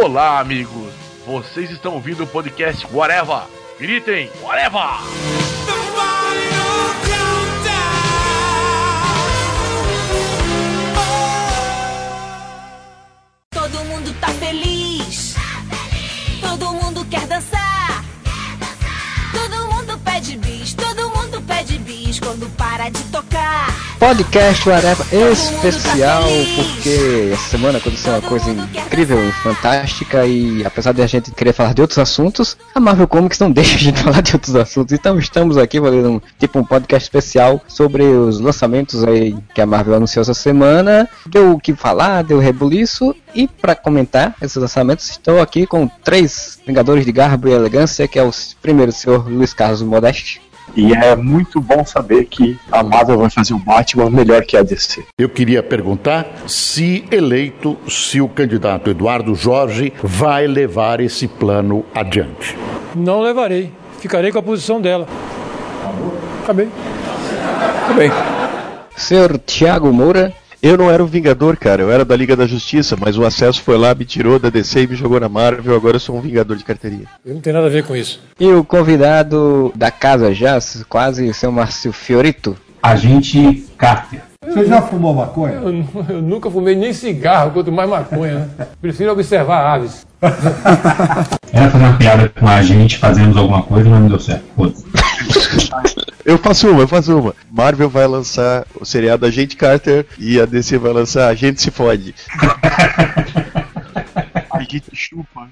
[0.00, 0.94] Olá, amigos.
[1.26, 3.42] Vocês estão ouvindo o podcast Whatever.
[3.80, 4.80] Gritem, Whatever!
[13.50, 15.34] Todo mundo tá feliz.
[16.42, 18.04] Todo mundo quer dançar.
[19.32, 20.74] Todo mundo pede bis.
[20.74, 23.67] Todo mundo pede bis quando para de tocar.
[23.98, 26.22] Podcast Whatever especial,
[26.54, 31.52] porque essa semana aconteceu uma coisa incrível e fantástica e apesar de a gente querer
[31.52, 34.92] falar de outros assuntos, a Marvel Comics não deixa a gente falar de outros assuntos.
[34.92, 39.66] Então estamos aqui fazendo um, tipo um podcast especial sobre os lançamentos aí que a
[39.66, 41.08] Marvel anunciou essa semana.
[41.26, 46.58] Deu o que falar, deu rebuliço e para comentar esses lançamentos estou aqui com três
[46.66, 48.30] Vingadores de Garbo e Elegância, que é o
[48.62, 50.40] primeiro o senhor Luiz Carlos Modeste.
[50.76, 54.62] E é muito bom saber que a Marvel vai fazer o Batman melhor que a
[54.62, 55.04] DC.
[55.18, 62.56] Eu queria perguntar se eleito, se o candidato Eduardo Jorge vai levar esse plano adiante.
[62.94, 63.70] Não levarei.
[63.98, 65.06] Ficarei com a posição dela.
[66.42, 66.68] Acabei.
[67.84, 68.10] Acabei.
[68.96, 70.32] Senhor Thiago Moura.
[70.60, 71.82] Eu não era um Vingador, cara.
[71.82, 74.82] Eu era da Liga da Justiça, mas o acesso foi lá, me tirou da DC
[74.82, 75.76] e me jogou na Marvel.
[75.76, 77.06] Agora eu sou um Vingador de carteirinha.
[77.24, 78.20] Eu não tenho nada a ver com isso.
[78.40, 82.56] E o convidado da casa já, quase seu Márcio Fiorito.
[82.82, 84.22] Agente Carter.
[84.44, 85.54] Você já fumou maconha?
[85.54, 88.50] Eu, eu, nunca fumei nem cigarro, quanto mais maconha.
[88.58, 88.66] Né?
[88.80, 90.06] Prefiro observar aves.
[91.52, 94.44] Era fazer uma piada com a gente, fazemos alguma coisa, mas não deu certo.
[96.24, 97.34] Eu faço uma, eu faço uma.
[97.50, 102.14] Marvel vai lançar o seriado Agente Carter e a DC vai lançar Agente Se Fode.
[104.92, 105.48] chupa.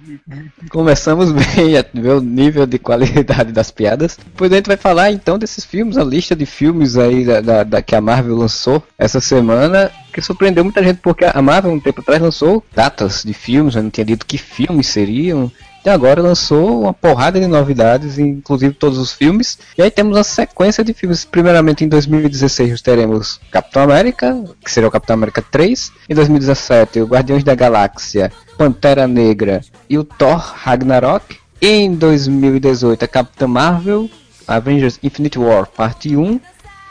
[0.70, 4.16] Começamos bem a ver o nível de qualidade das piadas.
[4.16, 7.62] Depois a gente vai falar então desses filmes, a lista de filmes aí da, da,
[7.64, 11.80] da que a Marvel lançou essa semana que surpreendeu muita gente porque a Marvel um
[11.80, 15.50] tempo atrás lançou datas de filmes, eu não tinha dito que filmes seriam.
[15.86, 19.56] E agora lançou uma porrada de novidades, inclusive todos os filmes.
[19.78, 21.24] E aí temos uma sequência de filmes.
[21.24, 25.92] Primeiramente em 2016 teremos Capitão América, que seria o Capitão América 3.
[26.10, 31.38] Em 2017 o Guardiões da Galáxia, Pantera Negra e o Thor Ragnarok.
[31.62, 34.10] Em 2018 a Capitã Marvel,
[34.44, 36.40] Avengers Infinite War Parte 1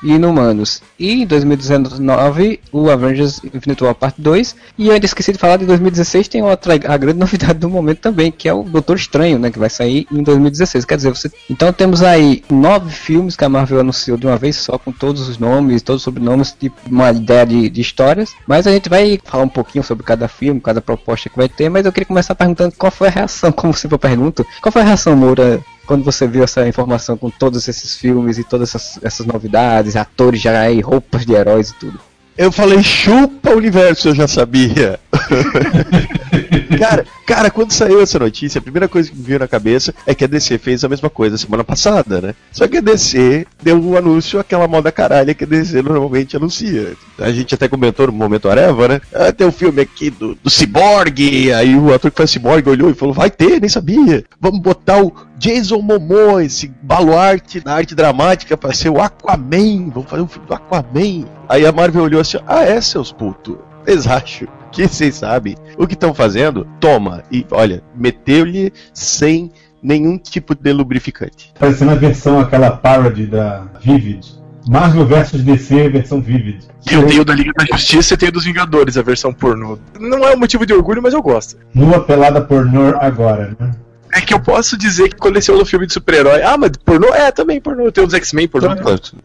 [0.03, 0.81] e Inumanos.
[0.99, 4.55] E em 2019, o Avengers Infinite War Parte 2.
[4.77, 7.99] E eu ainda esqueci de falar de 2016, tem outra a grande novidade do momento
[7.99, 9.51] também, que é o Doutor Estranho, né?
[9.51, 10.85] Que vai sair em 2016.
[10.85, 11.31] Quer dizer, você.
[11.49, 15.27] Então temos aí nove filmes que a Marvel anunciou de uma vez só, com todos
[15.27, 18.33] os nomes, todos os sobrenomes, tipo uma ideia de, de histórias.
[18.47, 21.69] Mas a gente vai falar um pouquinho sobre cada filme, cada proposta que vai ter.
[21.69, 24.81] Mas eu queria começar perguntando qual foi a reação, como sempre eu pergunto, qual foi
[24.81, 28.99] a reação, Moura, quando você viu essa informação com todos esses filmes e todas essas,
[29.03, 31.99] essas novidades, atores já e roupas de heróis e tudo.
[32.37, 34.99] Eu falei, chupa o universo, eu já sabia.
[36.77, 40.13] cara, cara, quando saiu essa notícia, a primeira coisa que me veio na cabeça é
[40.13, 42.35] que a DC fez a mesma coisa semana passada, né?
[42.51, 46.93] Só que a DC deu um anúncio, aquela moda caralha que a DC normalmente anuncia.
[47.17, 49.01] A gente até comentou no momento Areva, né?
[49.13, 52.89] Ah, tem um filme aqui do, do Cyborg, aí o ator que faz Cyborg olhou
[52.89, 54.25] e falou, vai ter, nem sabia.
[54.41, 60.09] Vamos botar o Jason Momoa, esse baluarte da arte dramática pra ser o Aquaman, vamos
[60.09, 61.25] fazer um filme do Aquaman.
[61.49, 63.57] Aí a Marvel olhou assim, ah é, seus putos?
[63.83, 66.67] Vocês acham que vocês sabem o que estão fazendo?
[66.79, 69.51] Toma, e olha, meteu-lhe sem
[69.81, 71.53] nenhum tipo de lubrificante.
[71.59, 74.43] Parecendo a versão, aquela parody da Vivid.
[74.67, 76.65] Marvel vs DC, versão Vivid.
[76.91, 79.77] Eu tenho da Liga da Justiça e tenho dos Vingadores, a versão pornô.
[79.99, 81.57] Não é um motivo de orgulho, mas eu gosto.
[81.73, 83.71] Nua pelada pornô agora, né?
[84.15, 86.41] É que eu posso dizer que coleciono filme de super-herói.
[86.41, 87.13] Ah, mas pornô?
[87.13, 87.91] É, também pornô.
[87.91, 88.69] Tenho os X-Men pornô.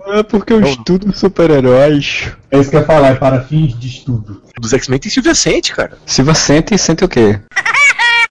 [0.08, 2.32] É porque eu estudo super-heróis.
[2.50, 4.42] É isso que eu ia falar, é para fins de estudo.
[4.60, 5.92] Dos X-Men tem Silvia Sente, cara.
[6.04, 7.38] Silvia Sente, sente o quê?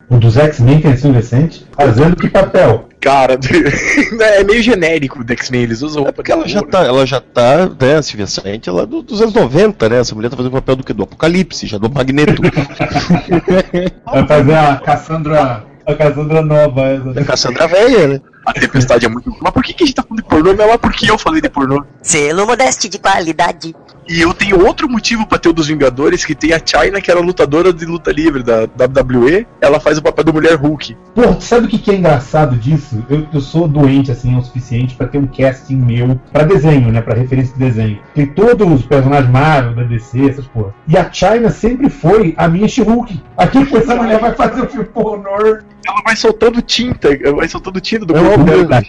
[0.09, 1.65] O dos X-Men tem Silvia Sente?
[1.71, 2.89] Fazendo que papel?
[2.99, 3.39] Cara,
[4.19, 7.69] é meio genérico do X-Men, eles usam É porque ela já tá, ela já tá,
[7.79, 9.99] né, a Silvia Sente, ela é do- dos anos 90, né?
[9.99, 10.91] Essa mulher tá fazendo o papel do que?
[10.91, 12.41] Do Apocalipse, já do Magneto.
[14.05, 15.68] Vai fazer a Cassandra.
[15.89, 17.13] A Cassandra nova, essa.
[17.13, 18.21] da Cassandra Velha, né?
[18.45, 19.35] A tempestade é muito.
[19.41, 20.53] Mas por que, que a gente tá falando de pornô?
[20.53, 21.83] Não é lá porque eu falei de pornô.
[22.03, 23.75] Selo modeste de qualidade.
[24.09, 27.11] E eu tenho outro motivo pra ter o dos Vingadores, que tem a China, que
[27.11, 29.45] era lutadora de luta livre da WWE.
[29.61, 30.97] Ela faz o papel da mulher Hulk.
[31.13, 33.05] Pô, sabe o que, que é engraçado disso?
[33.07, 37.01] Eu, eu sou doente assim o suficiente pra ter um casting meu pra desenho, né?
[37.01, 37.99] Pra referência de desenho.
[38.15, 40.73] Tem todos os personagens Marvel, da DC, essas porra.
[40.87, 43.21] E a China sempre foi a minha She-Hulk.
[43.37, 45.59] Aqui que essa mulher vai fazer o filme pornô.
[45.87, 48.83] Ela vai soltando tinta, vai soltando tinta do corpo dela.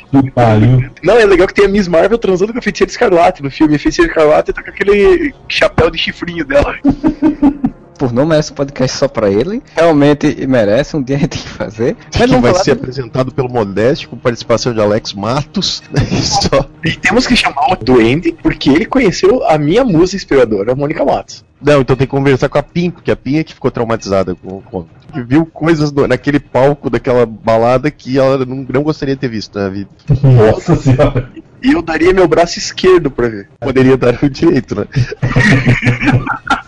[1.03, 3.77] Não, é legal que tem a Miss Marvel transando com a feiticeira Escarlate no filme.
[3.77, 5.10] A feiticeira Escarlate tá com aquele
[5.49, 6.77] chapéu de chifrinho dela.
[7.99, 9.63] por não merece um podcast só pra ele.
[9.77, 11.97] Realmente merece, um dia a gente tem que fazer.
[12.19, 15.83] Mas que não vai ser do- apresentado pelo Modeste, com participação de Alex Matos.
[15.93, 16.67] né, Só.
[16.83, 21.05] E temos que chamar o Duende, porque ele conheceu a minha musa inspiradora, a Mônica
[21.05, 21.45] Matos.
[21.61, 24.35] Não, então tem que conversar com a Pim, porque a Pim é que ficou traumatizada
[24.35, 29.15] com, com que viu coisas no- naquele palco daquela balada que ela não, não gostaria
[29.15, 29.91] de ter visto na vida.
[30.23, 31.31] Nossa senhora.
[31.63, 33.49] E eu daria meu braço esquerdo pra ver.
[33.61, 34.87] Poderia dar o direito, né?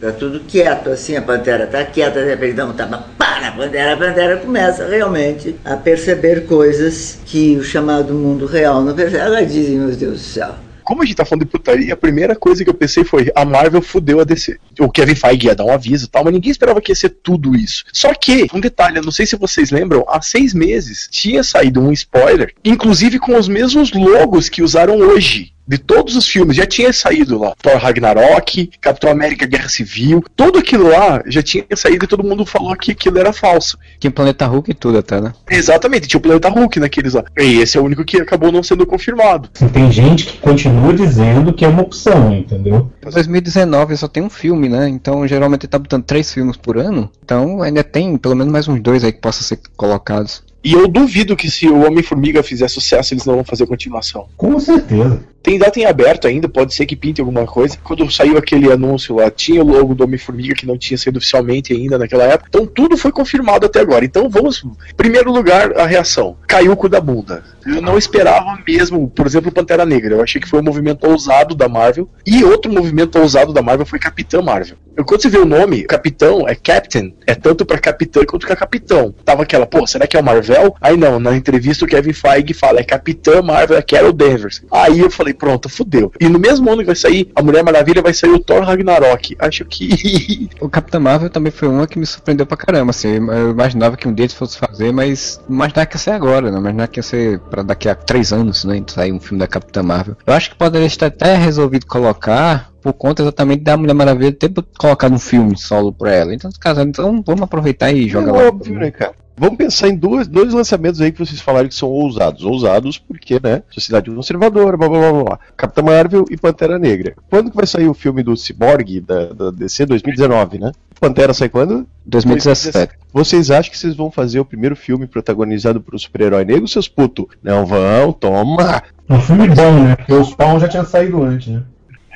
[0.00, 3.50] Tá tudo quieto, assim, a pantera tá quieta, de repente dá um tapa, pá, na
[3.50, 9.24] pantera, a pantera começa realmente a perceber coisas que o chamado mundo real não percebe.
[9.24, 10.54] Ela diz, meu Deus do céu.
[10.88, 13.44] Como a gente tá falando de putaria, a primeira coisa que eu pensei foi: a
[13.44, 14.58] Marvel fudeu a DC.
[14.80, 17.10] O Kevin Feige ia dar um aviso e tal, mas ninguém esperava que ia ser
[17.10, 17.84] tudo isso.
[17.92, 21.82] Só que, um detalhe, eu não sei se vocês lembram, há seis meses tinha saído
[21.82, 25.52] um spoiler, inclusive com os mesmos logos que usaram hoje.
[25.68, 27.52] De todos os filmes, já tinha saído lá.
[27.60, 32.46] Thor Ragnarok, Capitão América Guerra Civil, tudo aquilo lá já tinha saído e todo mundo
[32.46, 33.78] falou que aquilo era falso.
[34.00, 35.34] Tinha Planeta Hulk e tudo até, né?
[35.50, 37.22] Exatamente, tinha o Planeta Hulk naqueles lá.
[37.38, 39.50] E esse é o único que acabou não sendo confirmado.
[39.54, 42.90] Assim, tem gente que continua dizendo que é uma opção, entendeu?
[43.06, 44.88] Em 2019 só tem um filme, né?
[44.88, 47.10] Então geralmente ele tá botando três filmes por ano.
[47.22, 50.42] Então ainda tem pelo menos mais uns dois aí que possam ser colocados.
[50.62, 54.26] E eu duvido que se o Homem-Formiga fizer sucesso, eles não vão fazer continuação.
[54.36, 55.20] Com certeza.
[55.42, 57.78] Tem data em aberto ainda, pode ser que pinte alguma coisa.
[57.82, 61.72] Quando saiu aquele anúncio lá, tinha o logo do Homem-Formiga que não tinha sido oficialmente
[61.72, 62.48] ainda naquela época.
[62.48, 64.04] Então tudo foi confirmado até agora.
[64.04, 64.64] Então vamos.
[64.96, 66.36] Primeiro lugar, a reação.
[66.46, 67.44] Caiu o cu da bunda.
[67.66, 70.14] Eu não esperava mesmo, por exemplo, Pantera Negra.
[70.14, 72.08] Eu achei que foi um movimento ousado da Marvel.
[72.26, 74.76] E outro movimento ousado da Marvel foi Capitã Marvel.
[74.98, 78.56] Eu, quando você vê o nome, Capitão é Captain, é tanto pra Capitã quanto pra
[78.56, 79.14] Capitão.
[79.24, 80.74] Tava aquela, pô, será que é o Marvel?
[80.80, 84.60] Aí não, na entrevista o Kevin Feige fala, é Capitã Marvel, é Carol Danvers.
[84.72, 86.12] Aí eu falei, pronto, fudeu.
[86.20, 89.36] E no mesmo ano que vai sair a Mulher Maravilha, vai sair o Thor Ragnarok.
[89.38, 90.48] Acho que.
[90.60, 93.14] O Capitão Marvel também foi uma que me surpreendeu pra caramba, assim.
[93.14, 96.50] Eu imaginava que um dia eles fosse fazer, mas não imaginava que ia ser agora,
[96.50, 98.82] não imaginava que ia ser pra daqui a três anos, né?
[98.88, 100.16] Sair um filme da Capitã Marvel.
[100.26, 104.52] Eu acho que poderia estar até resolvido colocar por conta exatamente da Mulher Maravilha ter
[104.78, 106.34] colocado um filme solo pra ela.
[106.34, 108.48] Então, caso, então vamos aproveitar e jogar é lá.
[108.48, 109.14] óbvio, né, cara?
[109.38, 112.44] Vamos pensar em dois, dois lançamentos aí que vocês falaram que são ousados.
[112.44, 113.62] Ousados porque, né?
[113.70, 115.24] Sociedade Conservadora, blá blá blá blá.
[115.24, 115.38] blá.
[115.56, 117.14] Capitã Marvel e Pantera Negra.
[117.30, 119.86] Quando que vai sair o filme do Cyborg da, da DC?
[119.86, 120.72] 2019, né?
[121.00, 121.86] Pantera sai quando?
[122.04, 122.94] 2017.
[123.12, 126.88] Vocês acham que vocês vão fazer o primeiro filme protagonizado por um super-herói negro, seus
[126.88, 127.26] putos?
[127.42, 128.82] Não vão, toma!
[129.08, 129.96] Um filme bom, né?
[129.96, 131.62] Porque o Spawn já tinha saído antes, né?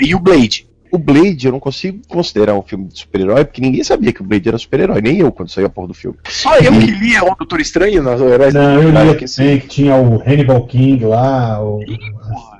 [0.00, 0.66] E o Blade?
[0.92, 4.24] O Blade eu não consigo considerar um filme de super-herói, porque ninguém sabia que o
[4.24, 6.18] Blade era super-herói, nem eu quando saiu a porra do filme.
[6.28, 9.58] Só eu que lia o Doutor Estranho nas heróis Não, eu Ah, li que sim,
[9.58, 11.80] que tinha o Hannibal King lá, o...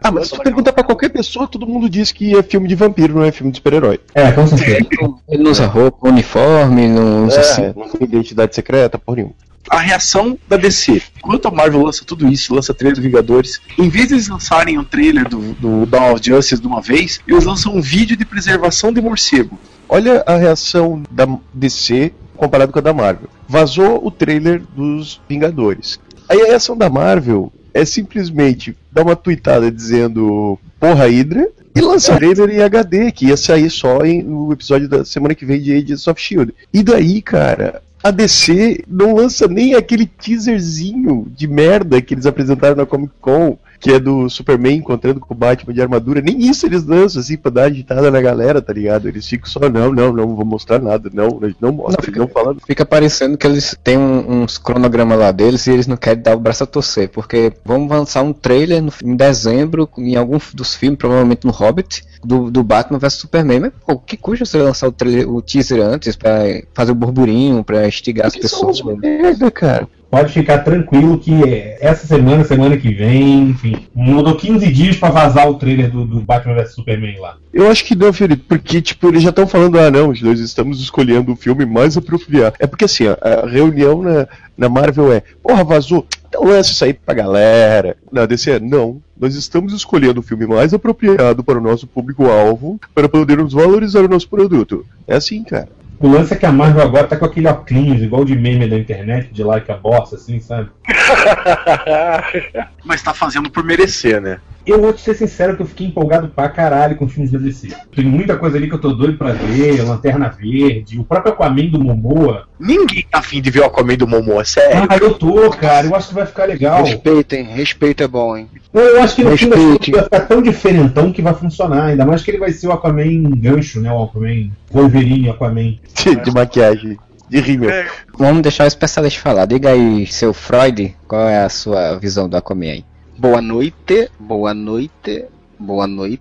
[0.03, 2.75] Ah, mas se tu perguntar pra qualquer pessoa, todo mundo diz que é filme de
[2.75, 4.01] vampiro, não é filme de super-herói.
[4.15, 4.89] É, com certeza.
[5.29, 7.63] Ele não usa roupa, uniforme, não usa assim.
[7.65, 9.35] É, não tem identidade secreta, porra nenhuma.
[9.71, 11.01] A reação da DC.
[11.19, 14.79] Enquanto a Marvel lança tudo isso, lança trailer do Vingadores, em vez de eles lançarem
[14.79, 18.25] um trailer do, do Dawn of Justice de uma vez, eles lançam um vídeo de
[18.25, 19.59] preservação de morcego.
[19.89, 23.29] Olha a reação da DC comparado com a da Marvel.
[23.49, 26.01] Vazou o trailer dos Vingadores.
[26.29, 32.17] Aí a reação da Marvel é simplesmente dar uma tweetada dizendo porra Hydra e lançar
[32.17, 35.73] trailer em HD, que ia sair só em- no episódio da semana que vem de
[35.73, 36.53] Agents of Shield.
[36.73, 42.77] E daí, cara, a DC não lança nem aquele teaserzinho de merda que eles apresentaram
[42.77, 46.21] na Comic Con, que é do Superman encontrando com o Batman de armadura.
[46.21, 49.09] Nem isso eles lançam, assim, pra dar agitada na galera, tá ligado?
[49.09, 52.29] Eles ficam só, não, não, não, vou mostrar nada, não, não mostra, Não, eles não
[52.29, 52.61] falando.
[52.65, 56.37] Fica parecendo que eles têm um- uns cronogramas lá deles e eles não querem dar
[56.37, 60.77] o braço a torcer, porque vamos lançar um trailer no- em dezembro, em algum dos
[60.77, 63.59] filmes, provavelmente no Hobbit, do, do Batman vs Superman.
[63.59, 67.65] Mas, pô, que custa você lançar o, trailer, o teaser antes pra fazer o burburinho,
[67.65, 68.81] pra instigar as pessoas?
[68.81, 69.89] merda, cara.
[70.13, 71.33] Pode ficar tranquilo que
[71.81, 76.21] essa semana, semana que vem, enfim, mudou 15 dias pra vazar o trailer do, do
[76.21, 77.39] Batman vs Superman lá.
[77.51, 80.83] Eu acho que não, Felipe, porque, tipo, eles já estão falando, ah, não, nós estamos
[80.83, 82.57] escolhendo o filme mais apropriado.
[82.59, 86.93] É porque, assim, a reunião na, na Marvel é, porra, vazou, então lança isso aí
[86.93, 87.97] pra galera.
[88.13, 92.79] Na DC é, não, nós estamos escolhendo o filme mais apropriado para o nosso público-alvo,
[92.95, 94.85] para podermos valorizar o nosso produto.
[95.09, 95.71] É assim, cara.
[96.03, 98.77] O lance é que a Marvel agora tá com aquele óculos, igual de meme da
[98.77, 100.69] internet, de like a bosta, assim, sabe?
[102.85, 104.39] Mas tá fazendo por merecer, né?
[104.65, 107.39] Eu vou te ser sincero que eu fiquei empolgado pra caralho com os filmes da
[107.39, 107.69] DC.
[107.95, 111.67] Tem muita coisa ali que eu tô doido pra ver, Lanterna Verde, o próprio Aquaman
[111.67, 112.47] do Momoa.
[112.61, 114.87] Ninguém tá afim de ver o Aquaman do Momoa, sério.
[114.89, 116.85] Ah, eu tô, cara, eu acho que vai ficar legal.
[116.85, 118.49] Respeitem, respeito é bom, hein?
[118.73, 122.23] Não, eu acho que no filme vai ficar tão diferentão que vai funcionar, ainda mais
[122.23, 123.91] que ele vai ser o Aquaman gancho, né?
[123.93, 125.75] O Aquaman Wolverine, Aquaman.
[125.93, 126.97] De, de maquiagem.
[127.33, 127.71] De rímel.
[128.19, 129.47] Vamos deixar o especialista falar.
[129.47, 132.85] Diga aí, seu Freud, qual é a sua visão do Aquaman aí?
[133.17, 135.25] Boa noite, boa noite,
[135.59, 136.21] boa noite.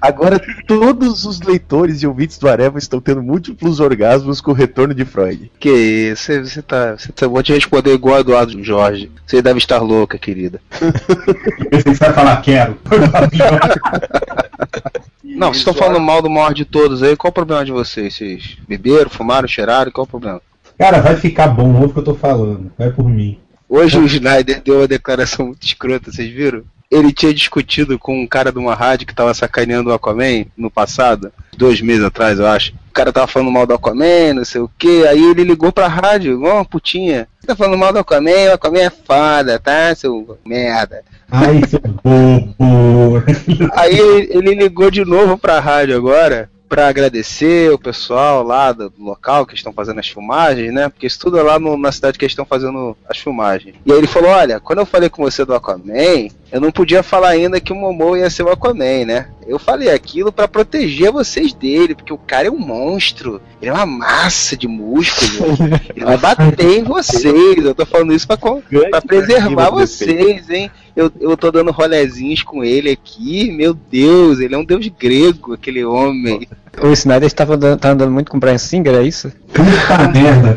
[0.00, 4.92] Agora todos os leitores e ouvintes do Areva estão tendo múltiplos orgasmos com o retorno
[4.92, 5.52] de Freud.
[5.60, 6.92] Que isso, você, você tá.
[6.98, 7.28] Você tá.
[7.28, 9.12] Vou te responder igual Eduardo Jorge.
[9.24, 10.60] Você deve estar louca, querida.
[11.70, 12.76] Você vai falar quero.
[15.34, 18.14] Não, vocês estão falando mal do maior de todos aí, qual o problema de vocês?
[18.14, 20.40] Vocês beberam, fumaram, cheiraram, qual o problema?
[20.78, 22.72] Cara, vai ficar bom, ouve o que eu tô falando.
[22.78, 23.38] Vai por mim.
[23.68, 26.62] Hoje o Snyder deu uma declaração muito escrota, vocês viram?
[26.90, 30.70] Ele tinha discutido com um cara de uma rádio que tava sacaneando o Aquaman no
[30.70, 32.72] passado, dois meses atrás, eu acho.
[32.88, 35.88] O cara tava falando mal do Aquaman, não sei o que, aí ele ligou pra
[35.88, 37.26] rádio, igual uma putinha.
[37.40, 41.02] Você tá falando mal do Aquaman, o Aquaman é foda, tá, seu merda.
[41.34, 43.22] Ai, seu bobo.
[43.74, 43.98] Aí
[44.30, 49.46] ele ligou de novo pra rádio agora pra agradecer o pessoal lá do do local
[49.46, 50.88] que estão fazendo as filmagens, né?
[50.88, 53.74] Porque isso tudo é lá no- na cidade que eles estão fazendo as filmagens.
[53.86, 57.02] E aí ele falou: Olha, quando eu falei com você do Aquaman, eu não podia
[57.02, 59.28] falar ainda que o Momo ia ser o Aquaman, né?
[59.46, 63.74] Eu falei aquilo pra proteger vocês dele, porque o cara é um monstro, ele é
[63.74, 65.56] uma massa de músculo,
[65.94, 67.62] ele vai bater em vocês.
[67.64, 68.38] Eu tô falando isso pra,
[68.90, 70.70] pra preservar vocês, hein?
[70.96, 75.52] Eu, eu tô dando rolezinhos com ele aqui, meu Deus, ele é um deus grego,
[75.54, 76.46] aquele homem.
[76.80, 79.32] O Snyder estava andando, tá andando muito com o Brian Singer, é isso?
[79.52, 80.56] Puta merda.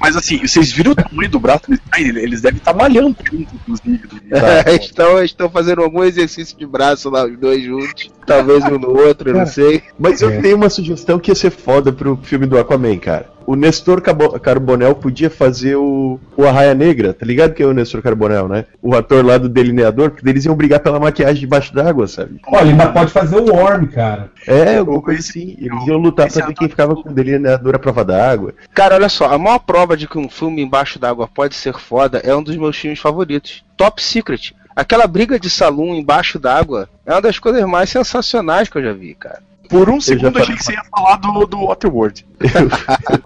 [0.00, 2.22] Mas assim, vocês viram o tamanho do braço do Snyder?
[2.22, 4.00] Eles devem estar malhando junto, inclusive.
[4.82, 8.10] estão, estão fazendo algum exercício de braço lá, os dois juntos.
[8.26, 9.82] Talvez um no outro, eu não sei.
[9.98, 10.40] Mas eu É.
[10.40, 13.33] tenho uma sugestão que ia ser foda pro filme do Aquaman, cara.
[13.46, 18.02] O Nestor Carbonel podia fazer o, o Arraia Negra, tá ligado que é o Nestor
[18.02, 18.64] Carbonel, né?
[18.82, 22.40] O ator lá do Delineador, porque eles iam brigar pela maquiagem debaixo d'água, sabe?
[22.46, 24.30] Olha, ainda pode fazer o Worm, cara.
[24.46, 25.56] É, alguma coisa assim.
[25.58, 28.54] Eles iam lutar pra ver quem ficava com o Delineador à prova d'água.
[28.74, 32.18] Cara, olha só, a maior prova de que um filme embaixo d'água pode ser foda
[32.24, 33.64] é um dos meus filmes favoritos.
[33.76, 34.54] Top Secret.
[34.74, 38.92] Aquela briga de salão embaixo d'água é uma das coisas mais sensacionais que eu já
[38.92, 39.40] vi, cara.
[39.68, 42.26] Por um já segundo eu achei que você ia falar do, do Waterworld.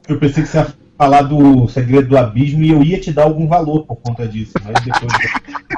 [0.09, 0.67] Eu pensei que você ia
[0.99, 4.53] falar do segredo do abismo e eu ia te dar algum valor por conta disso.
[4.65, 5.13] Mas depois.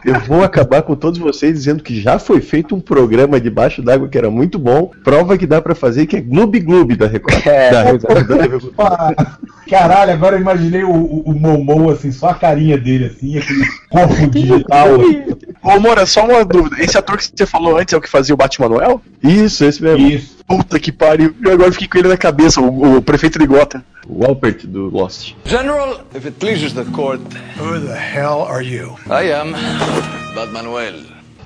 [0.02, 4.08] Eu vou acabar com todos vocês dizendo que já foi feito um programa debaixo d'água
[4.08, 4.90] que era muito bom.
[5.04, 7.46] Prova que dá pra fazer, que é Gloob Gloob da Record.
[7.46, 9.14] É, da,
[9.68, 13.64] Caralho, agora eu imaginei o, o, o Momo, assim, só a carinha dele, assim, aquele
[13.90, 14.88] corpo digital.
[15.62, 16.82] Ô, Moura, só uma dúvida.
[16.82, 19.02] Esse ator que você falou antes é o que fazia o Batman Noel?
[19.22, 20.08] Isso, esse mesmo.
[20.08, 20.39] Isso.
[20.50, 21.32] Puta que pariu.
[21.44, 23.84] Eu agora fiquei com ele na cabeça, o, o prefeito de Gotham.
[24.08, 25.34] O Alpert do Lost.
[25.44, 27.20] General, if it pleases the court,
[27.56, 28.96] who the hell are you?
[29.08, 29.52] I am
[30.34, 30.94] Batmanuel.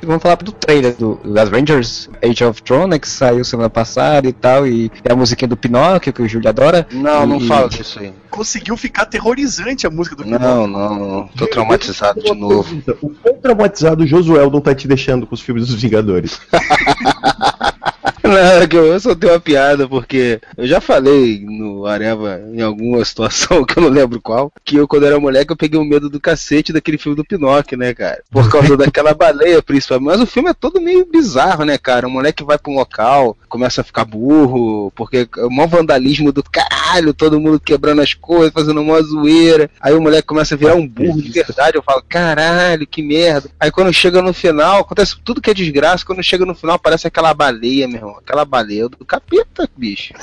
[0.02, 4.26] Vamos falar do trailer do, das Rangers Age of Tron, né, que saiu semana passada
[4.28, 6.86] e tal, e é a musiquinha do Pinóquio, que o Júlio adora.
[6.90, 8.12] Não, não E- fala disso aí.
[8.30, 11.28] Conseguiu ficar aterrorizante a música do Não, não, não.
[11.36, 12.82] Tô traumatizado de novo.
[13.02, 16.40] O quão traumatizado o Josuel não tá te deixando com os filmes dos Vingadores?
[18.34, 23.04] Não, que eu só tenho uma piada, porque eu já falei no Areva em alguma
[23.04, 26.08] situação, que eu não lembro qual, que eu, quando era moleque, eu peguei um medo
[26.08, 28.22] do cacete daquele filme do Pinóquio, né, cara?
[28.30, 30.06] Por causa daquela baleia, principalmente.
[30.06, 32.06] Mas o filme é todo meio bizarro, né, cara?
[32.06, 36.32] O moleque vai pra um local, começa a ficar burro, porque é o maior vandalismo
[36.32, 39.70] do caralho, todo mundo quebrando as coisas, fazendo uma zoeira.
[39.78, 41.76] Aí o moleque começa a virar um burro de verdade.
[41.76, 43.50] Eu falo, caralho, que merda.
[43.60, 46.06] Aí quando chega no final, acontece tudo que é desgraça.
[46.06, 48.13] Quando chega no final, parece aquela baleia, meu irmão.
[48.18, 50.14] Aquela baleia do capeta, bicho.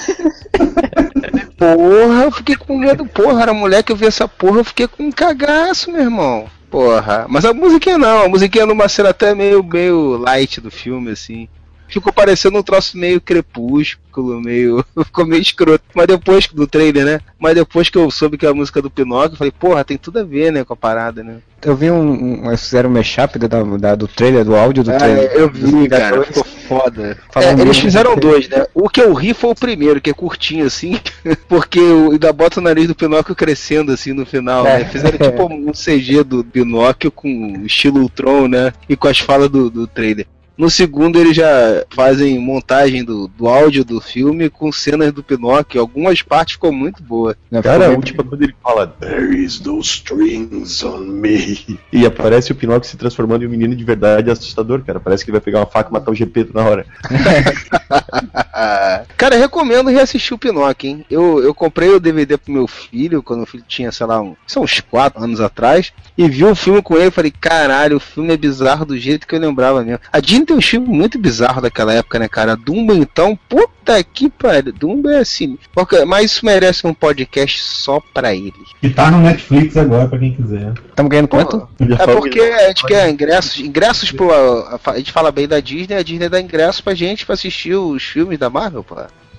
[1.57, 3.05] porra, eu fiquei com medo.
[3.05, 6.49] Porra, era moleque, eu vi essa porra, eu fiquei com um cagaço, meu irmão.
[6.69, 11.11] Porra, mas a musiquinha não, a musiquinha numa cena até meio, meio light do filme,
[11.11, 11.49] assim.
[11.91, 14.83] Ficou parecendo um troço meio crepúsculo, meio.
[15.05, 15.83] Ficou meio escroto.
[15.93, 17.19] Mas depois do trailer, né?
[17.39, 19.97] Mas depois que eu soube que é a música do Pinóquio, eu falei, porra, tem
[19.97, 21.37] tudo a ver, né, com a parada, né?
[21.63, 22.41] Eu vi um.
[22.43, 25.31] um eles fizeram um mashup da, da- do trailer, do áudio do Ah, trailer.
[25.33, 26.27] eu vi, cara, Vingadores.
[26.29, 27.17] ficou foda.
[27.35, 28.65] É, eles fizeram do dois, né?
[28.73, 30.99] O que eu ri foi o primeiro, que é curtinho assim,
[31.47, 34.79] porque o- ainda bota o nariz do Pinóquio crescendo assim no final, É.
[34.79, 34.85] né?
[34.85, 38.73] Fizeram tipo um CG do Pinóquio com estilo Ultron, né?
[38.89, 40.25] E com as falas do, do trailer.
[40.61, 45.81] No segundo, eles já fazem montagem do, do áudio do filme com cenas do Pinóquio.
[45.81, 47.35] Algumas partes ficou muito boa.
[47.63, 51.79] Cara, a última quando ele fala There is no strings on me.
[51.91, 54.99] E aparece o Pinóquio se transformando em um menino de verdade assustador, cara.
[54.99, 56.85] Parece que ele vai pegar uma faca e matar o Gepeto na hora.
[59.17, 61.05] Cara, recomendo reassistir o Pinóquio, hein?
[61.09, 64.35] Eu, eu comprei o DVD pro meu filho, quando o filho tinha, sei lá, um,
[64.45, 67.99] são uns 4 anos atrás, e vi o filme com ele e falei, caralho, o
[67.99, 70.01] filme é bizarro do jeito que eu lembrava mesmo.
[70.11, 72.55] A Disney tem um filme muito bizarro daquela época, né, cara?
[72.55, 74.73] Dumbo, então, puta que pariu.
[74.73, 75.57] Dumbo é assim.
[75.73, 78.53] Porque, mas isso merece um podcast só pra ele.
[78.83, 80.73] E tá no Netflix agora, pra quem quiser.
[80.89, 81.67] Estamos ganhando quanto?
[81.79, 84.31] É porque a gente quer ingressos, ingressos pro.
[84.31, 87.75] A, a gente fala bem da Disney, a Disney dá ingressos pra gente pra assistir
[87.75, 88.95] os filmes da Marvel, pô.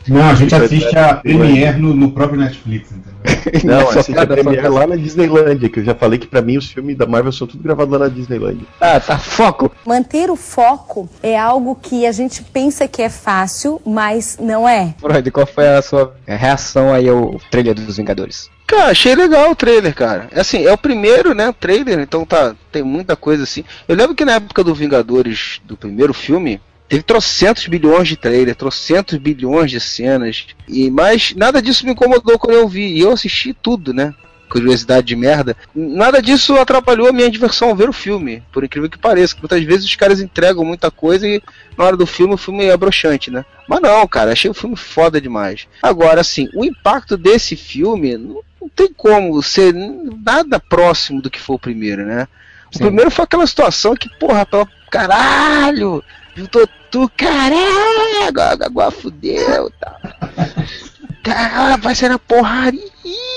[0.08, 3.11] Não, a gente assiste a Premiere no, no próprio Netflix, entendeu?
[3.64, 6.70] Não, assiste a Premiere lá na Disneylandia, que eu já falei que pra mim os
[6.70, 8.66] filmes da Marvel são tudo gravados lá na Disneylandia.
[8.80, 9.70] Ah, tá, foco.
[9.86, 14.94] Manter o foco é algo que a gente pensa que é fácil, mas não é.
[15.00, 18.50] Freud, qual foi a sua reação aí ao trailer dos Vingadores?
[18.66, 20.28] Cara, achei legal o trailer, cara.
[20.30, 23.64] É Assim, é o primeiro, né, trailer, então tá, tem muita coisa assim.
[23.86, 26.60] Eu lembro que na época do Vingadores, do primeiro filme,
[26.92, 32.38] teve trocentos bilhões de trailer, trocentos bilhões de cenas, e mas nada disso me incomodou
[32.38, 34.12] quando eu vi, e eu assisti tudo, né?
[34.50, 35.56] Curiosidade de merda.
[35.74, 39.34] Nada disso atrapalhou a minha diversão ao ver o filme, por incrível que pareça.
[39.40, 41.42] Muitas vezes os caras entregam muita coisa e
[41.78, 43.42] na hora do filme o filme é broxante, né?
[43.66, 45.66] Mas não, cara, achei o filme foda demais.
[45.82, 51.40] Agora, assim, o impacto desse filme não, não tem como ser nada próximo do que
[51.40, 52.28] foi o primeiro, né?
[52.70, 52.84] O Sim.
[52.84, 59.96] primeiro foi aquela situação que, porra, pela caralho, juntou tu, caralho, agora, agora fudeu, tá.
[61.22, 62.80] Cara, vai ser na porraria,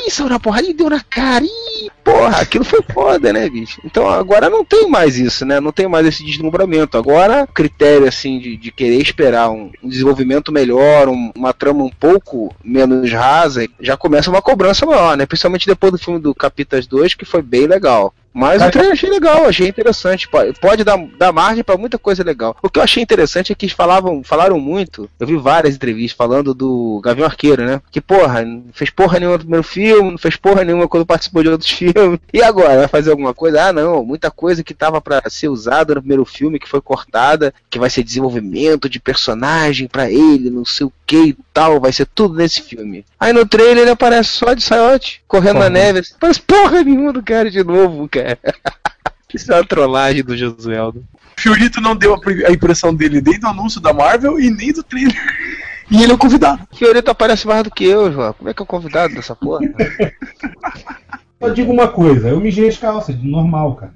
[0.10, 3.80] saiu na porrada deu na cara, ih, porra, aquilo foi foda, né, bicho?
[3.86, 5.60] Então agora não tem mais isso, né?
[5.60, 6.98] Não tem mais esse deslumbramento.
[6.98, 11.90] Agora, critério, assim, de, de querer esperar um, um desenvolvimento melhor, um- uma trama um
[11.92, 15.28] pouco menos rasa, já começa uma cobrança maior, né?
[15.28, 18.12] Principalmente depois do filme do Capitas 2, que foi bem legal.
[18.36, 20.28] Mas o trailer eu achei legal, achei interessante.
[20.28, 22.58] Pode, pode dar, dar margem pra muita coisa legal.
[22.62, 25.10] O que eu achei interessante é que eles falavam, falaram muito.
[25.18, 27.82] Eu vi várias entrevistas falando do Gavião Arqueiro, né?
[27.90, 31.44] Que porra, não fez porra nenhuma no primeiro filme, não fez porra nenhuma quando participou
[31.44, 32.20] de outros filmes.
[32.34, 33.70] E agora, vai fazer alguma coisa?
[33.70, 37.54] Ah, não, muita coisa que tava pra ser usada no primeiro filme que foi cortada,
[37.70, 41.92] que vai ser desenvolvimento de personagem pra ele, não sei o que e tal, vai
[41.92, 43.06] ser tudo nesse filme.
[43.20, 47.14] Aí no trailer ele aparece só de saiote, correndo na neve, assim, parece porra nenhuma
[47.14, 48.38] do cara de novo, cara.
[49.34, 51.04] Isso é uma trollagem do Josueldo.
[51.38, 52.16] Fiorito não deu
[52.48, 55.16] a impressão dele nem do anúncio da Marvel e nem do trailer.
[55.92, 56.68] E ele é o convidado.
[56.74, 58.34] Fiorito aparece mais do que eu, João.
[58.34, 59.62] Como é que é o convidado dessa porra?
[61.40, 63.94] Eu digo uma coisa, eu mijei as calças, normal, cara.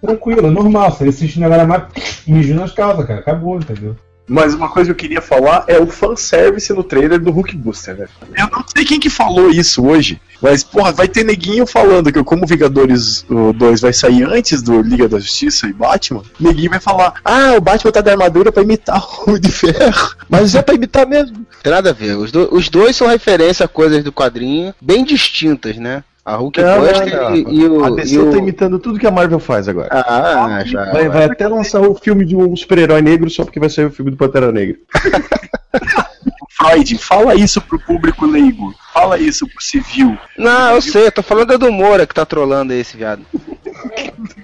[0.00, 0.90] Tranquilo, é normal.
[0.90, 1.84] Você assiste agora mais,
[2.26, 3.20] mijou nas calças, cara.
[3.20, 3.94] Acabou, entendeu?
[4.26, 7.96] Mas uma coisa que eu queria falar é o fanservice no trailer do Hulk Booster,
[7.96, 8.06] né?
[8.36, 12.22] Eu não sei quem que falou isso hoje, mas, porra, vai ter neguinho falando que
[12.24, 13.24] como Vingadores
[13.56, 17.60] 2 vai sair antes do Liga da Justiça e Batman, neguinho vai falar, ah, o
[17.60, 20.12] Batman tá de armadura pra imitar o de ferro.
[20.28, 21.44] Mas é pra imitar mesmo.
[21.62, 22.16] Tem nada a ver.
[22.16, 26.02] Os, do- os dois são referência a coisas do quadrinho bem distintas, né?
[26.24, 27.36] A Hulk Não, Buster não, não.
[27.36, 27.84] e, e o.
[27.84, 29.88] A DC e o- tá imitando tudo que a Marvel faz agora.
[29.90, 30.92] Ah, já.
[30.92, 33.90] Vai, vai até lançar o filme de um super-herói negro só porque vai sair o
[33.90, 34.76] filme do Pantera Negra.
[36.50, 38.72] Freud, fala isso pro público leigo.
[38.94, 40.16] Fala isso pro civil.
[40.38, 43.22] Não, eu sei, eu tô falando é do Moura que tá trolando esse viado.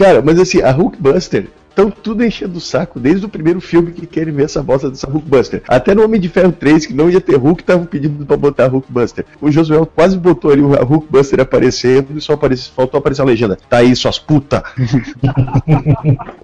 [0.00, 4.06] Cara, mas assim, a Hulkbuster estão tudo enchendo o saco desde o primeiro filme que
[4.06, 5.62] querem ver essa bosta dessa Hulkbuster.
[5.68, 8.64] Até no Homem de Ferro 3, que não ia ter Hulk, estavam pedindo pra botar
[8.64, 9.26] a Hulkbuster.
[9.42, 13.58] O Josué quase botou ali a Hulkbuster aparecendo e só aparece, faltou aparecer a legenda.
[13.68, 14.64] Tá aí, suas puta.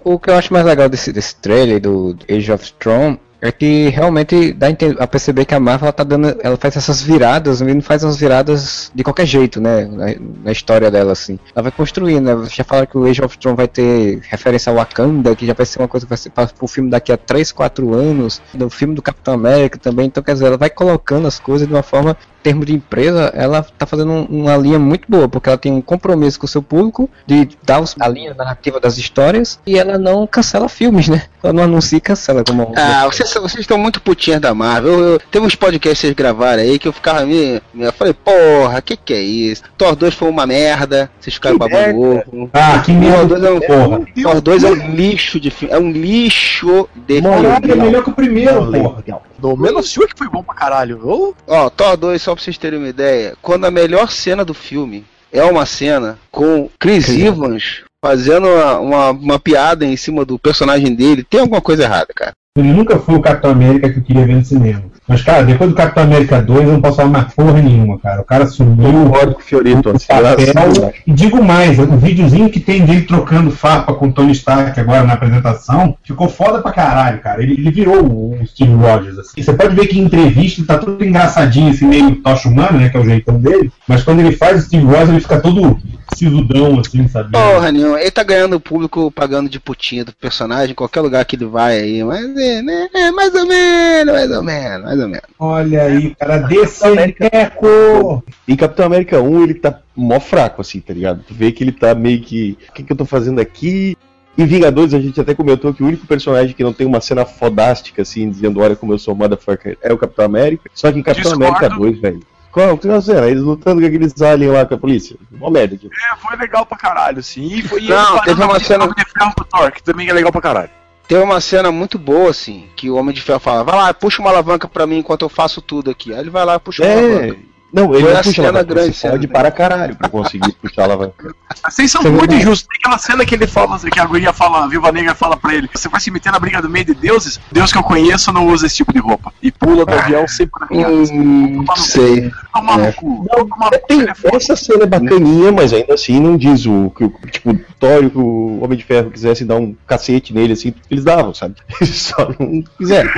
[0.03, 3.89] O que eu acho mais legal desse, desse trailer do Age of Tron é que
[3.89, 4.67] realmente dá
[4.99, 8.17] a perceber que a Marvel ela tá dando, ela faz essas viradas, não faz umas
[8.17, 10.05] viradas de qualquer jeito, né, na,
[10.43, 11.39] na história dela assim.
[11.55, 12.49] Ela vai construindo, né?
[12.49, 15.65] Já falaram que o Age of Tron vai ter referência ao Wakanda, que já vai
[15.65, 18.69] ser uma coisa que vai ser para o filme daqui a 3, 4 anos, no
[18.69, 21.83] filme do Capitão América também, então quer dizer, ela vai colocando as coisas de uma
[21.83, 22.17] forma
[22.47, 25.81] termos de empresa, ela tá fazendo um- uma linha muito boa, porque ela tem um
[25.81, 29.97] compromisso com o seu público de dar os- a linha narrativa das histórias e ela
[29.97, 31.23] não cancela filmes, né?
[31.43, 34.93] Ela não anuncia e cancela como Ah, vocês, vocês estão muito putinhas da Marvel.
[34.93, 37.61] Eu, eu- teve uns podcasts que vocês gravaram aí que eu ficava me.
[37.77, 39.63] Eu falei, porra, que que é isso?
[39.77, 42.49] Thor 2 foi uma merda, vocês ficaram babando ovo.
[42.53, 43.99] Ah, que Thor merda, 2 é um, porra.
[44.23, 45.73] Thor 2 é um lixo de filme.
[45.73, 47.81] É um lixo de Caralho, é filme.
[47.83, 49.03] melhor que o primeiro, porra.
[49.41, 51.35] No menos Stewart que foi bom pra caralho.
[51.47, 55.05] Ó, Thor 2, só pra vocês terem uma ideia, quando a melhor cena do filme
[55.31, 60.93] é uma cena com Chris Evans fazendo uma, uma, uma piada em cima do personagem
[60.95, 62.31] dele, tem alguma coisa errada, cara.
[62.57, 64.83] Ele nunca foi o Capitão América que eu queria ver no cinema.
[65.07, 68.21] Mas, cara, depois do Capitão América 2, eu não posso falar mais porra nenhuma, cara.
[68.21, 70.93] O cara sumiu o Concordo com o Fiorito, assim, papel.
[71.05, 75.03] E digo mais, o videozinho que tem dele trocando farpa com o Tony Stark agora
[75.03, 77.41] na apresentação, ficou foda pra caralho, cara.
[77.41, 79.41] Ele, ele virou o Steve Rogers, assim.
[79.41, 82.89] Você pode ver que em entrevista ele tá todo engraçadinho, assim, meio tocha humano, né,
[82.89, 83.71] que é o jeitão dele.
[83.87, 85.79] Mas quando ele faz o Steve Rogers, ele fica todo
[86.15, 87.31] sisudão, assim, sabe?
[87.31, 91.23] Porra nenhuma, ele tá ganhando o público pagando de putinha do personagem, em qualquer lugar
[91.25, 95.03] que ele vai aí, mas é, né, é mais ou menos, mais ou menos, mais
[95.03, 95.27] ou menos.
[95.39, 96.83] Olha aí, cara, desse
[97.31, 98.23] eco!
[98.47, 101.23] Em Capitão América 1 ele tá mó fraco, assim, tá ligado?
[101.27, 102.57] Tu vê que ele tá meio que.
[102.69, 103.97] O que, que eu tô fazendo aqui?
[104.37, 107.25] Em Vingadores a gente até comentou que o único personagem que não tem uma cena
[107.25, 110.69] fodástica, assim, dizendo olha como eu sou motherfucker, é o Capitão América.
[110.75, 111.55] Só que em Capitão Discordo.
[111.57, 112.19] América 2, velho.
[112.51, 113.27] Qual que é a cena?
[113.27, 115.15] Eles lutando com aqueles aliens lá com a polícia.
[115.31, 115.87] Mó merda aqui.
[115.87, 117.45] É, foi legal pra caralho, assim.
[117.47, 120.41] E foi e Não, teve uma cena- de Ferro Thor, que também é legal pra
[120.41, 120.69] caralho.
[121.07, 124.21] Tem uma cena muito boa, assim, que o Homem de Ferro fala, vai lá, puxa
[124.21, 126.13] uma alavanca pra mim enquanto eu faço tudo aqui.
[126.13, 126.97] Aí ele vai lá e puxa uma É.
[126.97, 127.37] alavanca.
[127.73, 130.07] Não, ele Foi não a puxa cena alavanca, grande, você cena pode para caralho pra
[130.09, 131.35] conseguir puxar a alavanca.
[131.69, 132.67] Vocês são Você muito vê- injustos.
[132.67, 135.53] Tem aquela cena que ele fala, que a guria fala, a Viúva Negra fala pra
[135.53, 137.39] ele: Você vai se meter na briga do meio de deuses?
[137.51, 139.33] Deus que eu conheço não usa esse tipo de roupa.
[139.43, 142.31] E pula do avião sempre na minha Hum, sei.
[142.77, 142.87] É.
[142.87, 143.25] no cu.
[143.29, 146.65] Tomar no cu, Tem, ele é essa cena é bacaninha, mas ainda assim não diz
[146.65, 150.33] o que o tipo, o Thor e o Homem de Ferro quisessem dar um cacete
[150.33, 151.55] nele, assim, eles davam, sabe?
[151.81, 153.09] Eles só não quiseram.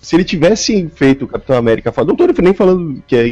[0.00, 3.26] Se ele tivesse feito o Capitão América não tô nem falando que é a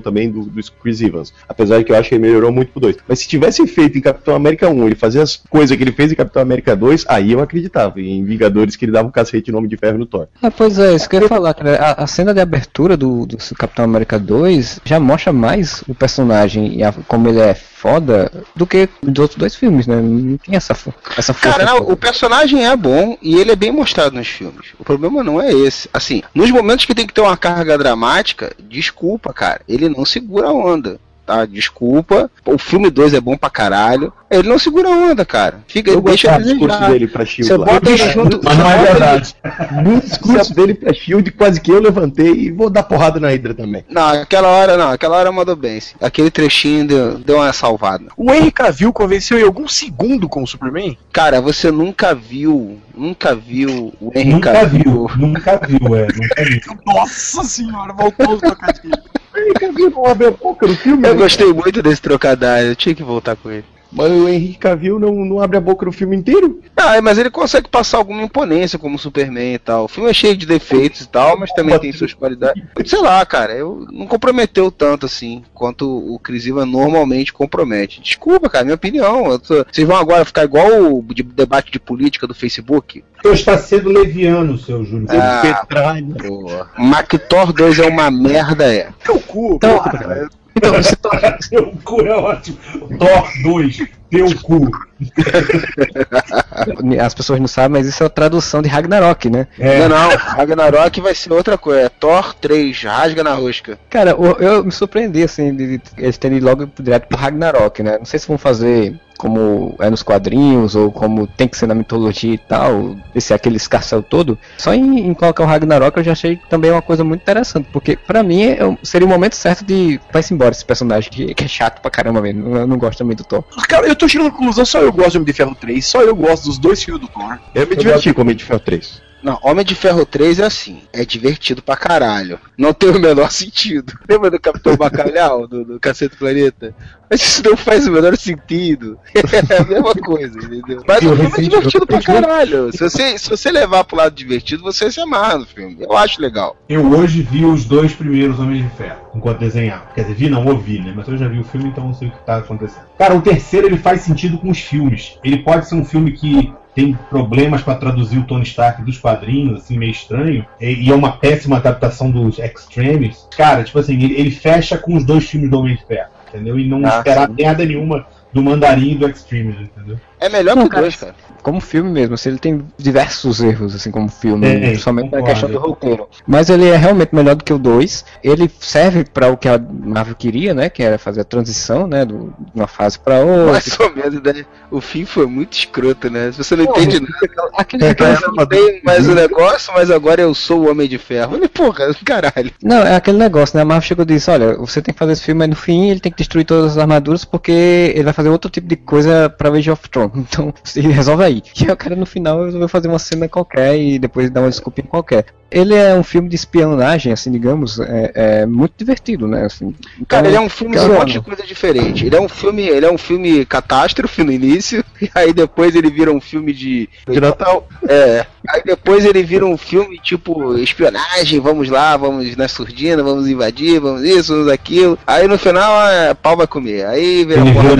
[0.00, 2.80] também do, do Chris Evans, apesar de que eu acho que ele melhorou muito pro
[2.80, 2.96] 2.
[3.06, 6.12] Mas se tivesse feito em Capitão América 1, ele fazia as coisas que ele fez
[6.12, 8.00] em Capitão América 2, aí eu acreditava.
[8.00, 10.28] Em Vingadores que ele dava um cacete no Homem de Ferro no Thor.
[10.42, 11.76] Ah, pois é, isso que eu ia falar, cara.
[11.76, 16.80] A, a cena de abertura do, do Capitão América 2 já mostra mais o personagem
[16.80, 19.96] e como ele é foda do que dos outros dois filmes, né?
[19.96, 20.72] Não tem essa,
[21.16, 21.58] essa força.
[21.58, 24.68] Cara, não, o personagem é bom e ele é bem mostrado nos filmes.
[24.78, 25.88] O problema não é esse.
[25.94, 30.48] Assim, nos momentos que tem que ter uma carga dramática, desculpa, cara, ele não segura
[30.48, 30.98] a onda.
[31.28, 32.30] Tá, desculpa.
[32.46, 34.10] O filme 2 é bom pra caralho.
[34.30, 35.60] Ele não segura a onda, cara.
[35.68, 38.40] Fica, Eu deixa do discurso dele pra Shield Você bota ele junto.
[38.42, 39.36] Mas não é você bota ele- verdade.
[39.84, 43.52] No discurso dele pra Shield, quase que eu levantei e vou dar porrada na Hydra
[43.52, 43.84] também.
[43.90, 45.78] Não, aquela hora não, aquela hora mandou bem.
[46.00, 48.06] Aquele trechinho deu, deu uma salvada.
[48.16, 50.96] O Henry Cavill convenceu em algum segundo com o Superman?
[51.12, 54.82] Cara, você nunca viu, nunca viu o Henry Nunca Cavill.
[54.82, 56.60] viu, nunca viu, é, nunca viu.
[56.86, 58.98] Nossa senhora, voltou os trocadilhos.
[59.36, 61.06] Ele Cavill não abre a boca no filme.
[61.06, 61.17] Eu né?
[61.18, 63.64] Gostei muito desse trocadilho, eu tinha que voltar com ele.
[63.90, 66.60] Mas o Henrique Cavill não, não abre a boca no filme inteiro.
[66.76, 69.84] Ah, mas ele consegue passar alguma imponência como Superman e tal.
[69.84, 72.62] O filme é cheio de defeitos e tal, mas também tem suas qualidades.
[72.84, 78.02] Sei lá, cara, eu não comprometeu tanto assim quanto o Chris Evans normalmente compromete.
[78.02, 79.30] Desculpa, cara, minha opinião.
[79.30, 83.02] Eu tô- Vocês vão agora ficar igual o de- debate de política do Facebook?
[83.20, 85.06] Então está sendo leviano, seu Júlio.
[85.10, 85.96] Ah,
[86.28, 86.68] boa.
[86.76, 88.90] Mactor 2 é uma merda, é.
[89.02, 90.28] Teu cu, Então, cara.
[90.56, 92.58] Então, esse Thor- Teu cu é ótimo.
[92.98, 93.78] Thor 2,
[94.10, 94.70] teu cu.
[97.00, 99.46] as pessoas não sabem, mas isso é a tradução de Ragnarok, né?
[99.58, 99.80] É.
[99.80, 101.82] Não, não, Ragnarok vai ser outra coisa.
[101.82, 103.78] É Thor 3, rasga na rosca.
[103.88, 107.82] Cara, eu, eu me surpreendi, assim, de, de eles terem ido logo direto pro Ragnarok,
[107.82, 107.98] né?
[107.98, 111.74] Não sei se vão fazer como é nos quadrinhos, ou como tem que ser na
[111.74, 114.38] mitologia e tal, esse aquele escarcel todo.
[114.56, 117.96] Só em, em colocar o Ragnarok eu já achei também uma coisa muito interessante, porque
[117.96, 121.44] pra mim é um- seria o momento certo de vai-se embora esse personagem, que, que
[121.44, 122.56] é chato pra caramba mesmo.
[122.56, 123.42] Eu não gosto também do Thor.
[123.68, 126.00] Cara, eu tô tirando a conclusão, só eu gosto de Homem de Ferro 3, só
[126.00, 127.38] eu gosto dos dois filmes do Thor.
[127.54, 129.02] Eu me diverti com o Homem de Ferro 3.
[129.22, 132.38] Não, Homem de Ferro 3 é assim, é divertido pra caralho.
[132.56, 133.92] Não tem o menor sentido.
[134.08, 136.74] Lembra do Capitão Bacalhau, do, do Cacete Planeta?
[137.10, 138.98] Mas isso não faz o menor sentido.
[139.50, 140.82] É a mesma coisa, entendeu?
[140.86, 142.70] Mas o filme é divertido pra caralho.
[142.72, 145.76] Se você, se você levar pro lado divertido, você se amarra no filme.
[145.80, 146.56] Eu acho legal.
[146.68, 149.86] Eu hoje vi os dois primeiros Homens de Ferro, enquanto desenhava.
[149.94, 150.92] Quer dizer, vi não, ouvi, né?
[150.94, 152.84] Mas eu já vi o filme, então não sei o que tá acontecendo.
[152.98, 155.18] Cara, o terceiro ele faz sentido com os filmes.
[155.22, 159.62] Ele pode ser um filme que tem problemas pra traduzir o Tony Stark dos quadrinhos,
[159.62, 163.26] assim, meio estranho, e e é uma péssima adaptação dos Extremes.
[163.36, 166.56] Cara, tipo assim, ele, ele fecha com os dois filmes do Homem de Ferro, entendeu?
[166.56, 167.34] E não Ah, esperar sim.
[167.36, 169.98] merda nenhuma do Mandarim e do Extremes, entendeu?
[170.20, 171.14] É melhor Não, que cara, dois, cara.
[171.42, 175.30] Como filme mesmo, assim, ele tem diversos erros, assim, como filme, Tem, principalmente na concordo.
[175.32, 176.08] questão do roteiro.
[176.26, 178.04] Mas ele é realmente melhor do que o 2.
[178.22, 180.68] Ele serve para o que a Marvel queria, né?
[180.68, 182.04] Que era fazer a transição, né?
[182.04, 183.52] Do, de uma fase para outra.
[183.52, 184.44] Mais ou menos, né?
[184.70, 186.32] O fim foi muito escroto, né?
[186.32, 187.50] Se você não Pô, entende nada.
[187.56, 190.98] Aquele, É, cara, não tem mais o negócio, mas agora eu sou o Homem de
[190.98, 191.34] Ferro.
[191.36, 192.50] Olha, porra, caralho.
[192.62, 193.62] Não, é aquele negócio, né?
[193.62, 195.88] A Marvel chegou e disse, olha, você tem que fazer esse filme, mas no fim
[195.90, 197.52] ele tem que destruir todas as armaduras porque
[197.94, 200.07] ele vai fazer outro tipo de coisa pra Age of Thrones.
[200.14, 200.24] Não.
[200.28, 200.52] Então,
[200.92, 201.42] resolve aí.
[201.60, 204.86] E o cara no final resolveu fazer uma cena qualquer e depois dar uma desculpinha
[204.86, 205.26] qualquer.
[205.50, 209.46] Ele é um filme de espionagem, assim, digamos, é, é muito divertido, né?
[209.46, 212.06] Assim, então, Cara, ele é um filme de um monte de coisa diferente.
[212.06, 215.90] Ele é um filme, ele é um filme catástrofe no início, e aí depois ele
[215.90, 216.88] vira um filme de.
[217.08, 217.66] De Natal.
[217.88, 218.26] É.
[218.48, 223.80] Aí depois ele vira um filme tipo espionagem, vamos lá, vamos na surdina, vamos invadir,
[223.80, 224.98] vamos isso, vamos aquilo.
[225.06, 226.86] Aí no final, é, pau vai comer.
[226.86, 227.76] Aí vira Ele porra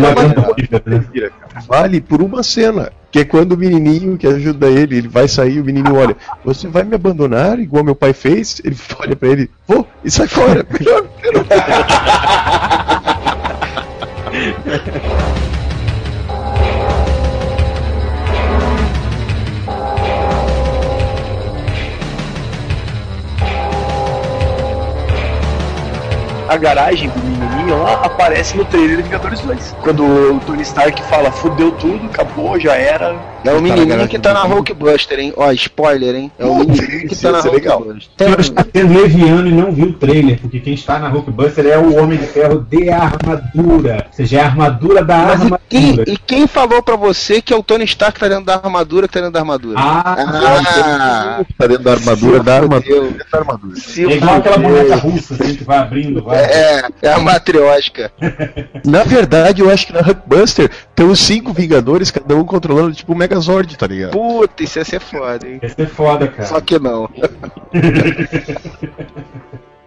[1.13, 1.65] vira cara.
[1.67, 2.93] Vale por uma cena.
[3.11, 6.69] Que é quando o menininho que ajuda ele, ele vai sair, o menino olha, você
[6.69, 8.61] vai me abandonar igual meu pai fez?
[8.63, 10.67] Ele olha pra ele, vou, e sai fora.
[26.49, 27.19] A garagem do
[27.71, 29.77] lá aparece no trailer de Vingadores 2.
[29.83, 33.17] Quando o Tony Stark fala, fudeu tudo, acabou, já era.
[33.45, 35.33] É o menininho que tá na Hulkbuster, hein?
[35.37, 36.33] Ó, spoiler, hein?
[36.39, 37.41] É o menininho que tá na.
[37.41, 38.29] Hulkbuster.
[38.29, 41.79] Você está sendo leviano e não viu o trailer, porque quem está na Hulkbuster é
[41.79, 44.07] o Homem de Ferro de armadura.
[44.09, 45.61] Ou seja, é a armadura da Mas e armadura.
[45.69, 48.55] quem, e quem falou pra você que é o Tony Stark que tá dentro da
[48.57, 49.79] armadura, que tá dentro da armadura?
[49.79, 53.77] Ah, Ah, tá dentro da armadura, da armadura, dentro da armadura.
[53.77, 56.39] se é igual aquela boneca russa assim, que vai abrindo, vai.
[56.39, 58.11] É, é a matriosca.
[58.85, 63.13] Na verdade, eu acho que na Hulkbuster tem os cinco Vingadores, cada um controlando tipo
[63.13, 64.13] o Megazord, tá ligado?
[64.13, 65.59] Puta, isso ia ser foda, hein?
[65.63, 66.49] Esse é foda, cara.
[66.49, 67.09] Só que não.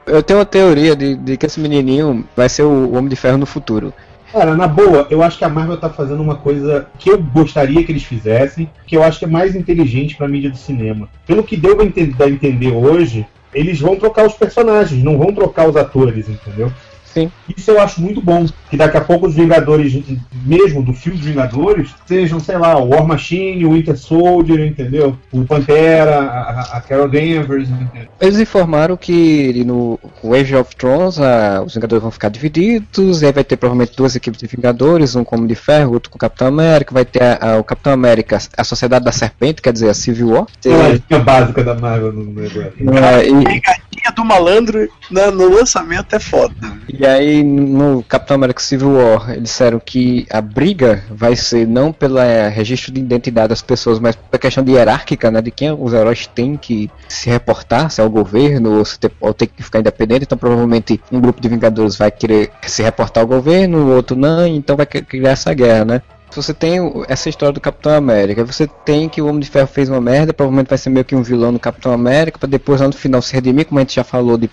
[0.06, 3.38] Eu tenho uma teoria de, de que esse menininho vai ser o Homem de Ferro
[3.38, 3.94] no futuro.
[4.32, 7.84] Cara, na boa, eu acho que a Marvel tá fazendo uma coisa que eu gostaria
[7.84, 11.08] que eles fizessem, que eu acho que é mais inteligente pra mídia do cinema.
[11.28, 15.34] Pelo que deu a ente- a entender hoje, eles vão trocar os personagens, não vão
[15.34, 16.72] trocar os atores, entendeu?
[17.13, 17.32] Sim.
[17.58, 18.45] Isso eu acho muito bom.
[18.69, 20.02] Que daqui a pouco os Vingadores,
[20.45, 25.17] mesmo do filme dos Vingadores, sejam, sei lá, o War Machine, o Winter Soldier, entendeu?
[25.32, 28.08] O Pantera, a, a Carol Danvers, entendeu?
[28.19, 30.00] Eles informaram que no
[30.34, 34.15] Age of Thrones ah, os Vingadores vão ficar divididos, e aí vai ter provavelmente duas
[34.15, 37.21] equipes de Vingadores, um com o de Ferro, outro com o Capitão América, vai ter
[37.24, 40.45] a- a- o Capitão América, a Sociedade da Serpente, quer dizer, a Civil War.
[40.65, 42.74] É a básica da Marvel no negócio.
[42.80, 43.62] É, e,
[44.02, 46.54] Pegadinha do malandro na- no lançamento é foda.
[46.92, 51.94] E aí, no Capitão América Civil War, eles disseram que a briga vai ser não
[51.94, 55.42] pelo eh, registro de identidade das pessoas, mas pela questão de hierárquica, né?
[55.42, 59.12] De quem os heróis têm que se reportar, se é o governo ou se ter,
[59.22, 60.24] ou tem que ficar independente.
[60.24, 64.46] Então, provavelmente, um grupo de Vingadores vai querer se reportar ao governo, o outro não,
[64.48, 66.02] então vai cri- criar essa guerra, né?
[66.32, 69.67] Se você tem essa história do Capitão América, você tem que o Homem de Ferro
[69.67, 72.80] fez uma merda, provavelmente vai ser meio que um vilão no Capitão América, pra depois
[72.80, 74.50] lá no final se redimir, como a gente já falou, de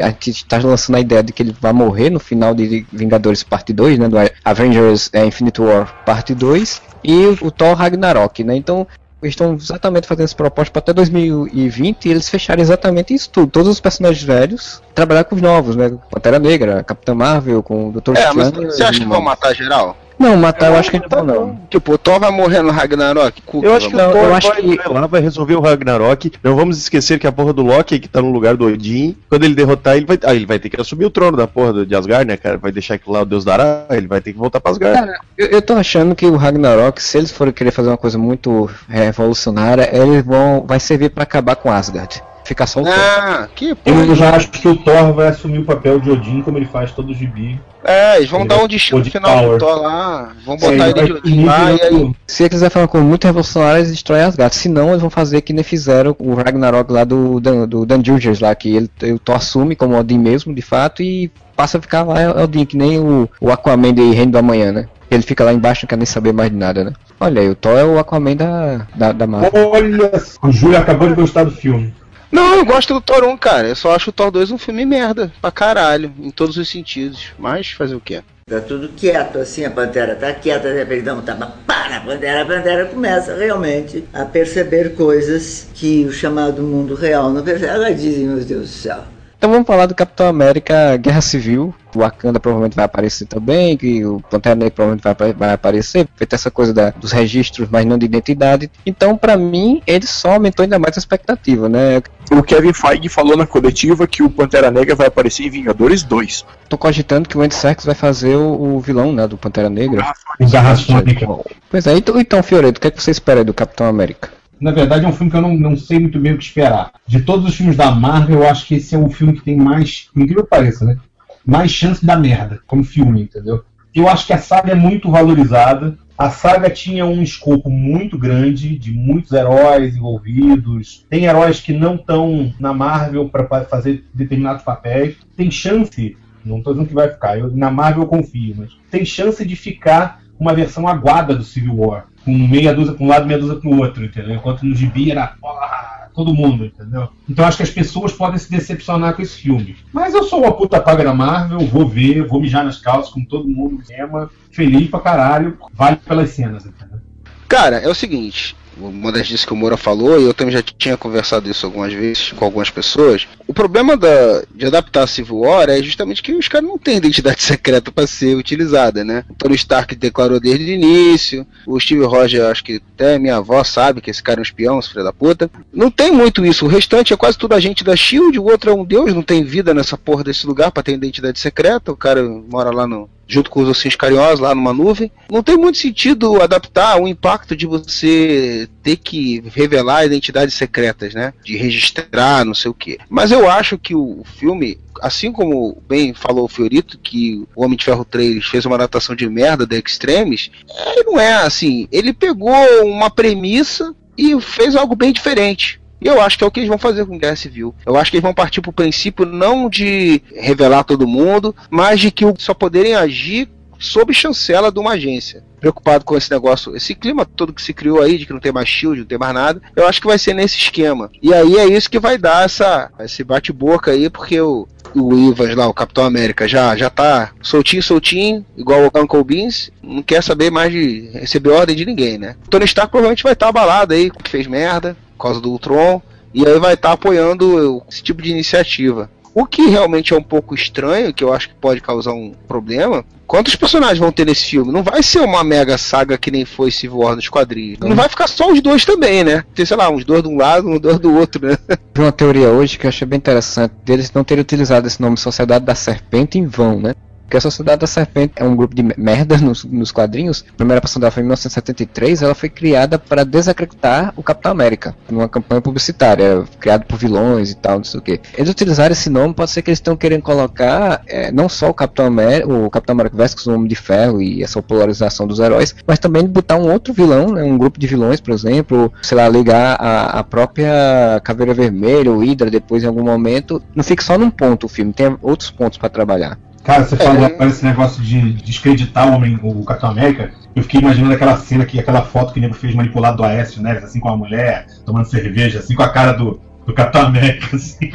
[0.00, 3.44] a gente tá lançando a ideia de que ele vai morrer no final de Vingadores
[3.44, 8.42] Parte 2, né, do Avengers é, Infinite War Parte 2, e o, o Thor Ragnarok,
[8.42, 8.84] né, então
[9.22, 13.48] estão exatamente fazendo esse propósito para até 2020 e eles fecharam exatamente isso tudo.
[13.52, 15.96] Todos os personagens velhos trabalhar com os novos, né?
[16.10, 18.16] Pantera Negra, Capitã Marvel, com o Dr.
[18.16, 19.96] É, mas Strange, você acha que vão matar geral?
[20.18, 21.60] Não, matar eu acho que não, não.
[21.70, 23.42] Tipo, o Thor vai morrer no Ragnarok?
[23.42, 25.60] Cuca, Eu acho que vamos- o Thor eu acho vai, que- lá, vai resolver o
[25.60, 26.32] Ragnarok.
[26.42, 29.44] Não vamos esquecer que a porra do Loki, que tá no lugar do Odin, quando
[29.44, 31.86] ele derrotar, ele vai, ah, ele vai ter que assumir o trono da porra do-
[31.86, 32.56] de Asgard, né, cara?
[32.58, 34.98] Vai deixar aquilo lá o Deus dará, ele vai ter que voltar pra Asgard.
[34.98, 38.18] Cara, eu, eu tô achando que o Ragnarok, se eles forem querer fazer uma coisa
[38.18, 40.64] muito revolucionária, eles vão.
[40.66, 42.22] vai servir pra acabar com Asgard.
[42.44, 42.94] Ficar só o Thor.
[42.94, 44.04] Ah, que porra.
[44.04, 46.90] Eu já acho que o Thor vai assumir o papel de Odin como ele faz
[46.90, 47.60] todo o gibi.
[47.84, 49.58] É, eles vão dar um destino Odin final Power.
[49.58, 50.32] pro Thor lá.
[50.44, 52.12] Vão Sim, botar ele vai de Odin lá e aí.
[52.26, 54.54] Se eles quiserem fazer uma coisa muito revolucionária, eles destroem Asgard.
[54.54, 58.02] Se não, eles vão fazer que nem fizeram o Ragnarok lá do Dan, do Dan
[58.40, 62.02] lá, que ele, o Thor assume como Odin mesmo, de fato, e passa a ficar
[62.02, 64.88] lá Odin, que nem o, o Aquaman de Reino do Amanhã, né?
[65.10, 66.92] Ele fica lá embaixo, não quer nem saber mais de nada, né?
[67.20, 69.70] Olha aí, o Thor é o Aquaman da, da, da Marvel.
[69.70, 70.10] Olha,
[70.42, 71.92] o Júlio acabou de gostar do filme.
[72.32, 73.68] Não, eu gosto do Thor 1, cara.
[73.68, 75.30] Eu só acho o Thor 2 um filme merda.
[75.40, 76.10] Pra caralho.
[76.18, 77.26] Em todos os sentidos.
[77.38, 78.22] Mas fazer o quê?
[78.46, 82.00] Tá tudo quieto, assim, a pantera tá quieta, de repente dá um tapa, pá, na
[82.00, 87.72] pantera, a pantera começa realmente a perceber coisas que o chamado mundo real não percebe.
[87.72, 89.04] Ela dizem, meu Deus do céu.
[89.42, 91.74] Então vamos falar do Capitão América Guerra Civil.
[91.92, 96.36] O Wakanda provavelmente vai aparecer também, que o Pantera Negra provavelmente vai, vai aparecer, feita
[96.36, 98.70] essa coisa da- dos registros, mas não de identidade.
[98.86, 102.00] Então, pra mim, ele só aumentou ainda mais a expectativa, né?
[102.30, 106.46] O Kevin Feige falou na coletiva que o Pantera Negra vai aparecer em Vingadores 2.
[106.68, 110.02] Tô cogitando que o Andy Serkis vai fazer o, o vilão, né, do Pantera Negra.
[110.38, 111.26] O Garra Sônica.
[111.68, 114.30] Pois é, então, então Fioreto, o que, é que você espera aí do Capitão América?
[114.62, 116.92] Na verdade, é um filme que eu não, não sei muito bem o que esperar.
[117.04, 119.56] De todos os filmes da Marvel, eu acho que esse é o filme que tem
[119.56, 120.98] mais, incrível que pareça, né?
[121.44, 123.64] Mais chance da merda, como filme, entendeu?
[123.92, 125.98] Eu acho que a saga é muito valorizada.
[126.16, 131.04] A saga tinha um escopo muito grande, de muitos heróis envolvidos.
[131.10, 135.16] Tem heróis que não estão na Marvel para fazer determinados papéis.
[135.36, 139.04] Tem chance, não estou dizendo que vai ficar, eu, na Marvel eu confio, mas tem
[139.04, 142.06] chance de ficar uma versão aguada do Civil War.
[142.24, 144.34] Com meia dúzia para um lado, meia dúzia para o outro, entendeu?
[144.34, 147.08] Enquanto no gibi era porra, todo mundo, entendeu?
[147.28, 149.76] Então acho que as pessoas podem se decepcionar com esse filme.
[149.92, 153.24] Mas eu sou uma puta paga da Marvel, vou ver, vou mijar nas calças com
[153.24, 157.00] todo mundo cinema, feliz pra caralho, vale pelas cenas, entendeu?
[157.48, 160.62] Cara, é o seguinte, uma das disse que o Moura falou, e eu também já
[160.62, 163.26] tinha conversado isso algumas vezes com algumas pessoas.
[163.46, 166.96] O problema da, de adaptar a Civil War é justamente que os caras não têm
[166.96, 169.24] identidade secreta para ser utilizada, né?
[169.28, 173.62] O Tony Stark declarou desde o início, o Steve Rogers, acho que até minha avó
[173.64, 175.50] sabe que esse cara é um espião, esse filho da puta.
[175.72, 178.74] Não tem muito isso, o restante é quase tudo agente da Shield, o outro é
[178.74, 182.22] um deus, não tem vida nessa porra desse lugar para ter identidade secreta, o cara
[182.22, 185.10] mora lá no, junto com os ossinhos carinhosos lá numa nuvem.
[185.30, 191.32] Não tem muito sentido adaptar o impacto de você ter que revelar identidades secretas, né?
[191.44, 192.98] De registrar, não sei o que.
[193.08, 197.76] Mas eu acho que o filme, assim como bem falou o Fiorito, que o Homem
[197.76, 200.50] de Ferro 3 fez uma adaptação de merda da Extremes,
[200.86, 201.88] ele não é assim.
[201.90, 202.52] Ele pegou
[202.84, 205.81] uma premissa e fez algo bem diferente.
[206.02, 207.74] E eu acho que é o que eles vão fazer com Guerra Civil.
[207.86, 212.10] Eu acho que eles vão partir pro princípio não de revelar todo mundo, mas de
[212.10, 215.44] que só poderem agir sob chancela de uma agência.
[215.60, 218.52] Preocupado com esse negócio, esse clima todo que se criou aí, de que não tem
[218.52, 221.10] mais shield, não tem mais nada, eu acho que vai ser nesse esquema.
[221.20, 225.54] E aí é isso que vai dar essa, esse bate-boca aí, porque o, o Ivas
[225.54, 230.22] lá, o Capitão América, já, já tá soltinho, soltinho, igual o Uncle Beans, não quer
[230.22, 232.36] saber mais de receber ordem de ninguém, né?
[232.46, 236.02] O Tony Stark provavelmente vai estar tá abalado aí, que fez merda, causa do Ultron,
[236.34, 239.10] e aí vai estar tá apoiando esse tipo de iniciativa.
[239.34, 243.02] O que realmente é um pouco estranho, que eu acho que pode causar um problema,
[243.26, 244.70] quantos personagens vão ter nesse filme?
[244.70, 247.78] Não vai ser uma mega saga que nem foi Civil War nos quadrinhos.
[247.80, 249.42] Não vai ficar só os dois também, né?
[249.54, 251.56] Tem, sei lá, uns dois de um lado, uns dois do outro, né?
[251.96, 255.64] Uma teoria hoje que eu achei bem interessante deles não terem utilizado esse nome Sociedade
[255.64, 256.94] da Serpente em vão, né?
[257.32, 260.44] Porque a Sociedade da Serpente é um grupo de merda nos, nos quadrinhos.
[260.50, 262.20] A primeira dela foi em 1973.
[262.20, 267.56] Ela foi criada para desacreditar o Capitão América, numa campanha publicitária, criado por vilões e
[267.56, 268.20] tal, não sei o que.
[268.36, 271.74] Eles utilizaram esse nome, pode ser que eles estão querendo colocar é, não só o
[271.74, 275.74] Capitão América, o Capitão América versus o Homem de Ferro e essa polarização dos heróis,
[275.86, 279.26] mas também botar um outro vilão, né, um grupo de vilões, por exemplo, sei lá,
[279.26, 283.62] ligar a, a própria Caveira Vermelha, o Hydra, depois em algum momento.
[283.74, 286.38] Não fique só num ponto o filme, tem outros pontos para trabalhar.
[286.64, 290.30] Cara, você falou agora esse negócio de descreditar o, homem, o Capitão América.
[290.54, 293.62] Eu fiquei imaginando aquela cena que aquela foto que o nego fez manipulado do Aécio
[293.62, 297.56] Neves, assim com a mulher, tomando cerveja, assim com a cara do, do Capitão América,
[297.56, 297.90] assim.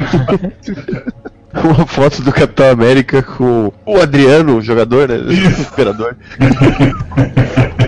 [1.54, 5.16] Uma foto do Capitão América com o Adriano, o jogador, né?
[5.16, 5.28] O.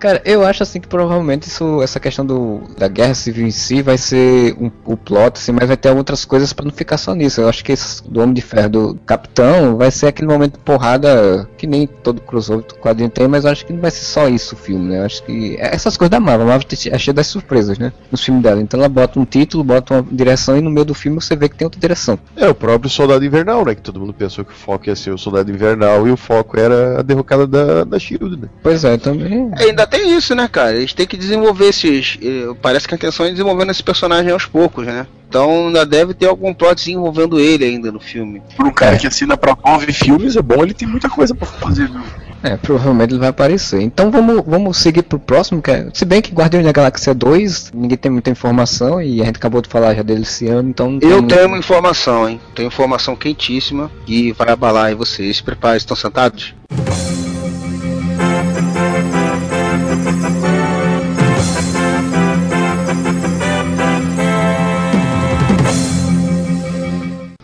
[0.00, 3.82] Cara, eu acho assim que provavelmente isso, essa questão do, da guerra civil em si
[3.82, 7.14] vai ser um, o plot, assim, mas vai ter outras coisas para não ficar só
[7.14, 7.42] nisso.
[7.42, 10.60] Eu acho que esse do Homem de Ferro do Capitão vai ser aquele momento de
[10.60, 14.06] porrada que nem todo crossover do quadrinho tem, mas eu acho que não vai ser
[14.06, 15.00] só isso o filme, né?
[15.00, 17.92] Eu acho que é essas coisas da Marvel, a Marvel é cheia das surpresas, né?
[18.10, 18.62] Nos filmes dela.
[18.62, 21.46] Então ela bota um título, bota uma direção e no meio do filme você vê
[21.46, 22.18] que tem outra direção.
[22.36, 23.74] É o próprio Soldado Invernal, né?
[23.74, 26.58] Que todo mundo pensou que o foco ia ser o Soldado Invernal e o foco
[26.58, 28.48] era a derrocada da, da Shield, né?
[28.62, 29.50] Pois é, também.
[29.58, 30.76] Ainda tem isso, né, cara?
[30.76, 32.18] Eles têm que desenvolver esses.
[32.22, 35.06] Eh, parece que a intenção é desenvolvendo esse personagem aos poucos, né?
[35.28, 38.42] Então ainda deve ter algum plot envolvendo ele ainda no filme.
[38.56, 38.98] Para um cara é.
[38.98, 42.00] que assina pra nove filmes, é bom, ele tem muita coisa para fazer, viu?
[42.42, 43.80] É, provavelmente ele vai aparecer.
[43.80, 47.70] Então vamos, vamos seguir pro próximo, que é, se bem que Guardiões da Galáxia 2,
[47.74, 50.98] ninguém tem muita informação e a gente acabou de falar já dele esse ano, então...
[51.00, 52.40] Eu tenho uma informação, hein?
[52.54, 55.40] Tenho informação quentíssima e vai abalar aí vocês.
[55.40, 56.54] Preparem, estão sentados?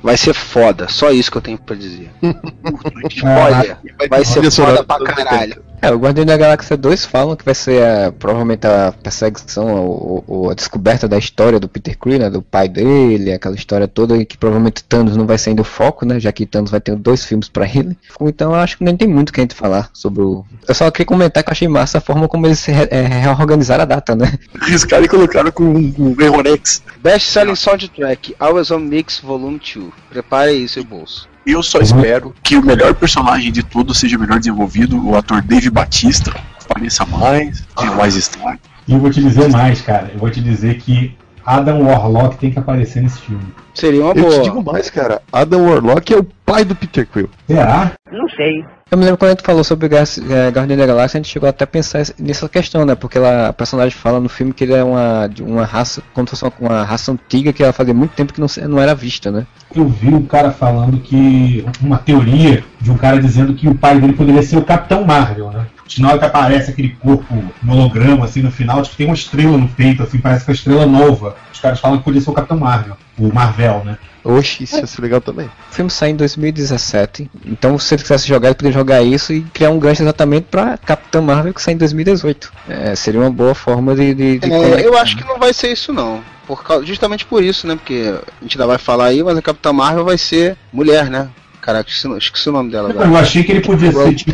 [0.07, 2.09] Vai ser foda, só isso que eu tenho pra dizer.
[3.11, 3.77] Spoiler,
[4.09, 5.65] vai ser foda pra caralho.
[5.81, 10.25] É, o Guardião da Galáxia 2 falam que vai ser a, provavelmente a perseguição ou,
[10.27, 14.25] ou, a descoberta da história do Peter Quill, né, do pai dele, aquela história toda
[14.25, 16.97] que provavelmente Thanos não vai ser ainda o foco, né, já que Thanos vai ter
[16.97, 17.97] dois filmes para ele.
[18.21, 20.45] Então eu acho que nem tem muito que a gente falar sobre o...
[20.67, 23.83] Eu só queria comentar que eu achei massa a forma como eles re é, reorganizaram
[23.83, 24.33] a data, né.
[24.63, 26.83] Riscaram e colocaram com um Erronex.
[27.03, 29.93] Best Selling Soundtrack, Always On Mix Volume 2.
[30.11, 31.29] Prepare aí seu bolso.
[31.47, 35.71] Eu só espero que o melhor personagem de todos seja melhor desenvolvido, o ator Dave
[35.71, 38.61] Batista apareça mais, tenha mais destaque.
[38.89, 40.11] E eu vou te dizer mais, cara.
[40.13, 43.47] Eu vou te dizer que Adam Warlock tem que aparecer nesse filme.
[43.73, 44.27] Seria uma boa.
[44.27, 45.23] Eu te digo mais, cara.
[45.33, 47.31] Adam Warlock é o pai do Peter Quill.
[47.47, 47.93] Será?
[48.11, 48.65] Não sei.
[48.89, 51.65] Eu me lembro quando a gente falou sobre é, da Galáxia, a gente chegou até
[51.65, 52.95] a pensar nessa questão, né?
[52.95, 56.29] Porque ela, a personagem fala no filme que ele é uma, de uma raça, como
[56.29, 59.29] se fosse uma, raça antiga que ela fazia muito tempo que não, não era vista,
[59.33, 59.45] né?
[59.75, 61.67] Eu vi um cara falando que.
[61.83, 65.51] Uma teoria de um cara dizendo que o pai dele poderia ser o Capitão Marvel,
[65.51, 65.67] né?
[65.99, 67.33] Na hora que aparece aquele corpo
[67.63, 70.53] no holograma, assim, no final, tipo, tem uma estrela no peito, assim, parece que é
[70.53, 71.37] uma estrela nova.
[71.53, 73.99] Os caras falam que poderia ser o Capitão Marvel, o Marvel, né?
[74.27, 75.47] Oxe, isso ia ser legal também.
[75.47, 79.43] O filme sai em 2017, então se ele quisesse jogar, ele poderia jogar isso e
[79.43, 82.53] criar um gancho exatamente pra Capitã Marvel que sai em 2018.
[82.69, 84.13] É, seria uma boa forma de.
[84.15, 86.21] de, de É, eu acho que não vai ser isso não.
[86.47, 87.77] Por causa, justamente por isso, né?
[87.77, 91.29] Porque a gente ainda vai falar aí, mas a Capitã Marvel vai ser mulher, né?
[91.67, 93.09] Caraca, esqueci, o- nome dela agora.
[93.09, 94.31] Eu achei que ele podia ser tipo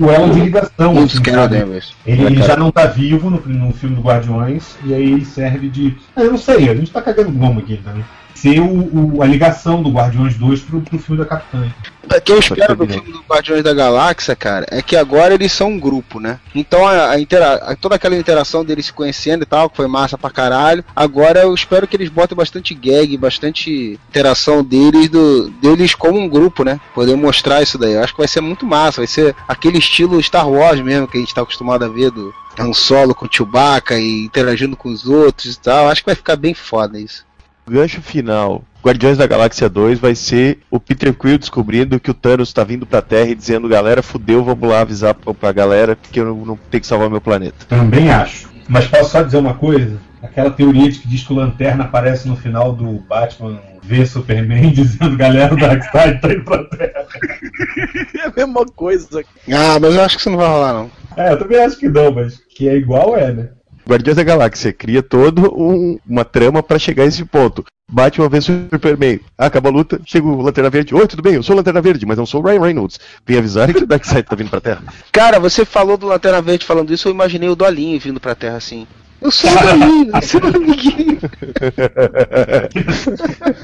[0.00, 0.98] o elo de ligação.
[1.02, 1.48] Assim, Carol?
[1.48, 1.94] Danvers.
[2.06, 5.24] Ele, É, ele já não tá vivo no, no filme do Guardiões, e aí ele
[5.24, 5.96] serve de.
[6.14, 8.04] Ah, eu não sei, a gente tá cagando goma aqui também.
[8.40, 11.66] Ser o, o- a ligação do Guardiões 2 pro, pro filme da Capitã.
[12.04, 15.52] O que eu espero do filme do Guardiões da Galáxia, cara, é que agora eles
[15.52, 16.38] são um grupo, né?
[16.54, 19.86] Então a, a intera a- toda aquela interação deles se conhecendo e tal, que foi
[19.86, 20.84] massa pra caralho.
[20.96, 26.28] Agora eu espero que eles botem bastante gag, bastante interação deles, do, deles como um
[26.28, 26.80] grupo, né?
[26.94, 27.92] Poder mostrar isso daí.
[27.92, 31.18] Eu acho que vai ser muito massa, vai ser aquele estilo Star Wars mesmo que
[31.18, 34.88] a gente tá acostumado a ver do Han Solo com o Chewbacca e interagindo com
[34.88, 35.88] os outros e tal.
[35.88, 37.27] Acho que vai ficar bem foda isso.
[37.68, 42.14] O gancho final, Guardiões da Galáxia 2, vai ser o Peter Quill descobrindo que o
[42.14, 45.94] Thanos tá vindo pra Terra e dizendo, galera, fudeu, vamos lá avisar pra, pra galera
[45.94, 47.66] que eu não, não tenho que salvar meu planeta.
[47.68, 48.48] Também acho.
[48.66, 50.00] Mas posso só dizer uma coisa?
[50.22, 54.70] Aquela teoria de que diz que o Lanterna aparece no final do Batman v Superman
[54.72, 57.06] dizendo galera o Darkseid tá indo pra Terra.
[58.16, 59.22] É a mesma coisa.
[59.52, 60.90] Ah, mas eu acho que isso não vai rolar, não.
[61.16, 63.48] É, eu também acho que não, mas que é igual é, né?
[63.88, 67.64] Guardiões da Galáxia cria todo um- uma trama pra chegar a esse ponto.
[67.90, 70.94] Batman vê Superman, acaba a luta, chega o Lanterna Verde.
[70.94, 71.36] Oi, tudo bem?
[71.36, 73.00] Eu sou o Lanterna Verde, mas não sou o Ryan Reynolds.
[73.26, 74.82] Vem avisar que o Darkseid tá vindo pra Terra.
[75.10, 78.58] Cara, você falou do Lanterna Verde falando isso, eu imaginei o Dolinho vindo pra Terra
[78.58, 78.86] assim.
[79.22, 81.18] Eu sou o Dolinho, eu sou o amiguinho.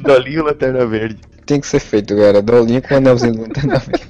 [0.03, 1.19] Dolinho Lanterna Verde.
[1.47, 2.41] Tem que ser feito, galera.
[2.41, 4.05] Dolinho com o anelzinho do Lanterna Verde.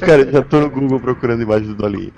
[0.00, 2.12] Cara, já tô no Google procurando imagem do Dolinho.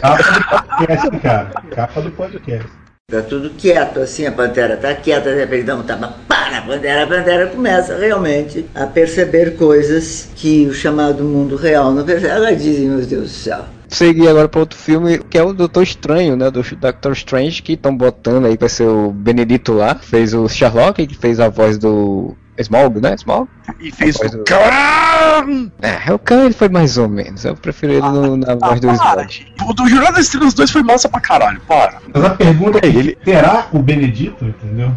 [0.00, 1.50] Capa do podcast, cara.
[1.70, 2.82] Capa do podcast.
[3.10, 6.62] Tá tudo quieto, assim, a pantera tá quieta, de repente dá um tapa, pá, na
[6.62, 12.32] pantera, a pantera começa realmente a perceber coisas que o chamado mundo real não percebe.
[12.32, 13.64] Ela dizem, meu Deus do céu.
[13.88, 16.50] Seguir agora para outro filme que é o Doutor Estranho, né?
[16.50, 21.06] Do Doctor Strange, que estão botando aí, vai ser o Benedito lá, fez o Sherlock,
[21.06, 23.14] que fez a voz do Smog, né?
[23.16, 23.48] Smog?
[23.80, 25.70] E fez o do- Khan!
[25.80, 27.44] É, o Khan ele foi mais ou menos.
[27.44, 28.88] Eu prefiro ele no- na voz do
[29.22, 29.52] gente.
[29.66, 31.98] O do Jornada das Estrelas 2 foi massa pra caralho, para.
[32.12, 33.18] Mas a pergunta é: ele...
[33.24, 34.90] será o Benedito, entendeu?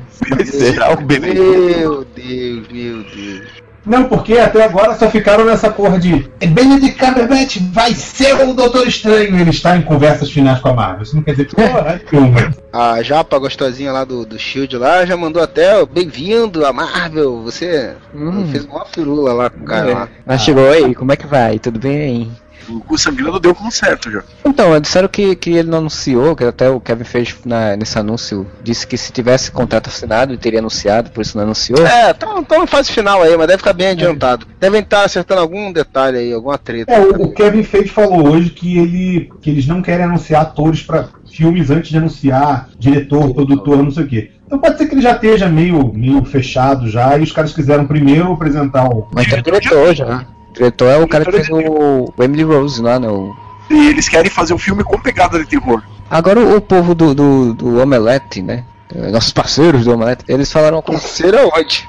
[0.45, 1.41] Será o Benedito?
[1.43, 3.64] Meu Deus, meu Deus.
[3.86, 8.54] Não, porque até agora só ficaram nessa porra de "É Benedict Cumberbatch vai ser o
[8.54, 9.40] Doutor Estranho.
[9.40, 11.04] Ele está em conversas finais com a Marvel.
[11.04, 12.54] Isso não quer dizer que porra nenhuma.
[12.74, 17.42] A japa gostosinha lá do, do Shield lá já mandou até ó, bem-vindo a Marvel.
[17.44, 18.48] Você Hum.
[18.52, 20.08] fez uma firula lá com o cara lá.
[20.26, 21.60] Mas chegou aí, como é que vai?
[21.60, 22.32] Tudo bem?
[22.68, 24.24] O sangrando deu como certo já.
[24.43, 28.47] Então, disseram que, que ele não anunciou, que até o Kevin fez na, nesse anúncio,
[28.63, 31.86] disse que se tivesse contrato assinado ele teria anunciado, por isso não anunciou.
[31.86, 34.47] É, estão na fase final aí, mas deve ficar bem adiantado.
[34.59, 36.91] Devem estar acertando algum detalhe aí, alguma treta.
[36.91, 40.82] É, o, o Kevin Feige falou hoje que, ele, que eles não querem anunciar atores
[40.82, 44.32] para filmes antes de anunciar diretor, produtor, não sei o quê.
[44.45, 47.86] Então pode ser que ele já esteja meio, meio fechado já e os caras quiseram
[47.86, 49.07] primeiro apresentar o.
[49.13, 50.26] Mas tem diretor já.
[50.56, 53.08] Diretor é o cara que fez o, o Emily Rose lá, né?
[53.10, 53.36] o-
[53.70, 55.82] E eles querem fazer um filme com pegada de terror.
[56.10, 58.64] Agora o, o povo do, do, do Omelete, né?
[58.93, 61.01] eh, Nossos parceiros do Omelete, eles falaram uma coisa.
[61.01, 61.06] É.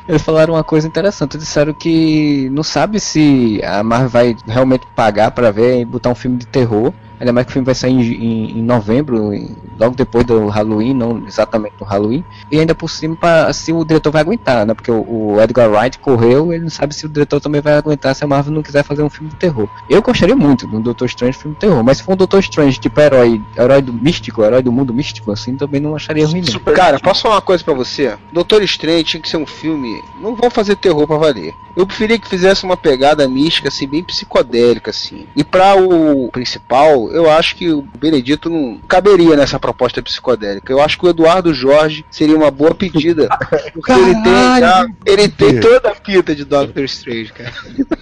[0.09, 5.31] Eles falaram uma coisa interessante, disseram que não sabe se a Marvel vai realmente pagar
[5.33, 6.93] pra ver e botar um filme de terror.
[7.21, 10.49] Ainda mais que o filme vai sair em, em- em novembro, em- logo depois do
[10.49, 12.25] Halloween, não exatamente no Halloween.
[12.51, 14.75] E ainda por cima, pra, se o diretor vai aguentar, né?
[14.75, 15.01] Porque o,
[15.35, 18.27] o Edgar Wright correu, ele não sabe se o diretor também vai aguentar se a
[18.27, 19.69] Marvel não quiser fazer um filme de terror.
[19.89, 22.41] Eu gostaria muito de um Doutor Strange filme de terror, mas se for um Doutor
[22.41, 26.41] Strange tipo herói, herói do místico, herói do mundo místico, assim, também não acharia ruim.
[26.41, 26.47] não.
[26.77, 28.15] Cara, posso falar uma coisa pra você?
[28.33, 30.03] Doutor Estranho tinha que ser um filme.
[30.21, 31.55] Não vão fazer terror pra valer.
[31.77, 35.27] Eu preferia que fizesse uma pegada mística, assim, bem psicodélica, assim.
[35.37, 40.73] E pra o principal, eu acho que o Benedito não caberia nessa proposta psicodélica.
[40.73, 43.29] Eu acho que o Eduardo Jorge seria uma boa pedida.
[43.73, 47.53] Porque ele tem, já- ele tem toda a pinta de Doctor Strange, cara.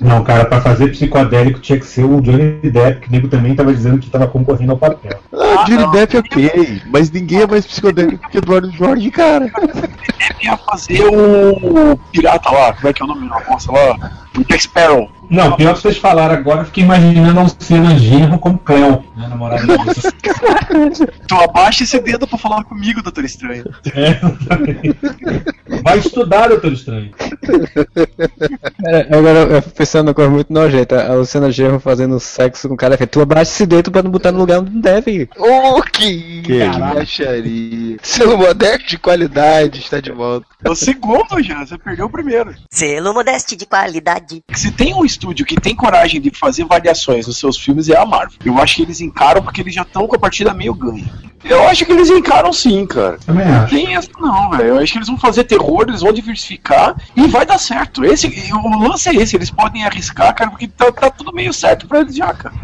[0.00, 3.54] Não, cara, pra fazer psicodélico tinha que ser o Johnny Depp, que o nego também
[3.54, 5.18] tava dizendo que tava concorrendo ao papel.
[5.32, 9.46] Ah, Johnny Depp ok, mas ninguém é mais psicodélico que Eduardo Jorge, cara.
[9.46, 14.10] Ele ia fazer o pirata lá, como é que é o nome da moça lá?
[14.36, 15.08] O Jack Sparrow.
[15.34, 19.26] Não, pior que vocês falaram agora, eu fiquei imaginando a Luciana Genro como Cleo, né,
[19.28, 19.74] namorada da.
[21.26, 23.64] Tu abaixa esse dedo pra falar comigo, Doutor Estranho.
[23.94, 24.20] É,
[25.82, 27.10] Vai estudar, Doutor Estranho.
[28.82, 31.06] Cara, Agora eu fico pensando numa coisa muito nojenta.
[31.06, 32.96] A Luciana Gerro fazendo sexo com o cara.
[32.96, 35.28] Tu abaixa esse dedo pra não botar no lugar onde não deve.
[35.36, 36.42] Ô, que
[36.78, 37.96] baixaria.
[38.02, 40.46] Selo modesto de qualidade está de volta.
[40.64, 42.54] É o segundo já, você perdeu o primeiro.
[42.70, 44.42] Selo modesto de qualidade.
[44.54, 48.04] Se tem um estúdio que tem coragem de fazer variações nos seus filmes é a
[48.04, 48.36] Marvel.
[48.44, 51.04] Eu acho que eles encaram porque eles já estão com a partida meio ganha.
[51.42, 53.18] Eu acho que eles encaram sim, cara.
[53.24, 53.74] Também Não acho.
[53.74, 54.64] tem essa não, velho.
[54.64, 58.04] Eu acho que eles vão fazer terror, eles vão diversificar e vai dar certo.
[58.04, 61.86] Esse, o lance é esse, eles podem arriscar, cara, porque tá, tá tudo meio certo
[61.86, 62.54] pra eles já, cara.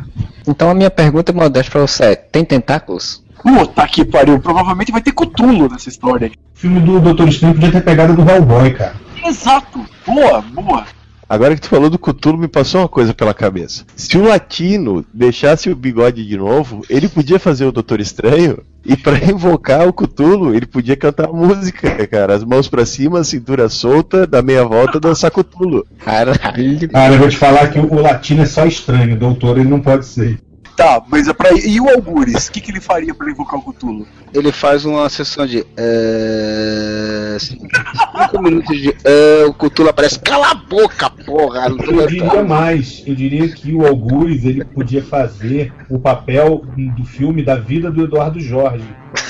[0.46, 3.22] Então a minha pergunta modesta pra você é: tem tentáculos?
[3.42, 6.30] Puta que pariu, provavelmente vai ter Cutulo nessa história.
[6.54, 8.94] O filme do Doutor Estranho podia ter pegado do Hellboy, cara.
[9.24, 9.84] Exato.
[10.06, 10.84] Boa, boa.
[11.30, 13.84] Agora que tu falou do Cthulhu, me passou uma coisa pela cabeça.
[13.94, 18.96] Se o latino deixasse o bigode de novo, ele podia fazer o Doutor Estranho e
[18.96, 22.34] pra invocar o Cthulhu, ele podia cantar a música, cara.
[22.34, 25.86] As mãos pra cima, cintura solta, da meia volta, dançar Cthulhu.
[26.00, 26.88] Caralho.
[26.88, 29.80] Cara, eu vou te falar que o latino é só estranho, o doutor ele não
[29.80, 30.40] pode ser.
[30.80, 31.50] Tá, mas é pra...
[31.52, 32.48] e o Algures?
[32.48, 34.06] O que, que ele faria pra invocar o Cutulo?
[34.32, 35.64] Ele faz uma sessão de.
[35.76, 38.94] É, cinco minutos de.
[39.04, 40.18] É, o Cthulhu aparece.
[40.18, 41.68] Cala a boca, porra!
[41.68, 46.62] Eu diria mais, eu diria que o Algures ele podia fazer o papel
[46.96, 48.84] do filme da vida do Eduardo Jorge.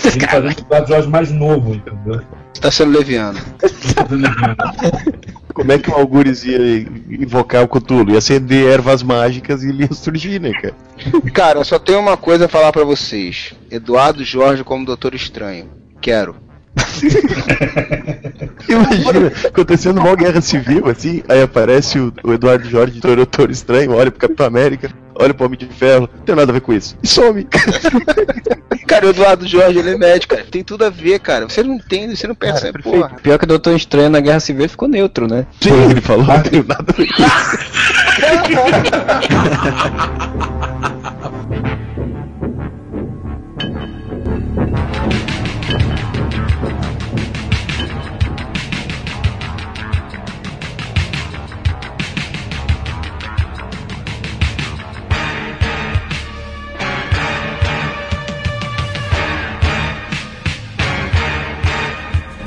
[0.04, 2.20] Ele fazendo o Eduardo Jorge mais novo, entendeu?
[2.52, 3.38] Você tá sendo leviano.
[5.54, 8.12] Como é que o Algures ia invocar o Cthulhu?
[8.12, 10.74] Ia acender ervas mágicas e ele ia surgir, né, cara?
[11.32, 13.54] Cara, eu só tenho uma coisa a falar pra vocês.
[13.70, 15.70] Eduardo Jorge como Doutor Estranho.
[16.00, 16.36] Quero.
[18.68, 23.92] Imagina, acontecendo uma guerra civil, assim, aí aparece o, o Eduardo Jorge de Doutor Estranho,
[23.92, 26.72] olha pro Capitão América, olha pro Homem de Ferro, não tem nada a ver com
[26.72, 26.96] isso.
[27.02, 27.46] E some.
[28.86, 30.44] Cara, o Eduardo Jorge, ele é médico, cara.
[30.50, 31.48] Tem tudo a ver, cara.
[31.48, 33.10] Você não entende, você não percebe, porra.
[33.22, 35.46] Pior que o Doutor Estranho na Guerra Civil ficou neutro, né?
[35.60, 37.22] Sim, ele falou, não tem nada a ver com isso.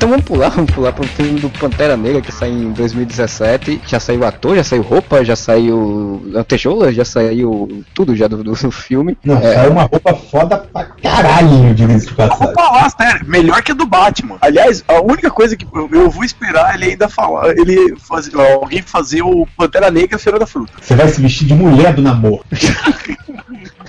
[0.04, 3.80] Então vamos pular, vamos pular pro filme do Pantera Negra que saiu em 2017.
[3.86, 8.54] Já saiu ator, já saiu roupa, já saiu lantejoula, já saiu tudo já do, do
[8.70, 9.16] filme.
[9.24, 12.52] Não, É, saiu uma roupa foda pra caralho, diga-se de passagem.
[12.52, 14.36] Opa lá, sério, melhor que a do Batman.
[14.42, 18.82] Aliás, a única coisa que eu, eu vou esperar ele ainda falar, ele fazer, alguém
[18.82, 20.70] fazer o Pantera Negra Feira da Fruta.
[20.82, 22.44] Você vai se vestir de mulher do namoro.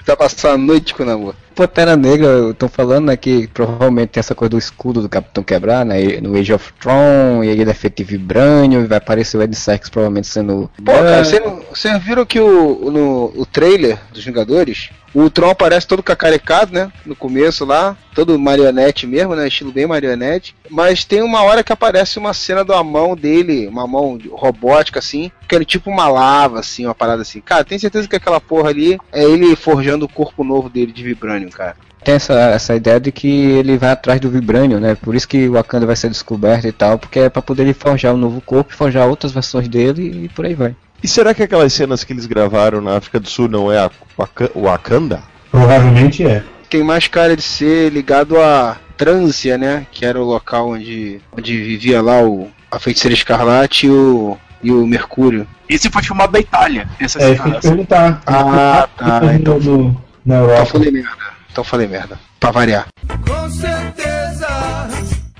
[0.05, 1.35] Tá passando a noite com o namoro.
[1.55, 5.85] Pantera Negra, estão falando né, que provavelmente tem essa coisa do escudo do Capitão quebrar,
[5.85, 6.19] né?
[6.21, 9.55] No Age of Tron, e ele é feito de vibrânio, e vai aparecer o Ed
[9.55, 10.69] Serkis provavelmente sendo.
[10.83, 16.03] Pô, cara, vocês viram que o, no o trailer dos Vingadores, o Tron aparece todo
[16.03, 16.91] cacarecado, né?
[17.05, 19.47] No começo lá, todo marionete mesmo, né?
[19.47, 20.53] Estilo bem marionete.
[20.69, 25.31] Mas tem uma hora que aparece uma cena da mão dele, uma mão robótica assim,
[25.47, 27.39] que era tipo uma lava, assim, uma parada assim.
[27.39, 31.01] Cara, tem certeza que aquela porra ali é ele forjando o corpo novo dele de
[31.01, 31.75] vibrânio, cara.
[32.03, 34.93] Tem essa, essa ideia de que ele vai atrás do vibrânio, né?
[34.95, 37.73] Por isso que o Wakanda vai ser descoberto e tal, porque é pra poder ele
[37.73, 40.75] forjar um novo corpo, forjar outras versões dele e por aí vai.
[41.03, 43.89] E será que aquelas cenas que eles gravaram na África do Sul não é a
[44.17, 45.21] Waka- Wakanda?
[45.51, 46.43] Provavelmente é.
[46.69, 49.85] Tem mais cara de ser ligado a Trância, né?
[49.91, 54.71] Que era o local onde, onde vivia lá o, a feiticeira escarlate e o, e
[54.71, 55.47] o Mercúrio.
[55.67, 56.87] Esse foi filmado da Itália.
[56.99, 57.59] Essa É, cena.
[57.59, 58.21] perguntar.
[58.25, 60.65] Ah, tá, então- no- na Europa.
[60.65, 61.34] falei merda.
[61.55, 62.19] Então falei merda.
[62.37, 62.85] Pra variar.
[63.07, 63.15] Eu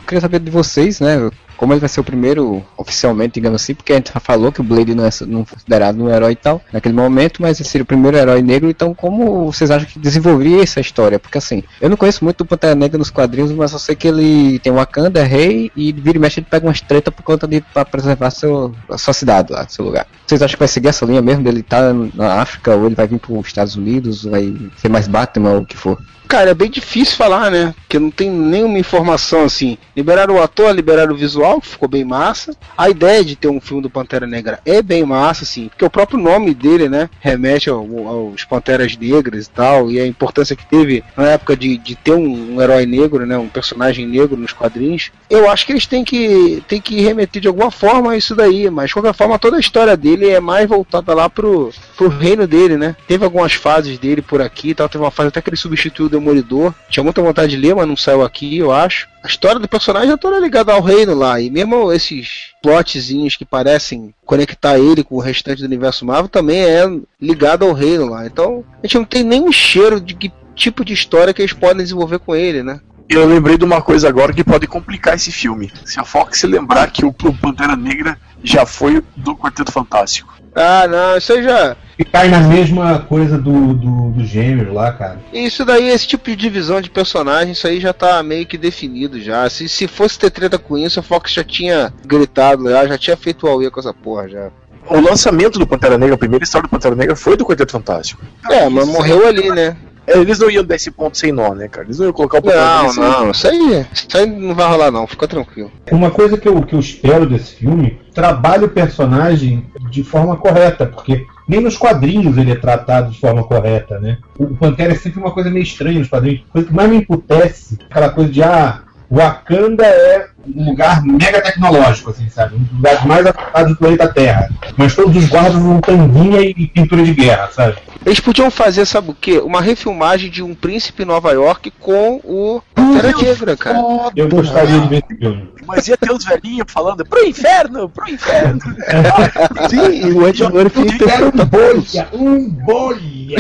[0.08, 1.30] queria saber de vocês, né?
[1.58, 4.62] Como ele vai ser o primeiro, oficialmente, digamos assim, porque a gente já falou que
[4.62, 7.84] o Blade não é não considerado um herói e tal, naquele momento, mas ele seria
[7.84, 11.20] o primeiro herói negro, então como vocês acham que desenvolveria essa história?
[11.20, 14.08] Porque assim, eu não conheço muito o Pantera Negra nos quadrinhos, mas eu sei que
[14.08, 17.48] ele tem Wakanda, é rei, e vira e mexe ele pega umas treta por conta
[17.48, 20.08] de pra preservar seu, a sua cidade lá, seu lugar.
[20.26, 23.08] Vocês acham que vai seguir essa linha mesmo dele estar na África, ou ele vai
[23.08, 25.98] vir para os Estados Unidos, vai ser mais Batman ou o que for?
[26.28, 27.74] Cara, é bem difícil falar, né?
[27.82, 29.78] Porque não tem nenhuma informação assim.
[29.96, 32.56] Liberaram o ator, liberaram o visual, ficou bem massa.
[32.78, 35.90] A ideia de ter um filme do Pantera Negra é bem massa, assim, porque o
[35.90, 40.66] próprio nome dele, né, remete ao, aos Panteras Negras e tal, e a importância que
[40.66, 44.52] teve na época de, de ter um, um herói negro, né, um personagem negro nos
[44.52, 45.12] quadrinhos.
[45.30, 48.70] Eu acho que eles têm que, têm que remeter de alguma forma a isso daí,
[48.70, 52.48] mas de qualquer forma toda a história dele é mais voltada lá pro, pro reino
[52.48, 52.96] dele, né?
[53.08, 56.74] Teve algumas fases dele por aqui tal, teve uma fase até que ele substituiu Demolidor.
[56.90, 59.08] Tinha muita vontade de ler, mas não saiu aqui, eu acho.
[59.24, 63.46] A história do personagem é toda ligada ao reino lá, e mesmo esses plotzinhos que
[63.46, 66.86] parecem conectar ele com o restante do universo Marvel também é
[67.22, 68.26] ligado ao reino lá.
[68.26, 71.54] Então, a gente não tem nem um cheiro de que tipo de história que eles
[71.54, 72.80] podem desenvolver com ele, né?
[73.08, 75.72] Eu lembrei de uma coisa agora que pode complicar esse filme.
[75.84, 80.34] Se a Fox lembrar que o Pantera Negra já foi do Quarteto Fantástico.
[80.56, 81.76] Ah, não, isso aí já.
[81.98, 85.20] E cai na mesma coisa do, do, do gêmeo lá, cara.
[85.32, 89.20] Isso daí, esse tipo de divisão de personagem, isso aí já tá meio que definido
[89.22, 89.50] já.
[89.50, 93.18] Se, se fosse ter treta com isso, a Fox já tinha gritado já, já tinha
[93.18, 94.50] feito o Aue com essa porra já.
[94.90, 98.22] O lançamento do Pantera Negra, a primeira história do Pantera Negra foi do Quarteto Fantástico.
[98.50, 99.76] É, mas morreu ali, né?
[100.08, 101.88] Eles não iam dar esse ponto sem nó, né, cara?
[101.88, 104.54] Eles não iam colocar o Pantera Não, Negra sem não, isso aí, isso aí não
[104.54, 105.72] vai rolar não, fica tranquilo.
[105.92, 110.86] Uma coisa que eu, que eu espero desse filme, trabalhe o personagem de forma correta,
[110.86, 114.18] porque nem nos quadrinhos ele é tratado de forma correta, né?
[114.38, 116.42] O Pantera é sempre uma coisa meio estranha nos quadrinhos.
[116.52, 118.82] Coisa que mais me emputece, aquela coisa de, ah,
[119.12, 122.56] Wakanda é um lugar mega tecnológico, assim, sabe?
[122.56, 124.50] Um dos lugares mais avançados do planeta Terra.
[124.78, 127.78] Mas todos os guardas usam tanguinha e pintura de guerra, sabe?
[128.06, 129.40] Eles podiam fazer, sabe o quê?
[129.40, 133.80] Uma refilmagem de um príncipe em Nova York com o Pantera Negra, cara.
[134.16, 135.50] Eu gostaria de ver esse filme.
[135.66, 138.60] Mas ia ter os velhinhos falando pro inferno, pro inferno.
[139.70, 143.40] Sim, e o Ed Murphy um bolha, um bolha.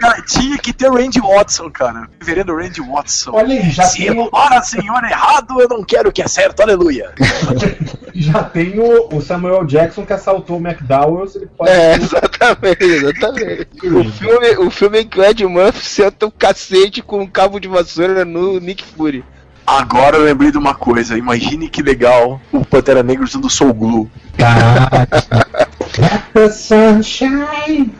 [0.00, 2.08] Cara, tinha que ter o Randy Watson, cara.
[2.18, 3.32] Reverendo Randy Watson.
[3.34, 6.28] Olha aí, já Se tem o- embora senhor errado, eu não quero o que é
[6.28, 7.12] certo, aleluia.
[8.18, 11.70] Já tem o, o Samuel Jackson que assaltou o McDowell, ele pode.
[11.70, 13.68] É, exatamente, exatamente.
[13.84, 17.58] O filme, o filme em que o Ed Murphy senta um cacete com um cabo
[17.60, 19.24] de vassoura no Nick Fury.
[19.66, 21.18] Agora eu lembrei de uma coisa.
[21.18, 24.10] Imagine que legal o Pantera Negra usando Soul Glue.
[24.38, 25.08] Caraca.
[26.32, 27.92] The sunshine.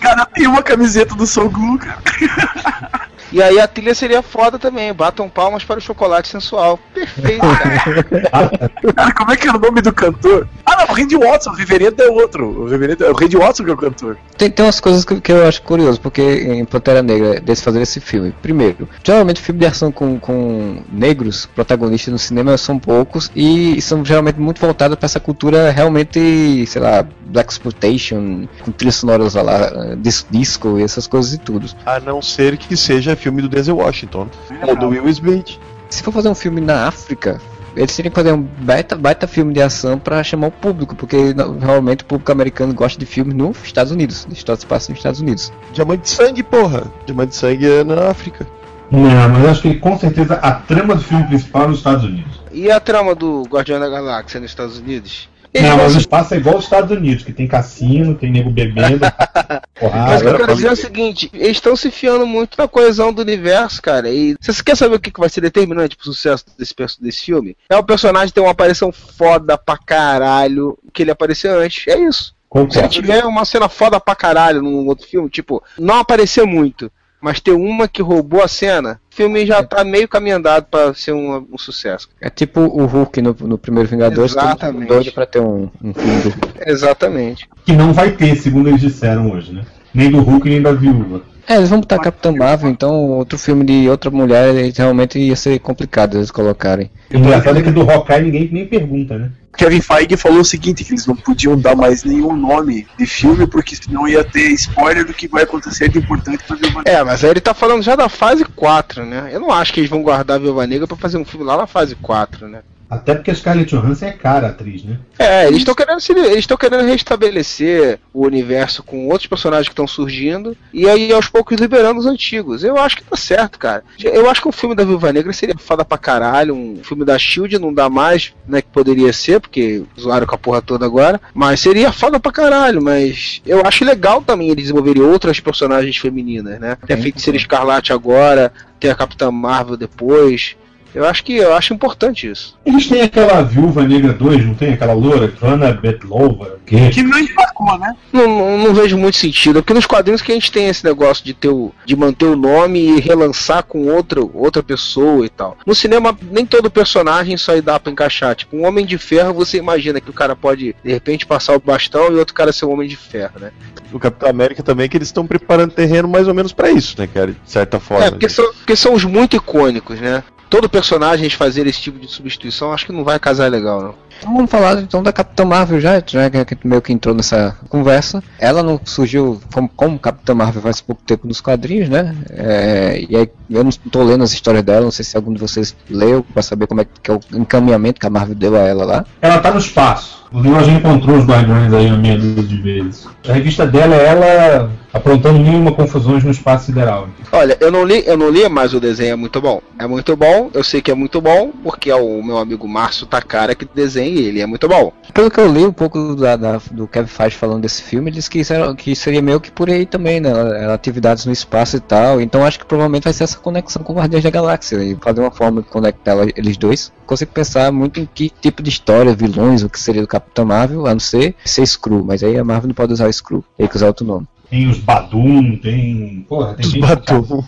[0.00, 1.98] Cara, tem uma camiseta do Soul Glue, cara.
[3.32, 4.92] E aí a trilha seria foda também.
[4.92, 6.78] Batam palmas para o chocolate sensual.
[6.94, 8.70] Perfeito, cara.
[8.94, 10.48] Cara, como é que era o nome do cantor?
[10.66, 12.46] Ah, não, o Randy Watson, o reverendo é outro.
[12.62, 14.16] O reverendo é o Randy Watson que é o cantor.
[14.36, 17.80] Tem, tem umas coisas que, que eu acho curioso, porque em Pantera Negra, desse fazer
[17.82, 18.34] esse filme.
[18.42, 24.04] Primeiro, geralmente filme de ação com, com negros protagonistas no cinema são poucos e são
[24.04, 29.94] geralmente muito voltados para essa cultura realmente, sei lá, Black Exploitation, com trilhas sonoras lá,
[29.96, 31.66] dis- disco e essas coisas e tudo.
[31.86, 34.28] A não ser que seja filme do Denzel Washington.
[34.66, 35.58] Ou do Will Smith.
[35.88, 37.40] Se for fazer um filme na África,
[37.76, 41.16] eles teriam que fazer um baita, baita filme de ação para chamar o público, porque
[41.60, 45.20] realmente o público americano gosta de filmes nos Estados Unidos, de histórias passam nos Estados
[45.20, 45.52] Unidos.
[45.72, 46.84] Diamante de sangue, porra.
[47.06, 48.46] Diamante de sangue é na África.
[48.90, 52.40] Não, mas acho que com certeza a trama do filme principal é nos Estados Unidos.
[52.50, 55.28] E a trama do Guardião da Galáxia nos Estados Unidos?
[55.54, 59.00] Não, mas o espaço é igual aos Estados Unidos, que tem cassino, tem nego bebendo,
[59.02, 60.16] Mas porrada.
[60.16, 63.12] o que eu quero dizer é o seguinte, eles estão se fiando muito na coesão
[63.12, 64.08] do universo, cara.
[64.10, 67.56] E se você quer saber o que vai ser determinante pro sucesso desse, desse filme?
[67.68, 71.86] É o personagem ter uma aparição foda pra caralho que ele apareceu antes.
[71.88, 72.24] É isso.
[72.24, 72.88] Se ele Concordo.
[72.88, 76.90] tiver uma cena foda pra caralho num outro filme, tipo, não aparecer muito,
[77.20, 81.12] mas ter uma que roubou a cena, o filme já tá meio caminhado pra ser
[81.12, 82.08] um, um sucesso.
[82.20, 84.88] É tipo o Hulk no, no primeiro Vingadores, Exatamente.
[84.88, 86.32] doido pra ter um, um filme do
[86.66, 87.46] Exatamente.
[87.66, 89.62] Que não vai ter, segundo eles disseram hoje, né?
[89.92, 91.22] Nem do Hulk, nem da Viúva.
[91.50, 95.58] É, eles vão botar Capitão Marvel, então outro filme de outra mulher realmente ia ser
[95.58, 96.88] complicado eles colocarem.
[97.12, 99.32] O engraçado é que do Hawkeye ninguém nem pergunta, né?
[99.56, 103.48] Kevin Feige falou o seguinte, que eles não podiam dar mais nenhum nome de filme,
[103.48, 106.92] porque senão ia ter spoiler do que vai acontecer de importante pra Viúva Negra.
[106.92, 109.30] É, mas aí ele tá falando já da fase 4, né?
[109.32, 111.56] Eu não acho que eles vão guardar a Viúva Negra pra fazer um filme lá
[111.56, 112.60] na fase 4, né?
[112.90, 114.98] Até porque a Scarlett Johansson é cara a atriz, né?
[115.18, 119.72] É, eles estão querendo se- eles estão querendo restabelecer o universo com outros personagens que
[119.72, 122.64] estão surgindo e aí aos poucos liberando os antigos.
[122.64, 123.84] Eu acho que tá certo, cara.
[124.02, 127.16] Eu acho que um filme da Viúva Negra seria foda pra caralho, um filme da
[127.18, 131.20] Shield não dá mais, né, que poderia ser, porque zoaram com a porra toda agora,
[131.32, 136.58] mas seria foda pra caralho, mas eu acho legal também eles desenvolverem outras personagens femininas,
[136.58, 136.76] né?
[136.86, 140.56] Tem a Feiticeira Escarlate agora, tem a Capitã Marvel depois.
[140.94, 142.58] Eu acho que eu acho importante isso.
[142.64, 144.72] Eles têm aquela Viúva Negra 2, não tem?
[144.72, 146.58] Aquela loura, Vanna Betlova.
[146.66, 146.90] Que...
[146.90, 147.94] Que não emplacou, né?
[148.12, 151.24] Não, não, não vejo muito sentido, porque nos quadrinhos que a gente tem esse negócio
[151.24, 155.56] de ter o, de manter o nome e relançar com outra, outra pessoa e tal.
[155.66, 158.34] No cinema, nem todo personagem só dá pra encaixar.
[158.34, 161.60] Tipo, um Homem de Ferro, você imagina que o cara pode, de repente, passar o
[161.60, 163.50] bastão e outro cara ser um Homem de Ferro, né?
[163.92, 167.06] O Capitão América também, que eles estão preparando terreno mais ou menos pra isso, né,
[167.06, 167.32] cara?
[167.32, 168.04] De certa forma.
[168.04, 170.22] É, porque são, porque são os muito icônicos, né?
[170.50, 174.09] Todo personagem fazer esse tipo de substituição, acho que não vai casar legal, não.
[174.20, 178.22] Então vamos falar então da Capitã Marvel já, já que meio que entrou nessa conversa.
[178.38, 182.14] Ela não surgiu como, como Capitã Marvel faz pouco tempo nos quadrinhos, né?
[182.30, 185.40] É, e aí eu não tô lendo as histórias dela, não sei se algum de
[185.40, 188.60] vocês leu para saber como é que é o encaminhamento que a Marvel deu a
[188.60, 189.06] ela lá.
[189.22, 190.20] Ela tá no espaço.
[190.32, 193.08] A gente encontrou os Guardiões aí uma meia dúzia de vezes.
[193.28, 197.08] A revista dela é ela aprontando mil e uma confusões no espaço sideral.
[197.32, 199.60] Olha, eu não li, eu não li, mas o desenho é muito bom.
[199.76, 203.06] É muito bom, eu sei que é muito bom, porque é o meu amigo Márcio
[203.06, 204.92] Takara que desenha e ele é muito bom.
[205.14, 208.16] Pelo que eu li um pouco da, da- do Kevin Feige falando desse filme, ele
[208.16, 210.30] disse que, era- que seria meio que por aí também, né?
[210.72, 212.20] Atividades no espaço e tal.
[212.20, 214.76] Então acho que provavelmente vai ser essa conexão com Guardiões da Galáxia.
[214.82, 216.92] E fazer uma forma de conectar eles dois.
[217.06, 220.86] Consigo pensar muito em que tipo de história, vilões, o que seria do Capitão Marvel,
[220.86, 222.04] a não ser ser Screw.
[222.04, 224.26] Mas aí a Marvel não pode usar o Screw, tem que usar outro nome.
[224.50, 226.26] Tem os Badum, tem.
[226.28, 227.22] Porra, tem Os gente- Badum.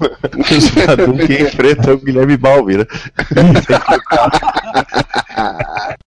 [0.57, 2.86] Os Badum que enfrentam o Guilherme Balbi, né?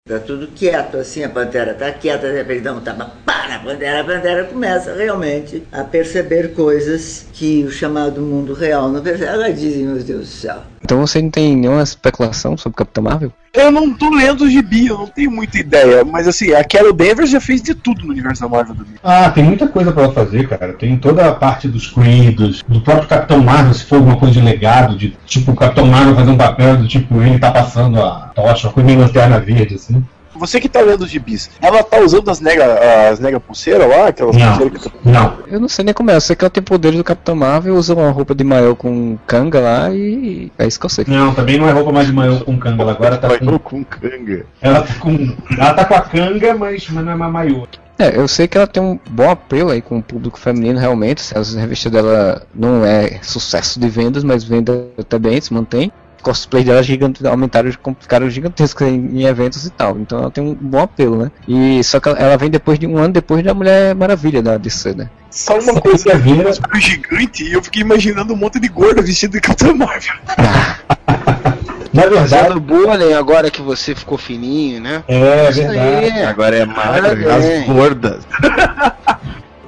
[0.08, 3.58] Tá tudo quieto, assim, a pantera tá quieta, de repente dá um tapa, pá, na
[3.58, 9.30] pantera, a pantera começa realmente a perceber coisas que o chamado mundo real não percebe.
[9.32, 10.62] Ela diz, meu Deus do céu.
[10.86, 13.32] Então você não tem nenhuma especulação sobre Capitão Marvel?
[13.52, 16.92] Eu não tô lendo o gibi, eu não tenho muita ideia, mas assim, a Carol
[16.92, 18.94] Danvers já fez de tudo no universo da Marvel também.
[19.02, 20.74] Ah, tem muita coisa pra ela fazer, cara.
[20.74, 24.40] Tem toda a parte dos credos, do próprio Capitão Marvel, se for alguma coisa de
[24.40, 28.30] legado, de tipo o Capitão Marvel fazer um papel do tipo ele tá passando a
[28.32, 30.04] tocha, uma coisa meio lanterna verde, assim.
[30.38, 32.64] Você que tá lendo os gibis, ela tá usando as nega,
[33.10, 34.48] as nega pulseira lá, aquelas Não.
[34.48, 35.38] pulseiras que Não.
[35.46, 37.76] Eu não sei nem como é, eu sei que ela tem poderes do Capitão Marvel,
[37.76, 41.04] usa uma roupa de maiô com canga lá e é isso que eu sei.
[41.08, 43.58] Não, também não é roupa mais de maiô com canga, ela agora tá com.
[43.58, 44.46] com canga.
[44.60, 45.36] Ela tá com.
[45.58, 47.66] Ela tá com a canga, mas, mas não é mais maiô.
[47.98, 51.36] É, eu sei que ela tem um bom apelo aí com o público feminino realmente.
[51.36, 55.90] As revistas dela não é sucesso de vendas, mas venda também se mantém.
[56.26, 57.70] Cosplay dela gigante, aumentaram,
[58.00, 59.96] ficaram gigantescos em, em eventos e tal.
[59.96, 61.30] Então ela tem um bom apelo, né?
[61.46, 64.58] E só que ela, ela vem depois de um ano depois da Mulher Maravilha da
[64.58, 65.08] DC, né?
[65.30, 69.40] Só uma coisa, um gigante, e eu fiquei imaginando um monte de gorda vestido de
[69.40, 70.14] Capitão Marvel.
[71.94, 72.28] Na verdade.
[72.28, 75.04] Fazendo bullying agora que você ficou fininho, né?
[75.06, 75.78] É Isso verdade.
[75.78, 76.24] aí.
[76.24, 77.28] Agora é magro, Parabéns.
[77.28, 78.26] as gordas.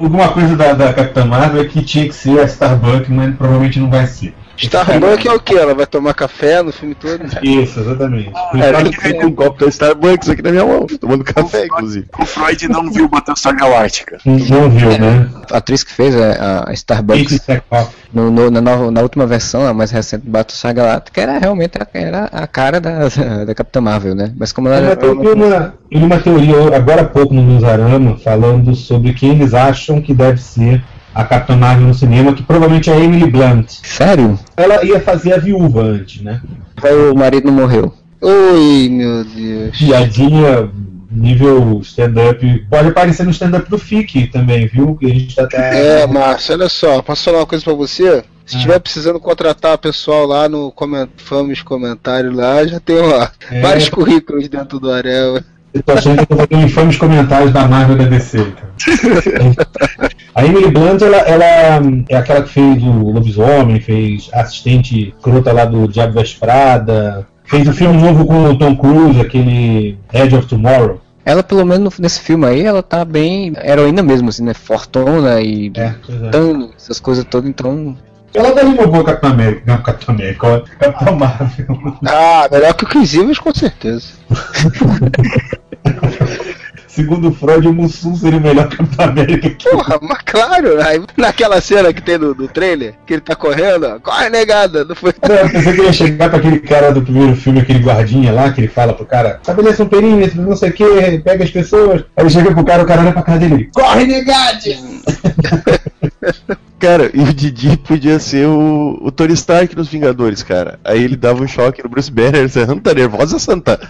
[0.00, 3.78] Alguma coisa da, da Capitã Marvel é que tinha que ser a Starbucks, mas provavelmente
[3.78, 4.34] não vai ser.
[4.58, 5.56] Starbucks é o que?
[5.56, 7.20] Ela vai tomar café no filme todo?
[7.42, 8.30] Isso, exatamente.
[8.54, 12.06] É, tem um copo da Starbucks aqui na minha mão, tomando café, inclusive.
[12.18, 14.18] O Freud não viu Battlestar Galáctica.
[14.24, 15.28] Não viu, né?
[15.50, 17.40] A atriz que fez a, a Starbucks
[18.12, 21.78] no, no- na, nova- na última versão, a mais recente do Battlestar Galactica, era realmente
[21.78, 23.08] a, era a cara da,
[23.44, 24.32] da Capitã Marvel, né?
[24.36, 25.04] Mas como ela Eu, era.
[25.06, 30.00] eu vi uma, uma teoria agora há pouco no Newsarama falando sobre quem eles acham
[30.00, 30.82] que deve ser
[31.18, 33.66] a Capitã Marvel no cinema, que provavelmente é a Emily Blunt.
[33.82, 34.38] Sério?
[34.56, 36.40] Ela ia fazer a viúva antes, né?
[37.12, 37.92] O marido não morreu.
[38.20, 39.76] Oi, meu Deus.
[39.76, 40.70] Piadinha
[41.10, 42.66] nível stand-up.
[42.70, 44.94] Pode aparecer no stand-up do FIC também, viu?
[44.94, 46.02] Que a gente tá até.
[46.02, 48.22] É, Márcio, olha só, posso falar uma coisa pra você?
[48.46, 51.08] Se estiver precisando contratar pessoal lá no coment...
[51.16, 53.60] Famos comentário lá, já tem lá É.
[53.60, 55.40] vários currículos dentro do Arel.
[55.74, 58.68] Eu tô achando que eu vou fazer infames comentários da Marvel da DC, cara.
[60.38, 61.44] A Emily Blunt, ela, ela
[62.08, 67.26] é aquela que fez o Lobisomem, fez a assistente crota lá do Diabo Veste Prada,
[67.44, 71.00] fez o filme novo com o Tom Cruise, aquele Edge of Tomorrow.
[71.24, 74.54] Ela, pelo menos nesse filme aí, ela tá bem heroína mesmo, assim, né?
[74.54, 75.92] Fortona e é.
[76.30, 77.96] Tano, essas coisas todas, então.
[78.32, 79.62] Ela daria uma boa Capitão América.
[79.66, 81.96] Não, Capitão América, ó, Capitão Marvel.
[82.06, 84.06] Ah, melhor que o Chris Evans, com certeza.
[86.98, 91.60] Segundo Freud, o Mussum seria o melhor Capitão América que Porra, mas claro, aí, naquela
[91.60, 95.14] cena que tem do, do trailer, que ele tá correndo, ó, corre negada, não foi?
[95.28, 98.50] Não, eu pensei que ia chegar pra aquele cara do primeiro filme, aquele guardinha lá,
[98.50, 102.02] que ele fala pro cara, estabeleça um perímetro, não sei o que, pega as pessoas.
[102.16, 104.76] Aí ele chega pro cara, o cara olha pra cara dele, ele, corre negade!
[106.78, 110.78] Cara, e o Didi podia ser o, o Tony Stark nos Vingadores, cara.
[110.84, 113.80] Aí ele dava um choque no Bruce Banner, você tá nervosa, Santa?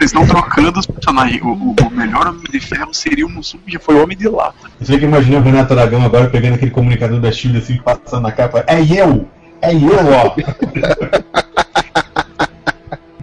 [0.00, 1.42] estão trocando os personagens.
[1.42, 4.16] O, o- o melhor Homem de Ferro seria o Mussum, que já foi o Homem
[4.16, 4.70] de Lata.
[4.82, 8.32] Sei que imaginei o Renato Aragão agora pegando aquele comunicador da Chile assim, passando na
[8.32, 9.28] capa, é eu!
[9.60, 10.34] É eu, ó.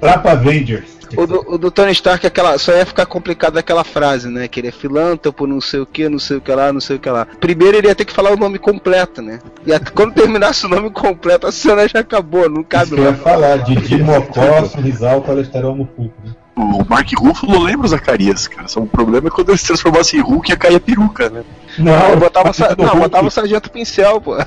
[0.05, 0.95] Trapa Avengers.
[1.17, 4.47] O do, o do Tony Stark aquela, só ia ficar complicado aquela frase, né?
[4.47, 6.97] Que ele é filântropo, não sei o que, não sei o que lá, não sei
[6.97, 7.25] o que lá.
[7.39, 9.39] Primeiro ele ia ter que falar o nome completo, né?
[9.65, 13.01] E até quando terminasse o nome completo, a cena já acabou, não cabe Isso que
[13.01, 13.23] eu ia mais.
[13.23, 16.13] falar, Didi Mocó, Sorrisal, Colesterol Mufuco.
[16.23, 16.33] Né?
[16.55, 18.67] O Mark Ruffalo lembra o Zacarias, cara.
[18.67, 21.43] Só o problema é quando ele se transformasse em Hulk ia cair a peruca, né?
[21.77, 22.99] Não, eu botava, sa- do não, Hulk.
[23.03, 24.37] botava o Sargento Pincel, pô.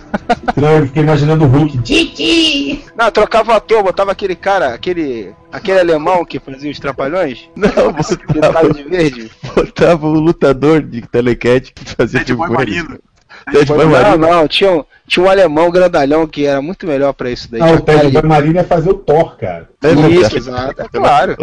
[0.56, 1.76] Não, eu fiquei imaginando o Hulk.
[1.78, 2.82] Didi!
[2.96, 5.34] Não, trocava o ator, botava aquele cara, aquele.
[5.52, 7.40] aquele alemão que fazia os trapalhões.
[7.54, 7.68] Não,
[8.32, 9.30] Pintado de verde.
[9.54, 12.42] Botava o lutador de telecat que fazia tipo.
[13.52, 14.16] Ted Boy Não, Marino.
[14.26, 17.61] não, tinha um, tinha um alemão grandalhão que era muito melhor pra isso daí.
[17.61, 19.68] Não, o Tinha um Ted Marino ia fazer o Thor, cara.
[19.82, 21.36] É Isso, exato, é claro.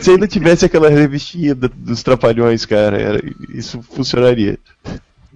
[0.00, 3.20] Se ainda tivesse aquela revistinha do- dos Trapalhões, cara, era-
[3.54, 4.58] isso funcionaria.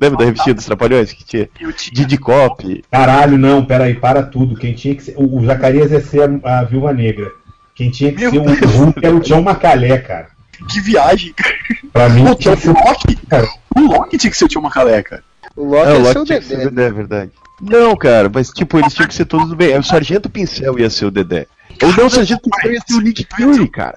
[0.01, 1.49] Lembra da revistinha dos Trapalhões que tinha?
[1.93, 2.85] Didi Cop.
[2.91, 4.57] Caralho, não, peraí, para tudo.
[4.57, 5.15] Quem tinha que ser.
[5.17, 7.31] O o Zacarias ia ser a, a Viúva Negra.
[7.75, 10.29] Quem tinha que ser o Hulk era o John Macalé, cara.
[10.69, 11.55] Que viagem, cara.
[11.93, 13.49] Pra mim, O tinha que ser Tom Loki, cara.
[13.77, 15.23] O Loki tinha que ser o Tio Macalé, cara.
[15.57, 16.67] O Loki É, o Loki o tinha que ser Dedé.
[16.67, 17.31] o Dedé, é verdade.
[17.61, 19.77] Não, cara, mas tipo, eles tinham que ser todos do bem.
[19.79, 21.47] O Sargento Pincel ia ser o Dedé.
[21.83, 23.97] Ou não, o Sargento Pincel ia ser o Nick Fury, cara.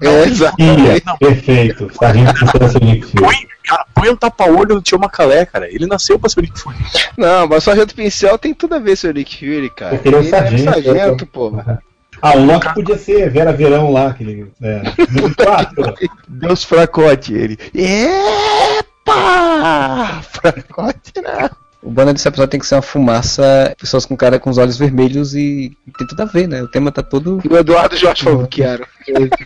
[0.00, 0.56] É, exato.
[0.60, 1.90] Ia, perfeito.
[1.94, 3.22] Sargento Pincel ser o Nick Fury.
[3.22, 5.68] Põe, cara, põe um tapa-olho no Tio Macalé, cara.
[5.72, 6.76] Ele nasceu pra ser o Nick Fury.
[7.16, 10.00] Não, mas o Sargento Pincel tem tudo a ver com o Nick Fury, cara.
[10.04, 11.30] Ele é o Ele sargento, sargento né?
[11.32, 11.52] pô.
[12.22, 14.50] Ah, o Loki podia ser Vera Verão lá, aquele.
[14.62, 14.82] É,
[15.44, 15.94] quatro.
[16.26, 17.58] Deus fracote ele.
[19.04, 19.12] Epa!
[20.22, 21.63] Fracote não.
[21.84, 24.78] O banner desse episódio tem que ser uma fumaça, pessoas com cara com os olhos
[24.78, 26.62] vermelhos e, e tem tudo a ver, né?
[26.62, 27.40] O tema tá todo.
[27.44, 28.86] E o Eduardo Jorge falou que era.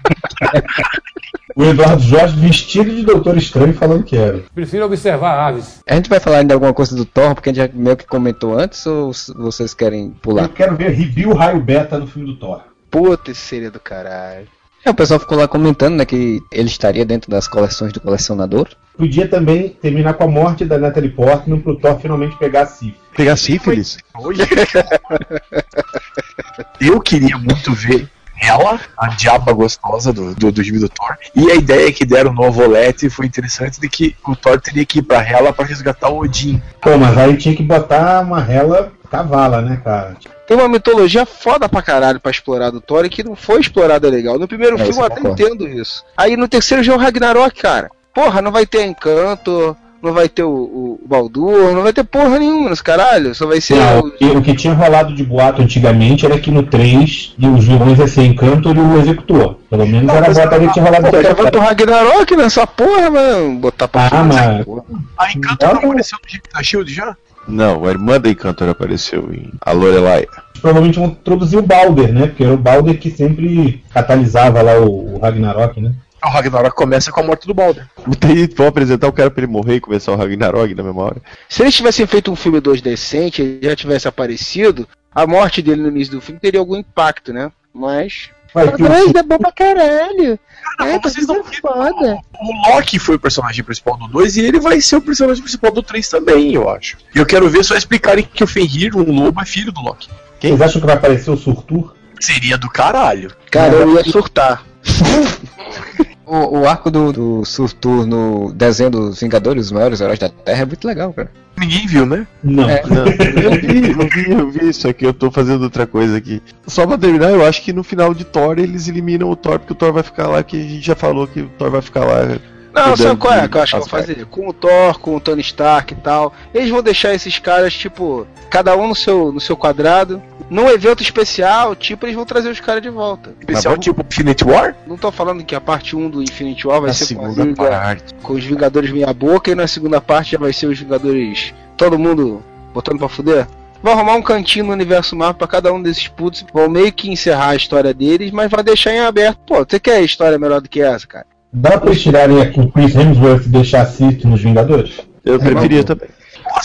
[1.56, 4.44] O Eduardo Jorge vestido de Doutor Estranho falando que era.
[4.54, 5.80] Prefiro observar aves.
[5.88, 8.06] A gente vai falar ainda alguma coisa do Thor, porque a gente já meio que
[8.06, 10.48] comentou antes, ou vocês querem Eu pular?
[10.50, 12.62] quero ver review raio beta no filme do Thor.
[12.88, 14.46] Puta, seria do caralho.
[14.84, 18.68] É, o pessoal ficou lá comentando, né, que ele estaria dentro das coleções do colecionador.
[18.96, 22.94] Podia também terminar com a morte da Natalie Portman pro Thor finalmente pegar a Sif.
[23.16, 23.98] Pegar sífilis?
[26.80, 28.08] Eu queria muito ver
[28.40, 31.16] ela, a diaba gostosa do, do, do gibi do Thor.
[31.34, 35.00] E a ideia que deram no Ovolete foi interessante de que o Thor teria que
[35.00, 36.62] ir pra Hela pra resgatar o Odin.
[36.80, 40.16] Pô, mas aí tinha que botar uma rela cavala, né, cara?
[40.46, 44.08] Tem uma mitologia foda pra caralho pra explorar do Thor e que não foi explorada
[44.08, 44.38] legal.
[44.38, 45.42] No primeiro É, filme eu até concordo.
[45.42, 46.04] entendo isso.
[46.16, 47.90] Aí no terceiro já é o Ragnarok, cara.
[48.14, 52.38] Porra, não vai ter Encanto, não vai ter o, o Baldur, não vai ter porra
[52.38, 53.34] nenhuma nesse caralho.
[53.34, 53.74] Só vai ser.
[53.76, 57.34] Não, o- o, que, o que tinha rolado de boato antigamente era que no 3
[57.38, 59.56] e os vilões ia ser Encantor e o Executor.
[59.68, 62.66] Pelo menos era a boato que tinha rolado Pô, até já vai pro Ragnarok nessa
[62.66, 63.58] porra, mano.
[63.58, 64.82] Botar pra Ah, mas- porra.
[65.18, 67.16] A Encanto não apareceu no da Shield já?
[67.46, 70.26] Não, a irmã da Encantor apareceu em A Lorelai.
[70.60, 72.26] Provavelmente vão introduzir o Balder, né?
[72.26, 75.92] Porque era o Balder que sempre catalisava lá o, o Ragnarok, né?
[76.28, 77.86] O Ragnarok começa com a morte do Balder.
[78.20, 81.16] Daí vão apresentar o cara pra ele morrer e começar o Ragnarok na mesma hora.
[81.48, 85.80] Se eles tivessem feito um filme 2 decente, ele já tivesse aparecido, a morte dele
[85.82, 87.50] no início do filme teria algum impacto, né?
[87.72, 88.28] Mas.
[88.54, 90.38] O- Mas é bom pra caralho.
[90.78, 91.60] Cara, É, tá vocês não viram?
[91.62, 92.18] foda.
[92.40, 95.70] O Loki foi o personagem principal do 2 e ele vai ser o personagem principal
[95.70, 96.98] do 3 também, eu acho.
[97.14, 100.08] E eu quero ver só explicarem que o Fenrir, um lobo, é filho do Loki.
[100.40, 101.94] Vocês acham que vai aparecer o Surtur?
[102.20, 103.32] Seria do caralho.
[103.50, 104.64] Cara, eu ia surtar.
[106.28, 110.62] O, o arco do, do Surtur no desenho dos Vingadores, os maiores heróis da Terra,
[110.62, 111.30] é muito legal, cara.
[111.58, 112.26] Ninguém viu, né?
[112.42, 112.68] Não.
[112.68, 112.82] É.
[112.86, 113.06] Não,
[113.42, 116.42] eu vi, eu vi, eu vi isso aqui, eu tô fazendo outra coisa aqui.
[116.66, 119.72] Só pra terminar, eu acho que no final de Thor eles eliminam o Thor, porque
[119.72, 122.04] o Thor vai ficar lá, que a gente já falou que o Thor vai ficar
[122.04, 122.38] lá.
[122.72, 124.14] Não, sabe qual é que eu acho que eu vou Asgard.
[124.14, 124.26] fazer?
[124.26, 126.32] Com o Thor, com o Tony Stark e tal.
[126.54, 130.22] Eles vão deixar esses caras, tipo, cada um no seu, no seu quadrado.
[130.50, 133.34] Num evento especial, tipo, eles vão trazer os caras de volta.
[133.38, 134.74] Especial tipo Infinite War?
[134.86, 137.28] Não tô falando que a parte 1 do Infinity War vai Na ser com, a
[137.30, 138.14] segunda Vinga- parte.
[138.22, 141.52] com os Vingadores meia boca e na segunda parte já vai ser os Vingadores.
[141.76, 142.42] Todo mundo
[142.72, 143.46] botando pra fuder?
[143.82, 146.44] Vão arrumar um cantinho no universo Marvel pra cada um desses putos.
[146.52, 149.38] Vão meio que encerrar a história deles, mas vai deixar em aberto.
[149.46, 151.26] Pô, você quer história melhor do que essa, cara?
[151.52, 155.00] Dá pra eles tirarem aqui o Chris Hemsworth e deixar a Sif nos Vingadores?
[155.24, 156.08] Eu preferia também.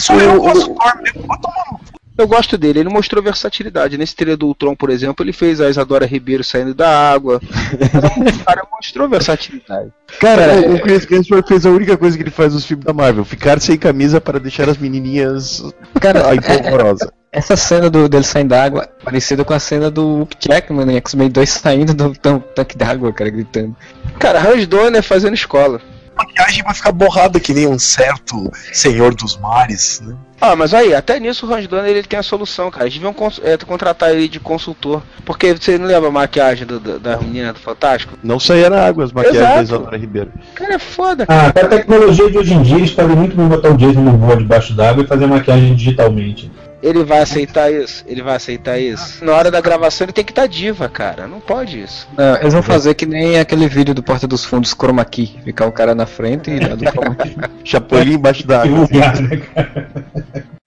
[0.09, 1.27] Eu gosto do Thor mesmo.
[1.27, 1.83] Vai tomar no cu.
[2.15, 3.97] Eu gosto dele, ele mostrou versatilidade.
[3.97, 7.41] Nesse trailer do Ultron, por exemplo, ele fez a Isadora Ribeiro saindo da água.
[7.41, 9.89] o cara mostrou versatilidade.
[10.19, 13.25] Cara, o Chris Hemsworth fez a única coisa que ele faz nos filmes da Marvel,
[13.25, 15.63] ficar sem camisa para deixar as menininhas
[15.99, 17.11] Cara, Ai, é- horrorosa.
[17.33, 20.97] Essa cena do, dele saindo da água, parecida com a cena do Hugh Jackman em
[20.97, 23.75] X-Men 2 saindo do tan- tanque d'água, cara, gritando.
[24.19, 25.81] Cara, Hans Donner fazendo escola.
[26.15, 30.15] A maquiagem vai ficar borrada que nem um certo senhor dos mares, né?
[30.39, 32.85] Ah, mas aí, até nisso o Hans Donner ele tem a solução, cara.
[32.85, 35.01] Eles deviam é, contratar ele de consultor.
[35.25, 38.15] Porque você não lembra a maquiagem do, do, da menina do Fantástico?
[38.21, 39.57] Não saía na água as maquiagens Exato.
[39.57, 40.31] da Isadora Ribeiro.
[40.53, 41.25] Cara, é foda.
[41.27, 44.01] Ah, com a tecnologia de hoje em dia, eles podem muito bem botar o Jason
[44.01, 46.51] no voa debaixo d'água e fazer maquiagem digitalmente.
[46.83, 48.03] Ele vai aceitar isso?
[48.05, 49.23] Ele vai aceitar isso?
[49.23, 51.25] Na hora da gravação ele tem que estar diva, cara.
[51.27, 52.05] Não pode isso.
[52.17, 55.39] Não, eles vão fazer que nem aquele vídeo do Porta dos Fundos Chroma Key.
[55.45, 57.35] Ficar o cara na frente e lá do Chroma Key.
[57.63, 58.87] Chapolin embaixo da água.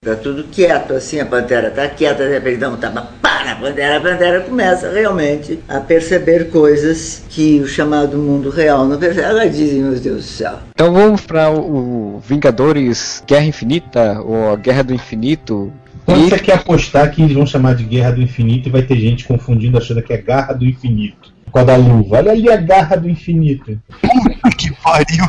[0.03, 3.55] Tá tudo quieto, assim, a pantera tá quieta, de repente dá um tapa, pá, na
[3.55, 9.27] pantera, a pantera começa realmente a perceber coisas que o chamado mundo real não percebe.
[9.27, 10.59] Ela dizem, meu Deus do céu.
[10.69, 15.73] Então vamos para o, o Vingadores Guerra Infinita, ou a Guerra do Infinito.
[16.07, 18.97] Quando você quer apostar que eles vão chamar de Guerra do Infinito e vai ter
[18.97, 21.26] gente confundindo achando que é Garra do Infinito.
[21.51, 22.17] Com a da luva.
[22.17, 23.79] Olha ali a Garra do Infinito.
[24.57, 25.25] que pariu.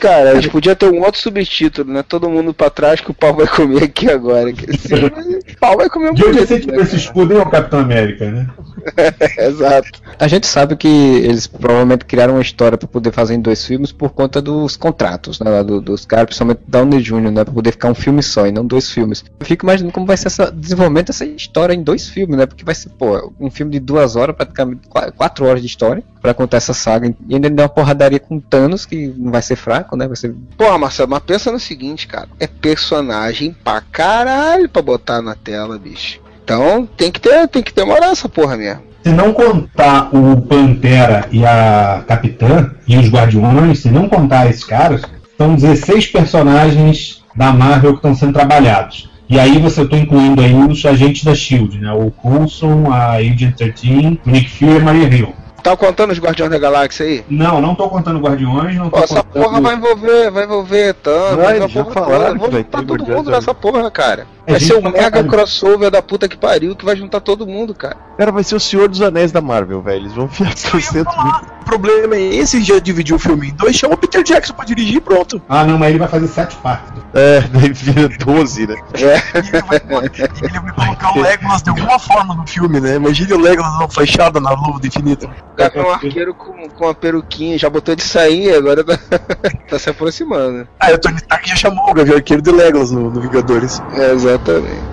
[0.00, 2.02] Cara, eles podiam ter um outro subtítulo, né?
[2.02, 4.52] Todo mundo pra trás que o pau vai comer aqui agora.
[4.52, 4.64] Que
[4.94, 8.30] o pau vai comer um De onde tirou né, esse escudo, hein, o Capitão América,
[8.30, 8.48] né?
[9.38, 10.00] Exato.
[10.18, 13.92] A gente sabe que eles provavelmente criaram uma história para poder fazer em dois filmes
[13.92, 17.90] por conta dos contratos, né, do- dos caras, principalmente Downey Jr., né, para poder ficar
[17.90, 19.24] um filme só e não dois filmes.
[19.40, 22.64] Eu fico imaginando como vai ser esse desenvolvimento dessa história em dois filmes, né, porque
[22.64, 26.34] vai ser, pô, um filme de duas horas, praticamente qua- quatro horas de história para
[26.34, 29.96] contar essa saga e ainda dá uma porradaria com Thanos que não vai ser fraco,
[29.96, 32.28] né, vai ser Porra, Marcelo, mas pensa no seguinte, cara.
[32.38, 36.20] É personagem pra caralho pra botar na tela, bicho.
[36.44, 38.82] Então tem que ter, tem que demorar essa porra mesmo.
[39.02, 44.62] Se não contar o Pantera e a Capitã e os Guardiões, se não contar esses
[44.62, 45.02] caras,
[45.36, 49.10] são 16 personagens da Marvel que estão sendo trabalhados.
[49.28, 51.90] E aí você eu tô incluindo aí os agentes da Shield, né?
[51.92, 55.34] O Coulson, a Agent 13, o Nick Fury e a Maria Hill.
[55.62, 57.24] Tá contando os Guardiões da Galáxia aí?
[57.28, 59.44] Não, não tô contando Guardiões, não tô Pô, essa contando...
[59.44, 62.50] porra vai envolver, vai envolver Thanos, Vai, vai já porra falaram toda.
[62.50, 64.26] vai juntar ter todo mundo nessa porra, cara.
[64.44, 65.28] É Vai ser um pra mega caralho.
[65.28, 67.96] crossover da puta que pariu que vai juntar todo mundo, cara.
[68.18, 70.00] Cara, vai ser o Senhor dos Anéis da Marvel, velho.
[70.00, 71.32] Eles vão enfiar 300 mil.
[71.60, 74.64] O problema é esse, já dividiu o filme em dois, chama o Peter Jackson pra
[74.64, 75.40] dirigir e pronto.
[75.48, 76.92] Ah, não, mas ele vai fazer sete partes.
[77.14, 78.74] É, daí vira 12, né?
[78.96, 79.02] E
[79.48, 79.80] ele vai,
[80.42, 82.96] ele vai colocar o Legolas de alguma forma no filme, né?
[82.96, 85.30] Imagine o Legolas uma flechada na luva do infinito.
[85.52, 88.98] O cara é um arqueiro com, com uma peruquinha, já botou de sair, agora tá,
[89.68, 90.66] tá se aproximando.
[90.80, 93.80] Ah, o Tony Stark já chamou o Gavião Arqueiro de Legolas no, no Vingadores.
[93.94, 94.91] É, exatamente.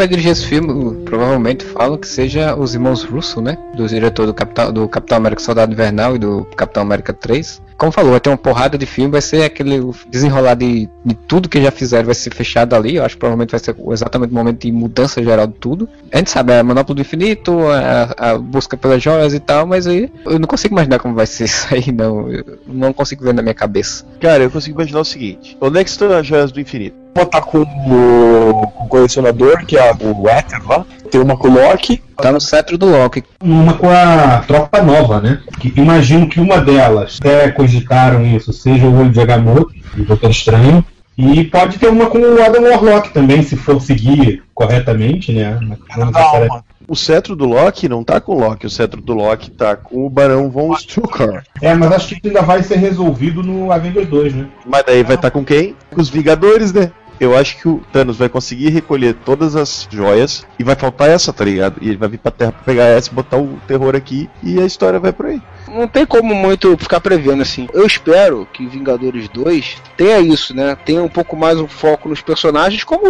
[0.00, 3.58] Vai dirigir esse filme, provavelmente falam que seja os irmãos Russo, né?
[3.76, 7.60] Do diretor do Capitão, do Capitão América Soldado Invernal e do Capitão América 3.
[7.76, 11.48] Como falou, vai ter uma porrada de filme, vai ser aquele desenrolar de, de tudo
[11.48, 12.96] que já fizeram, vai ser fechado ali.
[12.96, 15.88] Eu acho que provavelmente vai ser exatamente o momento de mudança geral de tudo.
[16.12, 19.66] A gente sabe, é a Monopólio do Infinito, a, a busca pelas joias e tal,
[19.66, 22.30] mas aí eu não consigo imaginar como vai ser isso aí, não.
[22.30, 24.04] Eu não consigo ver na minha cabeça.
[24.20, 26.99] Cara, eu consigo imaginar o seguinte: onde é que estão as joias do infinito?
[27.14, 30.84] Botar com o, com o colecionador, que é o Ether lá.
[31.10, 32.02] Tem uma com o Loki.
[32.16, 33.24] Tá no cetro do Loki.
[33.42, 35.40] Uma com a tropa nova, né?
[35.58, 40.30] Que imagino que uma delas, até cogitaram isso, seja o olho de Agamotto, do Doutor
[40.30, 40.84] Estranho.
[41.18, 45.58] E pode ter uma com o Adam Warlock também, se for seguir corretamente, né?
[45.96, 49.50] Não necessariamente- O cetro do Loki não tá com o Loki, o cetro do Loki
[49.50, 51.42] tá com o Barão von Strucker.
[51.60, 54.46] É, mas acho que ainda vai ser resolvido no Avengers 2, né?
[54.64, 55.74] Mas daí vai estar com quem?
[55.90, 56.90] Com os Vingadores, né?
[57.20, 61.32] Eu acho que o Thanos vai conseguir recolher todas as joias e vai faltar essa,
[61.34, 61.76] tá ligado?
[61.82, 64.64] E ele vai vir pra Terra pra pegar essa, botar o terror aqui e a
[64.64, 65.42] história vai por aí.
[65.72, 67.68] Não tem como muito ficar prevendo assim.
[67.72, 70.76] Eu espero que Vingadores 2 tenha isso, né?
[70.84, 73.08] Tenha um pouco mais um foco nos personagens, como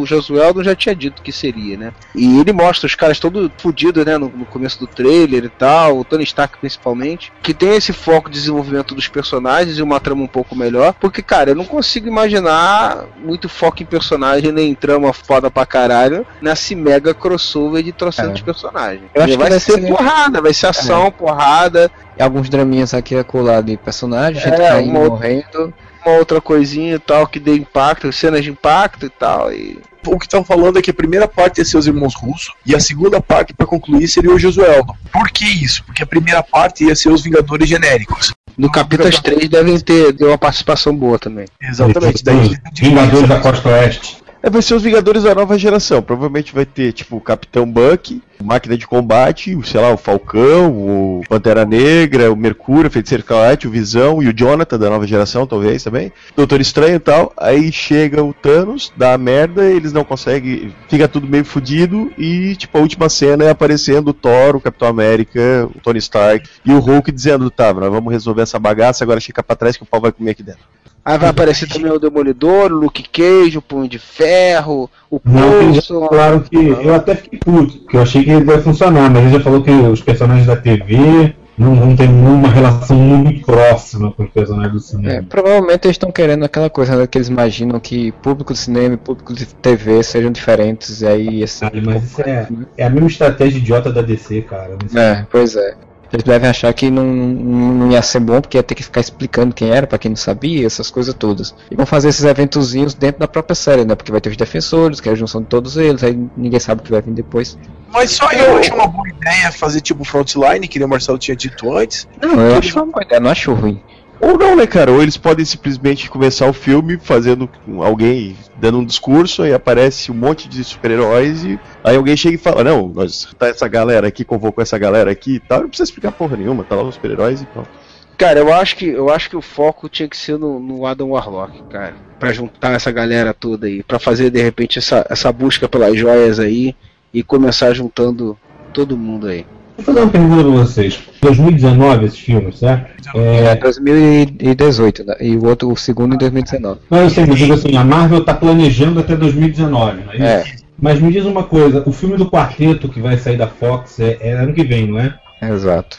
[0.00, 1.92] o Josueldo já tinha dito que seria, né?
[2.14, 4.18] E ele mostra os caras todos fodidos, né?
[4.18, 7.32] No, no começo do trailer e tal, o Tony Stark principalmente.
[7.42, 10.94] Que tem esse foco de desenvolvimento dos personagens e uma trama um pouco melhor.
[11.00, 16.26] Porque, cara, eu não consigo imaginar muito foco em personagem, nem trama foda pra caralho,
[16.40, 18.44] nesse mega crossover de trocentos É.
[18.44, 19.04] personagens.
[19.14, 21.10] Eu acho que vai vai ser ser- porrada, vai ser ação, É.
[21.10, 21.90] porrada.
[22.22, 25.74] E alguns draminhas aqui a colar de personagens, gente É, caindo, uma outra- morrendo.
[26.06, 29.52] uma outra coisinha e tal que dê impacto, cenas de impacto e tal.
[29.52, 29.76] E...
[30.06, 32.74] O que estão falando é que a primeira parte ia ser os irmãos russos e
[32.76, 34.94] a segunda parte, pra concluir, seria o Josueldo.
[35.12, 35.82] Por que isso?
[35.84, 38.32] Porque a primeira parte ia ser os Vingadores genéricos.
[38.56, 41.46] No capítulo 3 devem ter, ter uma participação boa também.
[41.60, 42.22] Exatamente.
[42.22, 44.21] Daí Vingadores da Costa Oeste.
[44.42, 46.02] É, vai ser os Vingadores da nova geração.
[46.02, 50.72] Provavelmente vai ter, tipo, o Capitão Buck, Máquina de Combate, o, sei lá, o Falcão,
[50.72, 55.06] o Pantera Negra, o Mercúrio, o Feiticeiro Escarlate, o Visão e o Jonathan da nova
[55.06, 56.12] geração, talvez também.
[56.34, 57.32] Doutor Estranho e tal.
[57.36, 60.74] Aí chega o Thanos, dá a merda, eles não conseguem.
[60.88, 62.12] Fica tudo meio fudido.
[62.18, 66.48] E, tipo, a última cena é aparecendo o Thor, o Capitão América, o Tony Stark
[66.64, 69.84] e o Hulk dizendo: tá, nós vamos resolver essa bagaça, agora fica pra trás que
[69.84, 70.64] o pau vai comer aqui dentro.
[71.04, 75.72] Aí vai aparecer também o Demolidor, o Luke Cage, o Punho de Ferro, o Não,
[75.74, 76.08] já Coulson.
[76.08, 76.56] falaram que.
[76.56, 79.62] Eu até fiquei puto, porque eu achei que ele vai funcionar, mas ele já falou
[79.62, 84.72] que os personagens da TV não vão ter uma relação muito próxima com os personagens
[84.72, 85.12] do cinema.
[85.12, 88.94] É, provavelmente eles estão querendo aquela coisa né, que eles imaginam que público de cinema
[88.94, 91.66] e público de TV sejam diferentes, e aí assim.
[91.84, 94.76] Mas isso é, é a mesma estratégia idiota da DC, cara.
[94.94, 95.74] É, pois é.
[96.12, 99.54] Eles devem achar que não, não ia ser bom porque ia ter que ficar explicando
[99.54, 101.54] quem era pra quem não sabia, essas coisas todas.
[101.70, 103.94] E vão fazer esses eventozinhos dentro da própria série, né?
[103.94, 106.82] Porque vai ter os defensores, que é a junção de todos eles, aí ninguém sabe
[106.82, 107.56] o que vai vir depois.
[107.90, 111.36] Mas só eu achei uma boa ideia fazer tipo Frontline, que nem o Marcelo tinha
[111.36, 112.06] dito antes.
[112.20, 113.82] Não, eu acho uma boa ideia, não acho ruim.
[114.22, 114.92] Ou não, né, cara?
[114.92, 117.50] Ou eles podem simplesmente começar o filme fazendo
[117.80, 122.38] alguém dando um discurso, aí aparece um monte de super-heróis e aí alguém chega e
[122.38, 125.62] fala: Não, nós tá essa galera aqui, convocou essa galera aqui e tal.
[125.62, 127.68] Não precisa explicar porra nenhuma, tá lá os super-heróis e pronto.
[128.16, 131.10] Cara, eu acho que eu acho que o foco tinha que ser no, no Adam
[131.10, 135.68] Warlock, cara, Pra juntar essa galera toda aí, Pra fazer de repente essa, essa busca
[135.68, 136.76] pelas joias aí
[137.12, 138.38] e começar juntando
[138.72, 139.44] todo mundo aí.
[139.84, 141.00] Vou fazer uma pergunta pra vocês.
[141.20, 142.92] 2019 esses filmes, certo?
[143.16, 145.16] É 2018, né?
[145.20, 146.80] E o outro, o segundo em 2019.
[146.88, 150.62] Não, eu sei, mas digo assim, a Marvel tá planejando até 2019, não é isso?
[150.80, 154.18] Mas me diz uma coisa, o filme do quarteto que vai sair da Fox é,
[154.20, 155.14] é ano que vem, não é?
[155.42, 155.98] Exato.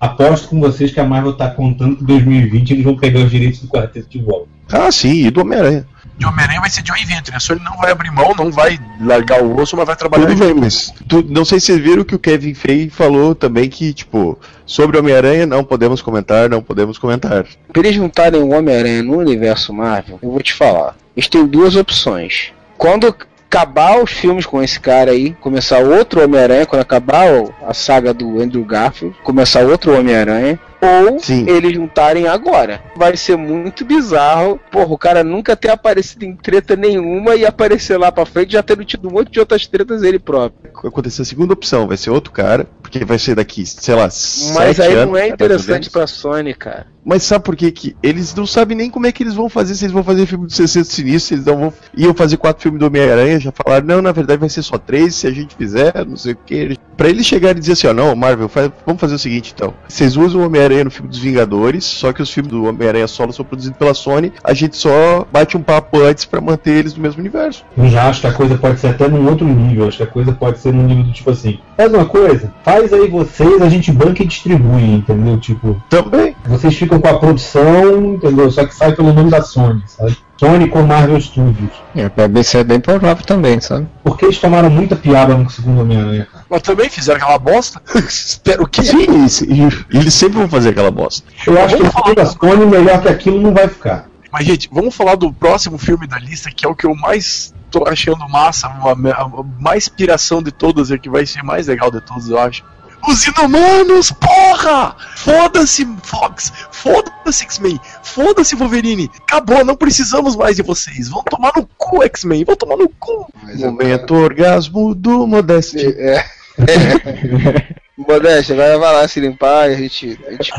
[0.00, 3.30] Aposto com vocês que a Marvel tá contando que em 2020 eles vão pegar os
[3.30, 4.48] direitos do quarteto de volta.
[4.72, 5.86] Ah, sim, e do Homem-Aranha.
[6.16, 7.36] De Homem-Aranha vai ser Joey Venture.
[7.36, 10.26] A Sony não vai abrir mão, não vai largar o osso, mas vai trabalhar.
[10.26, 13.68] Tudo bem, mas tu- não sei se vocês viram que o Kevin Feige falou também
[13.68, 17.44] que, tipo, sobre Homem-Aranha não podemos comentar, não podemos comentar.
[17.72, 20.94] Pra eles juntarem o Homem-Aranha no universo Marvel, eu vou te falar.
[21.16, 22.52] Eles têm duas opções.
[22.78, 23.06] Quando
[23.48, 27.26] acabar os filmes com esse cara aí, começar outro Homem-Aranha, quando acabar
[27.66, 31.18] a saga do Andrew Garfield, começar outro Homem-Aranha, ou
[31.48, 32.80] eles juntarem agora.
[32.96, 37.96] Vai ser muito bizarro, porra, o cara nunca ter aparecido em treta nenhuma e aparecer
[37.98, 40.70] lá pra frente já tendo tido um monte de outras tretas ele próprio.
[40.84, 44.08] Acontecer a segunda opção, vai ser outro cara, porque vai ser daqui, sei lá,
[44.54, 46.86] Mas aí anos, não é interessante pra Sony, cara.
[47.04, 49.74] Mas sabe por que que eles não sabem nem como é que eles vão fazer,
[49.74, 51.72] se eles vão fazer filme do 60 Sinistro, eles não vão...
[51.94, 55.14] Iam fazer quatro filmes do Homem-Aranha, já falaram, não, na verdade vai ser só três,
[55.14, 56.78] se a gente fizer, não sei o que.
[56.96, 59.74] Pra eles chegarem e dizer assim, ó, não, Marvel, faz- vamos fazer o seguinte então.
[59.86, 63.32] Vocês usam o Homem-Aranha no filme dos Vingadores, só que os filmes do Homem-Aranha solo
[63.32, 67.02] são produzidos pela Sony, a gente só bate um papo antes pra manter eles no
[67.02, 67.64] mesmo universo.
[67.76, 69.86] Eu já acho que a coisa pode ser até num outro nível.
[69.86, 72.92] Acho que a coisa pode ser num nível do tipo assim: faz uma coisa, faz
[72.92, 75.38] aí vocês, a gente banca e distribui, entendeu?
[75.38, 76.34] Tipo, também.
[76.46, 78.50] Vocês ficam com a produção, entendeu?
[78.50, 80.16] Só que sai pelo nome da Sony, sabe?
[80.36, 81.70] Sony com Marvel Studios.
[81.94, 83.86] É, bem- ser bem provável também, sabe?
[84.02, 86.43] Porque eles tomaram muita piada no segundo Homem-Aranha, cara.
[86.54, 87.82] Mas também fizeram aquela bosta.
[87.98, 88.80] Espero que.
[88.84, 89.42] Sim, eles,
[89.90, 91.26] eles sempre vão fazer aquela bosta.
[91.44, 94.08] Eu acho que o filme da Sony, melhor que aquilo, não vai ficar.
[94.30, 97.52] Mas, gente, vamos falar do próximo filme da lista, que é o que eu mais
[97.72, 101.66] tô achando massa, a, a- a mais piração de todas, e que vai ser mais
[101.66, 102.62] legal de todos, eu acho.
[103.06, 104.96] Os Inumanos, porra!
[105.16, 106.50] Foda-se, Fox!
[106.70, 107.78] Foda-se, X-Men!
[108.02, 109.10] Foda-se, Wolverine!
[109.26, 111.08] Acabou, não precisamos mais de vocês!
[111.10, 112.44] Vão tomar no cu, X-Men!
[112.44, 113.26] Vão tomar no cu!
[113.58, 115.84] Momento orgasmo do Modeste.
[115.84, 116.24] É.
[117.96, 120.18] Modéstia, vai vai lá se limpar e a gente.
[120.26, 120.52] A gente...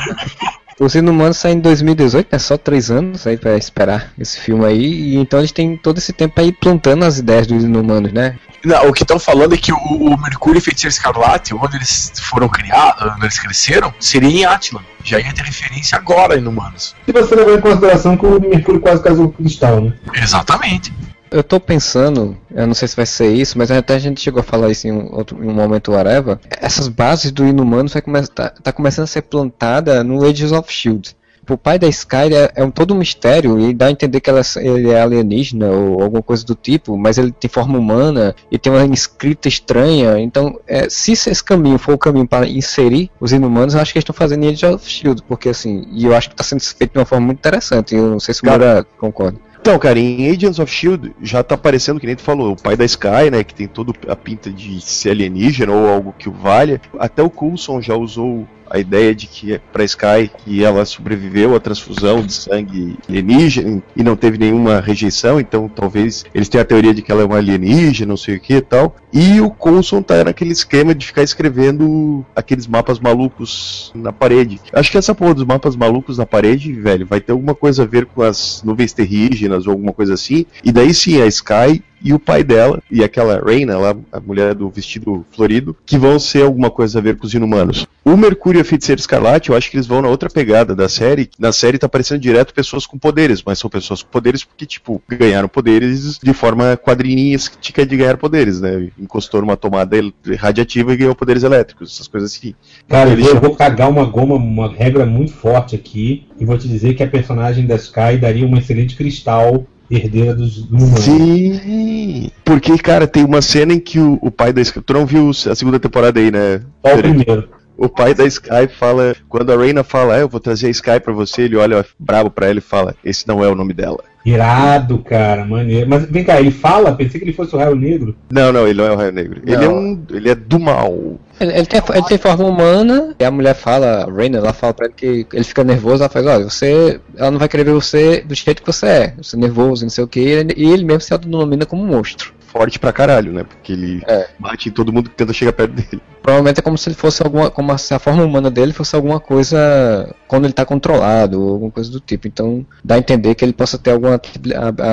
[0.78, 4.86] Os Inumanos saem em 2018, é só três anos aí pra esperar esse filme aí,
[4.86, 8.38] e então eles têm todo esse tempo aí plantando as ideias dos Inumanos, né?
[8.66, 12.12] Não, o que estão falando é que o, o Mercúrio e Feiticeiro Escarlate, onde eles
[12.20, 14.82] foram criados, onde eles cresceram, seria em Atlan.
[15.04, 16.96] Já ia ter referência agora em Inumanos.
[17.06, 19.94] Se você levar em consideração que o Mercúrio quase casou com o Cristal, né?
[20.16, 20.92] Exatamente.
[21.32, 24.40] Eu tô pensando, eu não sei se vai ser isso, mas até a gente chegou
[24.40, 26.40] a falar isso em um, outro, em um momento whatever.
[26.62, 30.72] Essas bases do Inumanos vai come tá, tá começando a ser plantada no Ages of
[30.72, 31.16] Shield.
[31.50, 34.30] O pai da Sky é, é um todo um mistério e dá a entender que
[34.30, 38.58] ela, ele é alienígena ou alguma coisa do tipo, mas ele tem forma humana e
[38.58, 40.20] tem uma escrita estranha.
[40.20, 44.00] Então, é, se esse caminho for o caminho para inserir os inumanos, eu acho que
[44.00, 46.62] eles estão fazendo em Age of Shield, porque assim, e eu acho que está sendo
[46.62, 47.94] feito de uma forma muito interessante.
[47.94, 49.38] Eu não sei se o Moura concorda.
[49.66, 52.78] Então, cara, em Agents of Shield já tá aparecendo, que nem tu falou, o pai
[52.78, 53.44] da Sky, né?
[53.44, 56.80] Que tem toda a pinta de ser alienígena ou algo que o valha.
[57.00, 61.56] Até o Coulson já usou a ideia de que é para Sky que ela sobreviveu
[61.56, 66.66] à transfusão de sangue alienígena e não teve nenhuma rejeição, então talvez eles tenham a
[66.66, 68.94] teoria de que ela é uma alienígena, não sei o que e tal.
[69.14, 74.60] E o Coulson tá naquele esquema de ficar escrevendo aqueles mapas malucos na parede.
[74.74, 77.86] Acho que essa porra dos mapas malucos na parede, velho, vai ter alguma coisa a
[77.86, 80.46] ver com as nuvens terrígenas ou alguma coisa assim.
[80.66, 84.54] E daí sim, a Sky e o pai dela, e aquela Reina, lá, a mulher
[84.54, 87.88] do vestido florido, que vão ser alguma coisa a ver com os inumanos.
[88.04, 90.88] O Mercúrio e a Feiticeira Escarlate, eu acho que eles vão na outra pegada da
[90.88, 91.30] série.
[91.40, 95.02] Na série tá aparecendo direto pessoas com poderes, mas são pessoas com poderes porque, tipo,
[95.10, 98.90] ganharam poderes de forma quadrinística de ganhar poderes, né?
[99.00, 99.98] Encostou numa tomada
[100.38, 102.54] radiativa e ganhou poderes elétricos, essas coisas assim.
[102.88, 106.68] Cara, eu, eu vou cagar uma goma, uma regra muito forte aqui, e vou te
[106.68, 111.00] dizer que a personagem da Sky daria um excelente cristal herdeira dos humanos.
[111.00, 114.82] Sim, porque, cara, tem uma cena em que o, o pai da Sky.
[114.82, 116.62] Tu não viu a segunda temporada aí, né?
[116.86, 117.50] Só o primeiro.
[117.78, 119.16] O pai da Sky fala.
[119.28, 122.30] Quando a Reina fala, é, eu vou trazer a Sky pra você, ele olha brabo
[122.30, 124.04] pra ela e fala: Esse não é o nome dela.
[124.26, 125.88] Irado, cara, maneiro.
[125.88, 126.96] Mas vem cá, ele fala?
[126.96, 128.16] Pensei que ele fosse o Raio Negro.
[128.32, 129.42] Não, não, ele não é o Raio Negro.
[129.46, 129.54] Não.
[129.54, 130.04] Ele é um.
[130.10, 131.20] Ele é do mal.
[131.40, 134.74] Ele, ele, tem, ele tem forma humana, e a mulher fala, a Raina, ela fala
[134.74, 137.00] pra ele que ele fica nervoso, ela faz, olha, você.
[137.16, 139.14] Ela não vai querer ver você do jeito que você é.
[139.18, 142.35] Você é nervoso, não sei o que, e ele mesmo se autodenomina como um monstro
[142.56, 143.44] forte pra caralho, né?
[143.44, 144.30] Porque ele é.
[144.40, 146.02] bate em todo mundo que tenta chegar perto dele.
[146.22, 147.52] Provavelmente é como se ele fosse alguma.
[147.52, 151.70] como se a forma humana dele fosse alguma coisa quando ele tá controlado, ou alguma
[151.70, 152.28] coisa do tipo.
[152.28, 154.20] Então dá a entender que ele possa ter alguma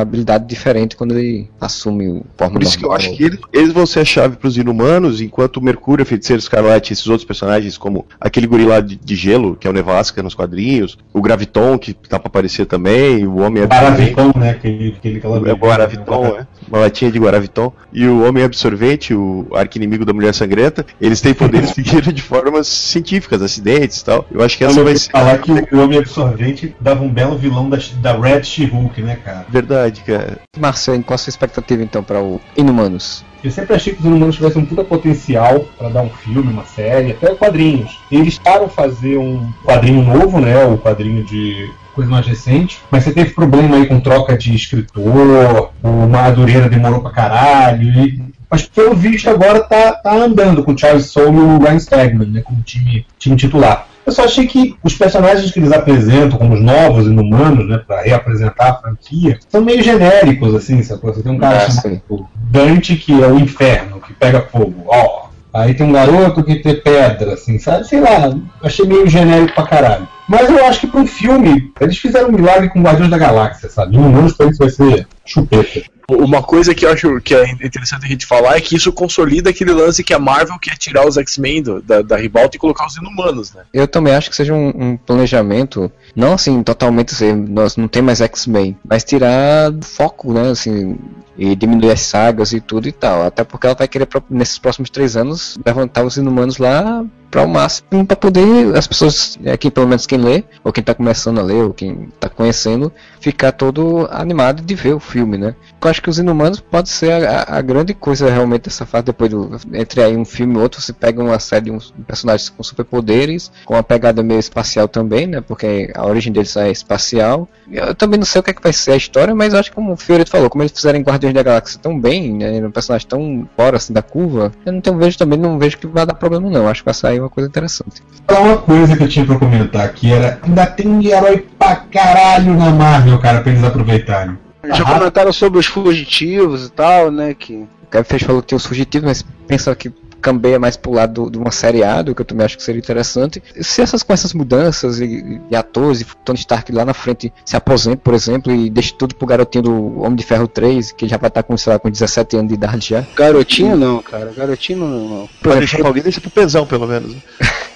[0.01, 2.99] habilidade diferente quando ele assume o forma Por isso normal.
[2.99, 6.03] que eu acho que eles, eles vão ser a chave pros inumanos, enquanto o Mercúrio,
[6.03, 9.73] a Feiticeiro Escarlate, esses outros personagens, como aquele gorila de, de, gelo, que é o
[9.73, 14.51] Nevasca nos quadrinhos, o Graviton, que tá pra aparecer também, o Homem O Guaraviton, né?
[14.51, 16.47] Aquele, aquele, aquela é o Guaraviton, né?
[16.69, 17.19] Uma latinha de
[17.53, 22.13] Guaraviton e o Homem Absorvente, o arqui-inimigo da Mulher Sangrenta, eles têm poderes que viram
[22.13, 24.27] de formas científicas, acidentes e tal.
[24.31, 25.11] Eu acho que essa eu vai ser.
[25.11, 29.47] falar que o Homem Absorvente dava um belo vilão da, da Red She-Hulk, né, cara?
[29.49, 30.39] Verdade, cara.
[30.59, 33.25] Marcelo, qual a sua expectativa então para o Inumanos?
[33.45, 36.65] Eu sempre achei que os Inumanos tivessem um puta potencial para dar um filme, uma
[36.65, 37.99] série, até quadrinhos.
[38.11, 40.65] Eles estavam fazer um quadrinho novo, né?
[40.65, 45.71] O quadrinho de coisa mais recente, mas você teve problema aí com troca de escritor,
[45.83, 50.79] o Madureira demorou pra caralho, e, mas pelo visto agora tá, tá andando com o
[50.79, 53.87] Charles Soule e o Ryan Stegman, né, como time, time titular.
[54.05, 58.03] Eu só achei que os personagens que eles apresentam como os novos inumanos, né, pra
[58.03, 61.03] reapresentar a franquia, são meio genéricos, assim, sabe?
[61.03, 65.32] Você tem um cara chamado Dante, que é o inferno, que pega fogo, ó.
[65.53, 67.87] Aí tem um garoto que tem pedra, assim, sabe?
[67.87, 70.09] Sei lá, achei meio genérico pra caralho.
[70.29, 73.69] Mas eu acho que para um filme, eles fizeram um milagre com Guardiões da Galáxia,
[73.69, 73.99] sabe?
[73.99, 75.83] Um menos pra isso vai ser chupeta.
[76.09, 79.51] Uma coisa que eu acho que é interessante a gente falar é que isso consolida
[79.51, 82.97] aquele lance que a Marvel quer tirar os X-Men da, da ribalta e colocar os
[82.97, 83.63] inumanos, né?
[83.73, 88.03] Eu também acho que seja um, um planejamento, não assim, totalmente assim, nós não tem
[88.03, 90.99] mais X-Men, mas tirar foco, né, assim,
[91.37, 93.23] e diminuir as sagas e tudo e tal.
[93.23, 97.49] Até porque ela vai querer, nesses próximos três anos, levantar os inumanos lá para o
[97.49, 101.43] máximo para poder as pessoas, aqui pelo menos quem lê, ou quem está começando a
[101.43, 105.57] ler, ou quem está conhecendo, ficar todo animado de ver o filme, né?
[105.83, 109.31] Eu acho que os Inumanos pode ser a, a grande coisa realmente dessa fase, depois
[109.31, 112.63] do, entre aí um filme e outro, você pega uma série de uns personagens com
[112.63, 115.41] superpoderes, com uma pegada meio espacial também, né?
[115.41, 117.49] Porque a origem deles é espacial.
[117.71, 119.77] Eu também não sei o que, é que vai ser a história, mas acho que
[119.77, 122.67] como o Fiorito falou, como eles fizeram em Guardiões da Galáxia tão bem, né?
[122.67, 125.87] Um personagem tão fora assim da curva, eu não tenho vejo também, não vejo que
[125.87, 126.67] vai dar problema não.
[126.67, 128.03] Acho que vai sair uma coisa interessante.
[128.29, 132.71] Uma coisa que eu tinha pra comentar aqui era: ainda tem herói pra caralho na
[132.71, 134.37] Marvel, cara, pra eles aproveitarem.
[134.75, 137.35] Já comentaram sobre os fugitivos e tal, né?
[137.35, 137.55] Que...
[137.55, 139.93] O Kevin fez falou que tem os fugitivos, mas pensa que
[140.23, 142.79] cambeia mais pro lado de uma série A, do que eu também acho que seria
[142.79, 143.43] interessante.
[143.61, 147.57] Se essas com essas mudanças e, e atores e Tony Stark lá na frente se
[147.57, 151.17] aposenta, por exemplo, e deixa tudo pro garotinho do Homem de Ferro 3, que já
[151.17, 153.05] vai estar com, sei lá, com 17 anos de idade já.
[153.17, 154.33] Garotinho não, cara.
[154.37, 155.09] Garotinho não.
[155.09, 155.29] não.
[155.43, 157.17] Pra deixar pra alguém, deixa pro pesão, pelo menos.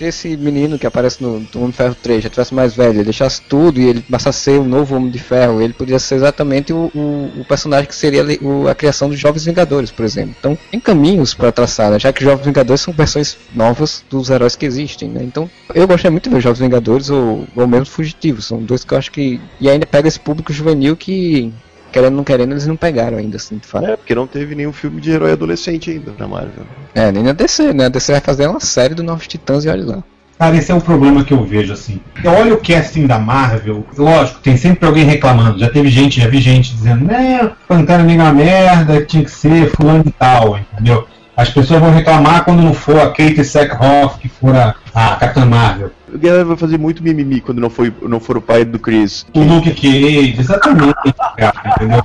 [0.00, 3.04] Se esse menino que aparece no, no Homem de Ferro 3 já tivesse mais velho,
[3.04, 6.14] deixasse tudo e ele passasse a ser o novo Homem de Ferro, ele poderia ser
[6.14, 10.34] exatamente o, o, o personagem que seria o, a criação dos Jovens Vingadores, por exemplo.
[10.38, 11.98] Então, tem caminhos para traçar, né?
[11.98, 15.10] já que os Jovens Vingadores são versões novas dos heróis que existem.
[15.10, 15.20] Né?
[15.22, 18.46] Então, eu gostaria muito de ver Jovens Vingadores ou, ou mesmo Fugitivos.
[18.46, 19.38] São dois que eu acho que.
[19.60, 21.52] E ainda pega esse público juvenil que
[21.90, 23.86] querendo ou não querendo, eles não pegaram ainda, assim, de fato.
[23.86, 26.64] É, porque não teve nenhum filme de herói adolescente ainda na Marvel.
[26.94, 27.86] É, nem na DC, né?
[27.86, 30.04] A DC vai fazer uma série do Novos Titãs e olha lá.
[30.40, 32.00] Cara, esse é o problema que eu vejo, assim.
[32.24, 35.58] Eu olho o casting da Marvel, lógico, tem sempre alguém reclamando.
[35.58, 39.30] Já teve gente, já vi gente dizendo, né, Pantera Negra é uma merda, tinha que
[39.30, 41.06] ser fulano e tal, entendeu?
[41.36, 45.44] As pessoas vão reclamar quando não for a Kate Sackhoff que for a, a Capitã
[45.44, 45.90] Marvel.
[46.12, 49.26] O galera vai fazer muito mimimi quando não, foi, não for o pai do Chris.
[49.32, 50.94] O Luke Cage, exatamente,
[51.36, 52.02] cara, entendeu?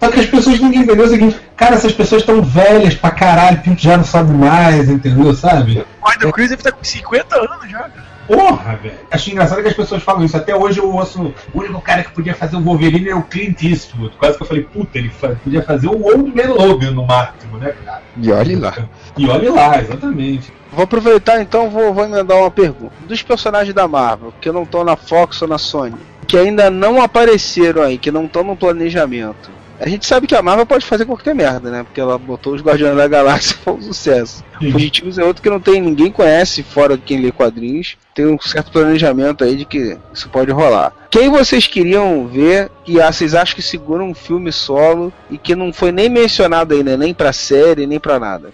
[0.00, 3.62] Só que as pessoas ninguém entendeu o seguinte, cara, essas pessoas estão velhas pra caralho,
[3.62, 5.34] Pinto já não sabe mais, entendeu?
[5.34, 5.80] Sabe?
[6.00, 8.13] O pai do Chris deve estar com 50 anos já, cara.
[8.26, 8.94] Porra, velho.
[9.10, 10.36] Acho engraçado que as pessoas falam isso.
[10.36, 11.34] Até hoje eu ouço.
[11.52, 14.16] O único cara que podia fazer o Wolverine é o Clint Eastwood.
[14.16, 15.10] Quase que eu falei, puta, ele
[15.42, 18.02] podia fazer o Old Man Logan no máximo, né, cara?
[18.16, 18.74] E olhe lá.
[19.16, 20.52] E olhe lá, exatamente.
[20.72, 22.92] Vou aproveitar então, vou, vou emendar uma pergunta.
[23.06, 25.94] Dos personagens da Marvel, que não estão na Fox ou na Sony,
[26.26, 29.50] que ainda não apareceram aí, que não estão no planejamento.
[29.80, 31.82] A gente sabe que a Marvel pode fazer qualquer merda, né?
[31.82, 34.44] Porque ela botou os Guardiões da Galáxia e foi um sucesso.
[34.58, 37.96] Fugitivos é outro que não tem, ninguém conhece, fora quem lê quadrinhos.
[38.14, 40.92] Tem um certo planejamento aí de que isso pode rolar.
[41.10, 45.54] Quem vocês queriam ver que ah, vocês acham que segura um filme solo e que
[45.56, 48.50] não foi nem mencionado ainda, nem pra série, nem pra nada?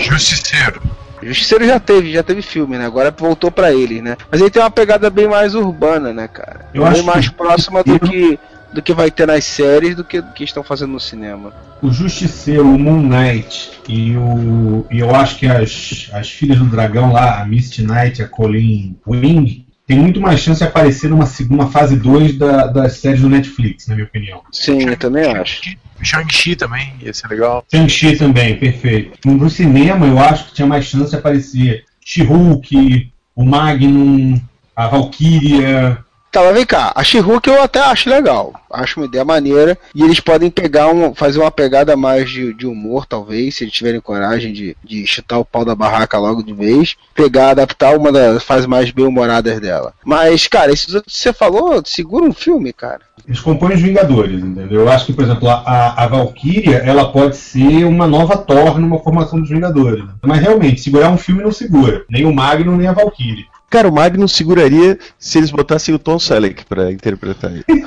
[0.00, 0.80] Justiceiro.
[1.22, 2.86] Justiceiro já teve, já teve filme, né?
[2.86, 4.16] Agora voltou pra ele, né?
[4.30, 6.68] Mas ele tem uma pegada bem mais urbana, né, cara?
[6.72, 8.38] Eu bem acho mais que- próxima do que
[8.72, 11.52] do que vai ter nas séries do que do que estão fazendo no cinema.
[11.80, 14.86] O Justiceiro, o Moon Knight e o.
[14.90, 18.96] E eu acho que as, as filhas do dragão lá, a Misty Knight a Colleen
[19.06, 23.28] Wing, tem muito mais chance de aparecer numa segunda fase 2 da, das séries do
[23.28, 24.42] Netflix, na minha opinião.
[24.52, 25.62] Sim, eu também acho.
[26.02, 27.64] Shang-Chi também, ia ser legal.
[27.72, 29.18] Shang-Chi também, perfeito.
[29.26, 34.38] No cinema, eu acho que tinha mais chance de aparecer She-Hulk, o Magnum,
[34.76, 35.98] a Valkyria.
[36.30, 38.52] Tá, mas vem cá, a She-Hulk eu até acho legal.
[38.70, 39.78] Acho uma ideia maneira.
[39.94, 43.72] E eles podem pegar um, fazer uma pegada mais de, de humor, talvez, se eles
[43.72, 46.96] tiverem coragem de, de chutar o pau da barraca logo de vez.
[47.14, 49.94] Pegar, adaptar uma das fases mais bem-humoradas dela.
[50.04, 53.00] Mas, cara, esses outros que você falou, segura um filme, cara.
[53.26, 54.82] Eles compõem os Vingadores, entendeu?
[54.82, 58.98] Eu acho que, por exemplo, a, a, Valkyria, ela pode ser uma nova Thor numa
[59.00, 60.04] formação dos Vingadores.
[60.22, 62.04] Mas realmente, segurar um filme não segura.
[62.08, 63.46] Nem o Magnum, nem a Valkyrie.
[63.70, 67.64] Cara, o Magnus seguraria se eles botassem o Tom Selleck pra interpretar ele.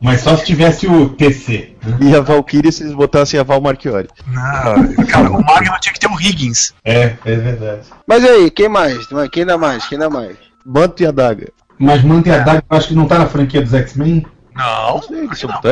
[0.00, 1.74] Mas só se tivesse o TC.
[2.00, 4.08] E a Valkyrie se eles botassem a Val Marchiori.
[4.26, 6.74] Não, cara, o Magno tinha que ter um Higgins.
[6.84, 7.82] É, é verdade.
[8.06, 9.06] Mas aí, quem mais?
[9.32, 9.86] Quem dá mais?
[9.86, 10.36] Quem dá mais?
[10.64, 11.48] Manto e a Daga.
[11.78, 14.26] Mas Manta e a Daga, eu acho que não tá na franquia dos X-Men.
[14.54, 15.00] Não,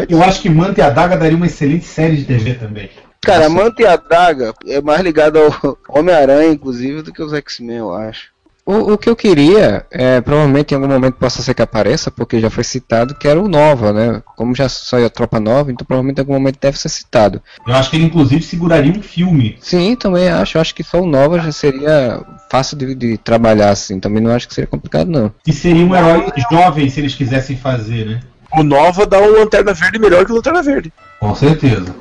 [0.09, 2.91] Eu acho que Manta e a Daga daria uma excelente série de TV também.
[3.23, 7.33] Cara, a Manta e a Daga é mais ligado ao Homem-Aranha, inclusive, do que os
[7.33, 8.33] X-Men, eu acho.
[8.65, 12.41] O, o que eu queria, é, provavelmente em algum momento possa ser que apareça, porque
[12.41, 14.23] já foi citado, que era o Nova, né?
[14.37, 17.43] Como já saiu a Tropa Nova, então provavelmente em algum momento deve ser citado.
[17.67, 19.57] Eu acho que ele, inclusive, seguraria um filme.
[19.61, 20.57] Sim, também acho.
[20.57, 23.99] Eu acho que só o Nova já seria fácil de, de trabalhar, assim.
[23.99, 25.33] Também não acho que seria complicado, não.
[25.45, 28.21] E seria um herói jovem se eles quisessem fazer, né?
[28.57, 30.93] O Nova dá um Lanterna Verde melhor que o Lanterna Verde.
[31.19, 31.93] Com certeza.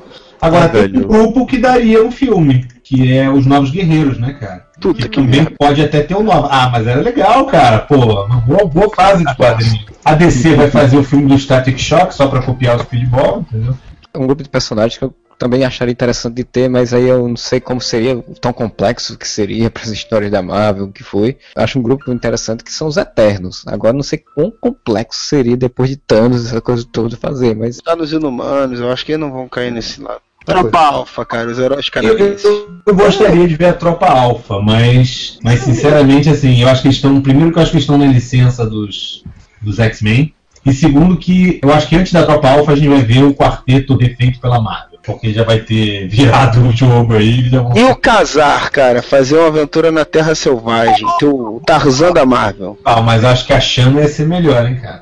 [0.41, 0.99] Agora Ah, tem velho.
[1.05, 4.65] um grupo que daria um filme, que é os Novos Guerreiros, né, cara?
[4.81, 6.47] Puta que também pode até ter um novo.
[6.49, 7.79] Ah, mas era legal, cara.
[7.79, 9.85] Pô, uma boa, boa fase de quadrinho.
[10.03, 13.77] A DC vai fazer o filme do Static Shock só pra copiar o Speedball, entendeu?
[14.15, 17.35] Um grupo de personagens que eu também acharia interessante de ter, mas aí eu não
[17.37, 21.37] sei como seria, tão complexo que seria para as histórias da Marvel, o que foi.
[21.55, 23.63] Acho um grupo interessante que são os Eternos.
[23.67, 27.95] Agora não sei quão complexo seria depois de Thanos, essa coisa toda fazer, mas Tá
[27.95, 30.21] nos Inumanos, eu acho que eles não vão cair nesse lado.
[30.45, 32.43] Tropa Alpha, cara, os heróis canadenses.
[32.45, 36.87] eu- eu gostaria de ver a tropa alfa, mas, mas sinceramente, assim, eu acho que
[36.87, 37.21] eles estão.
[37.21, 39.23] Primeiro que eu acho que eles estão na licença dos,
[39.61, 40.33] dos X-Men.
[40.65, 43.33] E segundo que eu acho que antes da tropa alfa a gente vai ver o
[43.33, 44.90] quarteto refeito pela Marvel.
[45.03, 47.49] Porque já vai ter virado o jogo aí.
[47.49, 47.75] Já vão...
[47.75, 52.77] E o casar, cara, fazer uma aventura na Terra Selvagem, ter o Tarzan da Marvel.
[52.83, 55.01] Ah, mas acho que a chama ia ser melhor, hein, cara.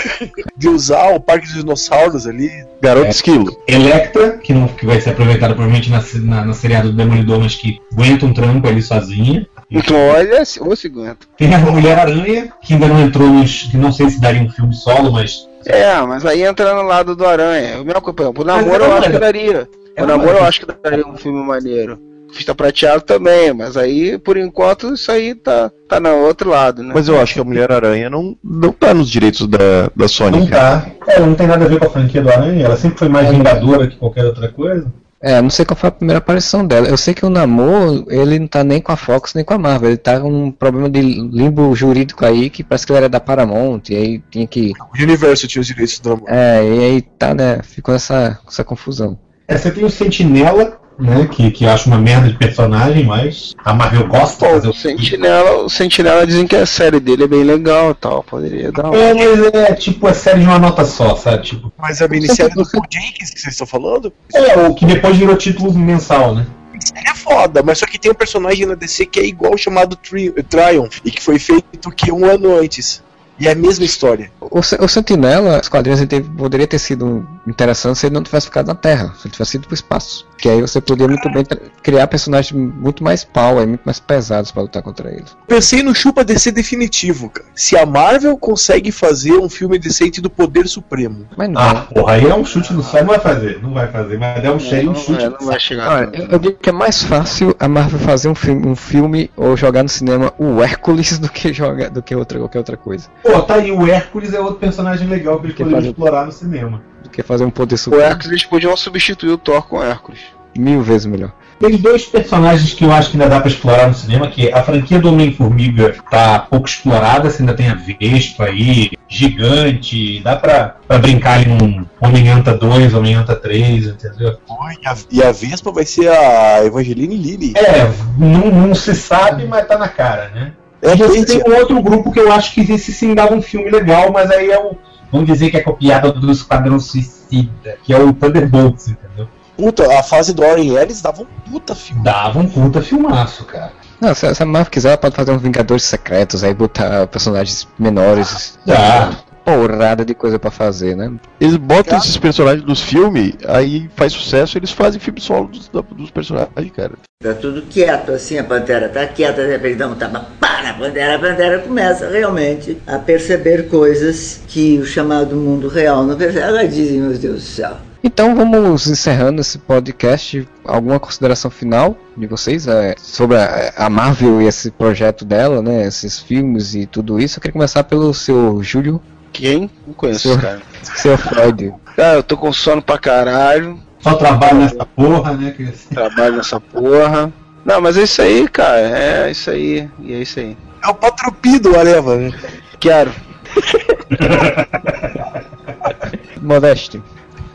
[0.56, 2.50] De usar o Parque dos Dinossauros ali.
[2.80, 3.10] Garoto É.
[3.10, 3.56] Esquilo.
[3.66, 7.54] Electra, que, não, que vai ser aproveitada provavelmente na, na, na seriada do Demolidor, mas
[7.54, 9.46] que aguenta um trampo ali sozinha.
[9.70, 11.26] Então, olha, ou se aguenta.
[11.36, 13.62] Tem a Mulher-Aranha, que ainda não entrou nos.
[13.64, 15.48] que não sei se daria um filme solo, mas.
[15.66, 17.80] É, mas aí entra no lado do Aranha.
[17.80, 19.68] O meu acompanhante, o Mas namoro eu acho que daria.
[19.96, 21.98] ela O namoro eu acho que daria um filme maneiro.
[22.32, 26.90] Fista prateado também, mas aí, por enquanto, isso aí tá, tá no outro lado, né?
[26.92, 30.46] Mas eu acho que a Mulher-Aranha não, não tá nos direitos da, da Sony, Não
[30.48, 30.80] cara.
[30.80, 31.12] tá.
[31.12, 33.30] É, não tem nada a ver com a franquia do Aranha, ela sempre foi mais
[33.30, 34.92] vingadora que qualquer outra coisa.
[35.24, 36.86] É, não sei qual foi a primeira aparição dela.
[36.86, 39.58] Eu sei que o Namor, ele não tá nem com a Fox nem com a
[39.58, 39.88] Marvel.
[39.88, 43.18] Ele tá com um problema de limbo jurídico aí, que parece que ele era da
[43.18, 44.72] Paramount, e aí tinha que.
[44.78, 46.28] O Universo tinha os direitos do amor.
[46.28, 47.62] É, e aí tá, né?
[47.62, 49.18] Ficou essa, essa confusão.
[49.48, 51.28] É, você tem o Sentinela, né?
[51.30, 55.68] Que, que acho uma merda de personagem, mas a Marvel gosta fazer o Sentinela, o
[55.68, 58.96] Sentinela dizem que a série dele é bem legal e tal, poderia dar uma...
[58.96, 61.42] É, mas é tipo, é série de uma nota só, sabe?
[61.44, 64.12] Tipo, Mas a minissérie do Paul Jenkins que vocês estão falando?
[64.34, 66.46] é, o que depois virou título mensal, né?
[66.94, 69.96] Ele é foda, mas só que tem um personagem na DC que é igual chamado
[69.96, 73.02] Tri Triumph e que foi feito que um ano antes.
[73.38, 74.30] E é a mesma história.
[74.54, 78.46] O, o Sentinela, os quadrinhos ele teve- poderia ter sido interessante se ele não tivesse
[78.46, 80.24] ficado na Terra, se ele tivesse ido pro espaço.
[80.38, 81.44] Que aí você poderia muito bem
[81.82, 85.36] criar personagens muito mais power, muito mais pesados pra lutar contra eles.
[85.48, 87.48] Pensei no chupa DC definitivo, cara.
[87.54, 91.26] Se a Marvel consegue fazer um filme decente do Poder Supremo.
[91.36, 91.60] Mas não.
[91.60, 94.44] Ah, porra, aí é um chute no céu, não vai fazer, não vai fazer, mas
[94.44, 95.24] é um cheio, um chute.
[95.28, 95.88] não vai chegar.
[95.90, 99.30] Olha, eu, eu digo que é mais fácil a Marvel fazer um filme, um filme
[99.36, 103.08] ou jogar no cinema o Hércules do que jogar do que outra qualquer outra coisa.
[103.22, 106.32] Pô, tá aí, o Hércules é outro personagem legal que eles poderiam fazer- explorar no
[106.32, 106.82] cinema.
[107.02, 108.04] Do que fazer um poder O supremo.
[108.04, 110.20] Hércules eles podiam substituir o Thor com o Hércules.
[110.56, 111.32] Mil vezes melhor.
[111.58, 114.62] Tem dois personagens que eu acho que ainda dá pra explorar no cinema, que a
[114.62, 120.76] franquia do Homem-Formiga tá pouco explorada, você ainda tem a Vespa aí, gigante, dá pra,
[120.86, 124.36] pra brincar em um Homem-Anta 2, Homem-Anta 3, entendeu?
[124.82, 127.52] E a, e a Vespa vai ser a Evangeline Lilly.
[127.56, 130.52] É, não, não se sabe, mas tá na cara, né?
[130.84, 131.42] É, e você gente.
[131.42, 134.30] tem um outro grupo que eu acho que esse sim dava um filme legal, mas
[134.30, 134.76] aí é o.
[135.10, 139.28] Vamos dizer que é copiada do Esquadrão Suicida, que é o Thunderbolts, entendeu?
[139.56, 142.02] Puta, a fase do Warren Ellis dava um puta filme.
[142.02, 143.72] Dava um puta filmaço, cara.
[144.00, 147.66] Não, se, se a Marvel quiser, ela pode fazer uns Vingadores secretos, aí botar personagens
[147.78, 148.58] menores.
[148.66, 149.12] Dá.
[149.44, 151.12] Porrada de coisa pra fazer, né?
[151.40, 156.10] Eles botam esses personagens nos filmes, aí faz sucesso, eles fazem filme solo dos, dos
[156.10, 156.92] personagens, cara.
[157.22, 160.74] Tá tudo quieto, assim, a pantera tá quieta, de repente dá um tapa, pá, na
[160.74, 166.46] pantera, a pantera começa realmente a perceber coisas que o chamado mundo real não percebe.
[166.46, 167.76] Ela dizem, meu Deus do céu.
[168.06, 170.46] Então vamos encerrando esse podcast.
[170.62, 175.86] Alguma consideração final de vocês é, sobre a, a Marvel e esse projeto dela, né?
[175.86, 177.38] Esses filmes e tudo isso.
[177.38, 179.00] Eu queria começar pelo seu Júlio,
[179.34, 179.68] Quem?
[179.86, 180.62] Não conheço Seu- esse cara.
[180.94, 181.74] seu Freud.
[181.96, 183.78] Cara, eu tô com sono pra caralho.
[184.00, 185.52] Só trabalho nessa porra, né?
[185.56, 187.30] que- Trabalho nessa porra.
[187.64, 188.78] Não, mas é isso aí, cara.
[188.80, 189.88] É isso aí.
[190.00, 190.56] E é isso aí.
[190.82, 192.32] É o patropido, Areva, né?
[192.78, 193.10] Quero.
[196.40, 197.02] Modeste.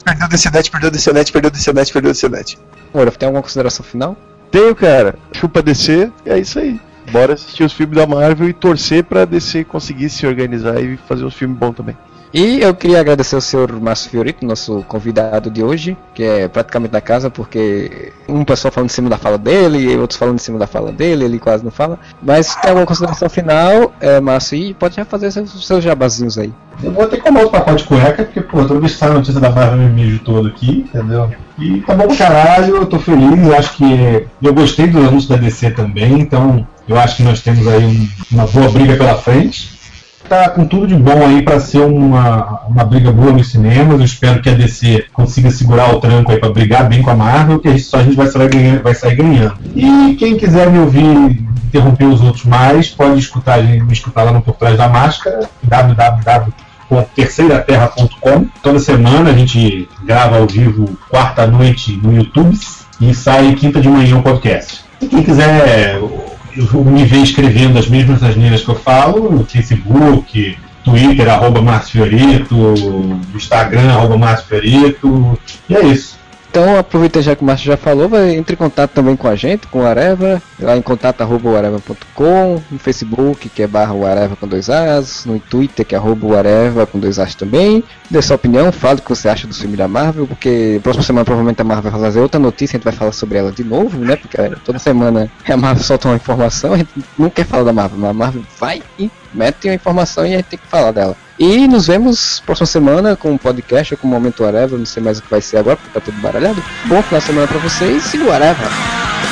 [0.04, 2.58] Perdeu o DCNet, perdeu o DCNet, perdeu o DCNet, perdeu o DCNet.
[2.94, 4.18] Ora, tem alguma consideração final?
[4.50, 5.16] Tenho, cara.
[5.32, 6.80] Chupa DC, é isso aí.
[7.12, 11.26] Bora assistir os filmes da Marvel e torcer pra DC conseguir se organizar e fazer
[11.26, 11.96] uns filmes bons também.
[12.32, 16.92] E eu queria agradecer ao senhor Márcio Fiorito, nosso convidado de hoje, que é praticamente
[16.92, 20.40] da casa, porque um pessoal falando em cima da fala dele e outros falando em
[20.40, 21.98] cima da fala dele, ele quase não fala.
[22.22, 26.54] Mas tem alguma consideração final, é, Márcio, e pode já fazer seus, seus jabazinhos aí.
[26.84, 29.10] Eu vou ter que comprar outro pacote de cueca, porque, pô, toda vez que sai
[29.10, 31.32] a notícia da Marvel eu me mijo todo aqui, entendeu?
[31.58, 35.30] E tá bom pra caralho, eu tô feliz, eu acho que eu gostei do anúncio
[35.30, 39.16] da DC também, então eu acho que nós temos aí um- uma boa briga pela
[39.16, 39.78] frente.
[40.28, 44.06] Tá com tudo de bom aí pra ser uma, uma briga boa nos cinemas, eu
[44.06, 47.60] espero que a DC consiga segurar o tranco aí pra brigar bem com a Marvel,
[47.60, 48.84] que só a gente vai sair ganhando.
[48.84, 49.54] Vai sair ganhando.
[49.76, 51.04] E quem quiser me ouvir
[51.66, 56.54] interromper os outros mais, pode escutar, me escutar lá no Por Trás da Máscara, www
[57.16, 58.48] terceiraterra.com.
[58.64, 62.58] Toda semana a gente grava ao vivo quarta noite no YouTube
[63.00, 64.82] e sai quinta de manhã o podcast.
[65.00, 66.00] E quem quiser
[66.56, 72.74] me ver escrevendo as mesmas asneiras que eu falo, no Facebook, Twitter, arroba Márcio Fiorito,
[73.34, 75.40] Instagram, arroba Márcio Fiorito,
[75.70, 76.19] e é isso.
[76.50, 79.36] Então aproveita já que o Márcio já falou, vai entre em contato também com a
[79.36, 84.36] gente, com o Areva, lá em contato arroba areva.com, no Facebook que é barra Areva
[84.36, 87.84] com dois As, no Twitter que é arroba Areva com dois As também.
[88.10, 91.26] Dê sua opinião, fale o que você acha do filme da Marvel, porque próxima semana
[91.26, 94.00] provavelmente a Marvel vai fazer outra notícia, a gente vai falar sobre ela de novo,
[94.00, 94.16] né?
[94.16, 97.74] Porque é, toda semana a Marvel solta uma informação, a gente não quer falar da
[97.74, 100.92] Marvel, mas a Marvel vai e mete uma informação e a gente tem que falar
[100.92, 101.16] dela.
[101.40, 105.02] E nos vemos próxima semana com um podcast ou com o Momento Areva, não sei
[105.02, 106.62] mais o que vai ser agora, porque tá tudo baralhado.
[106.86, 109.29] Bom final de semana pra vocês e o Areva!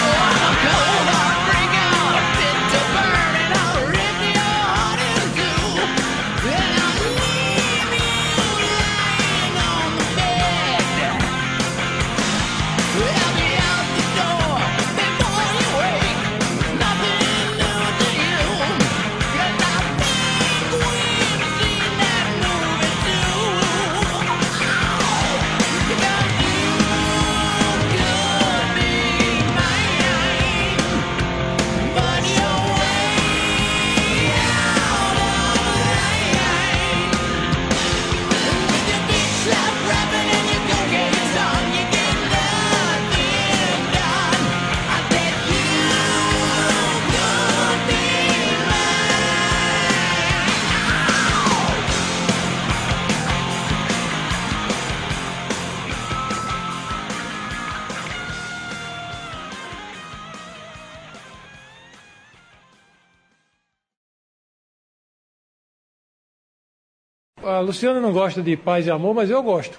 [67.68, 69.77] Luciana não gosta de paz e amor, mas eu gosto.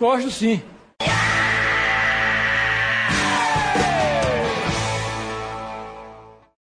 [0.00, 0.62] Gosto sim.